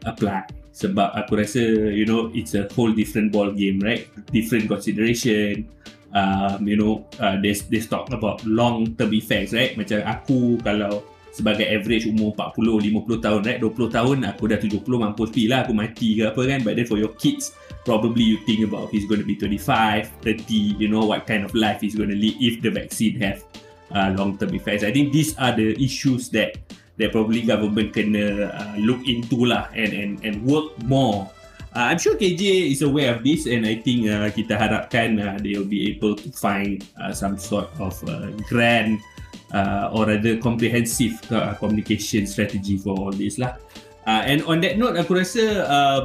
apply. 0.05 0.45
Sebab 0.75 1.15
aku 1.15 1.39
rasa, 1.39 1.63
you 1.95 2.03
know, 2.03 2.27
it's 2.35 2.51
a 2.51 2.67
whole 2.75 2.91
different 2.91 3.31
ball 3.31 3.47
game, 3.55 3.79
right? 3.79 4.11
Different 4.27 4.67
consideration. 4.67 5.71
Um, 6.11 6.67
you 6.67 6.75
know, 6.75 7.07
uh, 7.15 7.39
they, 7.39 7.55
they 7.71 7.79
talk 7.79 8.11
about 8.11 8.43
long 8.43 8.91
term 8.99 9.15
effects, 9.15 9.55
right? 9.55 9.71
Macam 9.79 10.03
aku 10.03 10.59
kalau 10.59 10.99
sebagai 11.35 11.67
average 11.67 12.07
umur 12.07 12.31
40 12.31 12.79
50 13.03 13.19
tahun 13.19 13.39
right 13.43 13.59
20 13.59 13.91
tahun 13.91 14.17
aku 14.23 14.43
dah 14.47 14.55
70 14.55 14.87
mampus 14.87 15.29
pi 15.35 15.51
lah 15.51 15.67
aku 15.67 15.75
mati 15.75 16.15
ke 16.15 16.31
apa 16.31 16.41
kan 16.47 16.63
but 16.63 16.79
then 16.79 16.87
for 16.87 16.95
your 16.95 17.11
kids 17.19 17.51
probably 17.83 18.23
you 18.23 18.39
think 18.47 18.63
about 18.63 18.87
he's 18.87 19.03
going 19.03 19.19
to 19.19 19.27
be 19.27 19.35
25 19.35 20.07
30 20.23 20.79
you 20.79 20.87
know 20.87 21.03
what 21.03 21.27
kind 21.27 21.43
of 21.43 21.51
life 21.51 21.83
he's 21.83 21.91
going 21.91 22.07
to 22.07 22.15
lead 22.15 22.39
if 22.39 22.63
the 22.63 22.71
vaccine 22.71 23.19
have 23.19 23.43
uh, 23.91 24.15
long 24.15 24.39
term 24.39 24.55
effects 24.55 24.87
i 24.87 24.91
think 24.95 25.11
these 25.11 25.35
are 25.35 25.51
the 25.51 25.75
issues 25.75 26.31
that 26.31 26.55
that 26.97 27.11
probably 27.11 27.43
government 27.43 27.91
kena 27.91 28.51
uh, 28.51 28.75
look 28.79 29.03
into 29.07 29.47
lah 29.47 29.67
and 29.75 29.91
and 29.91 30.11
and 30.23 30.41
work 30.43 30.71
more 30.87 31.29
Uh, 31.75 31.91
I'm 31.91 31.99
sure 31.99 32.15
KJ 32.15 32.71
is 32.71 32.87
aware 32.87 33.11
of 33.11 33.19
this 33.19 33.51
and 33.51 33.67
I 33.67 33.75
think 33.75 34.07
uh, 34.07 34.31
kita 34.31 34.55
harapkan 34.55 35.19
uh, 35.19 35.35
they 35.43 35.59
will 35.59 35.67
be 35.67 35.91
able 35.91 36.15
to 36.15 36.31
find 36.31 36.79
uh, 36.95 37.11
some 37.11 37.35
sort 37.35 37.67
of 37.83 37.99
uh, 38.07 38.31
grand 38.47 39.03
uh, 39.51 39.91
or 39.91 40.07
rather 40.07 40.39
comprehensive 40.39 41.19
uh, 41.35 41.51
communication 41.59 42.31
strategy 42.31 42.79
for 42.79 42.95
all 42.95 43.11
this 43.11 43.35
lah. 43.35 43.59
Uh, 44.07 44.23
and 44.23 44.39
on 44.47 44.63
that 44.63 44.79
note, 44.79 44.95
aku 44.95 45.19
rasa 45.19 45.67
uh, 45.67 45.99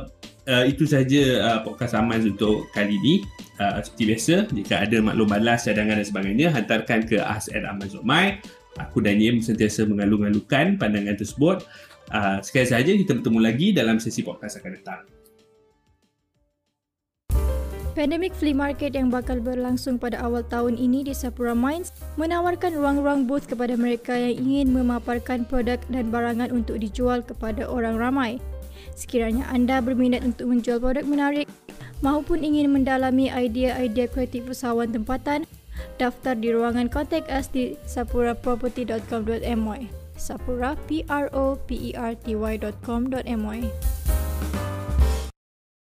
uh, 0.51 0.65
itu 0.67 0.91
saja 0.91 1.23
uh, 1.39 1.59
podcast 1.63 1.95
Aman 1.95 2.27
untuk 2.27 2.67
kali 2.75 2.99
ini. 2.99 3.15
Uh, 3.63 3.79
seperti 3.79 4.05
biasa, 4.11 4.35
jika 4.51 4.75
ada 4.89 4.97
maklum 4.99 5.31
balas, 5.31 5.71
cadangan 5.71 6.03
dan 6.03 6.07
sebagainya, 6.09 6.49
hantarkan 6.51 7.07
ke 7.07 7.21
Ask 7.21 7.53
at 7.55 7.63
Amazon.my. 7.63 8.43
Aku 8.79 9.03
dan 9.03 9.19
Yim 9.19 9.43
sentiasa 9.43 9.83
mengalu-alukan 9.89 10.79
pandangan 10.79 11.19
tersebut. 11.19 11.67
Uh, 12.11 12.39
sekali 12.43 12.67
saja 12.67 12.91
kita 12.95 13.19
bertemu 13.19 13.41
lagi 13.43 13.67
dalam 13.75 13.99
sesi 13.99 14.23
podcast 14.23 14.63
akan 14.63 14.73
datang. 14.79 15.03
Pandemic 17.91 18.33
Flea 18.39 18.55
Market 18.55 18.95
yang 18.95 19.11
bakal 19.11 19.43
berlangsung 19.43 19.99
pada 19.99 20.23
awal 20.23 20.47
tahun 20.47 20.79
ini 20.79 21.11
di 21.11 21.13
Sapura 21.13 21.59
Mines 21.59 21.91
menawarkan 22.17 22.79
ruang-ruang 22.79 23.27
booth 23.27 23.51
kepada 23.51 23.75
mereka 23.75 24.15
yang 24.15 24.39
ingin 24.47 24.69
memaparkan 24.71 25.43
produk 25.43 25.83
dan 25.91 26.07
barangan 26.09 26.55
untuk 26.55 26.79
dijual 26.79 27.21
kepada 27.21 27.67
orang 27.67 27.99
ramai. 27.99 28.39
Sekiranya 28.95 29.45
anda 29.51 29.83
berminat 29.83 30.23
untuk 30.23 30.49
menjual 30.55 30.79
produk 30.79 31.05
menarik 31.05 31.51
maupun 32.01 32.41
ingin 32.41 32.73
mendalami 32.73 33.29
idea-idea 33.29 34.09
kreatif 34.09 34.49
usahawan 34.49 34.89
tempatan, 34.95 35.45
daftar 35.99 36.37
di 36.37 36.53
ruangan 36.53 36.89
kontak 36.89 37.29
us 37.31 37.49
di 37.51 37.77
sapuraproperty.com.my 37.87 39.83
sapura 40.21 40.77
p 40.85 41.01
r 41.09 41.27
o 41.33 41.57
p 41.65 41.91
e 41.91 41.91
r 41.97 42.13
t 42.13 42.37
y.com.my 42.37 43.61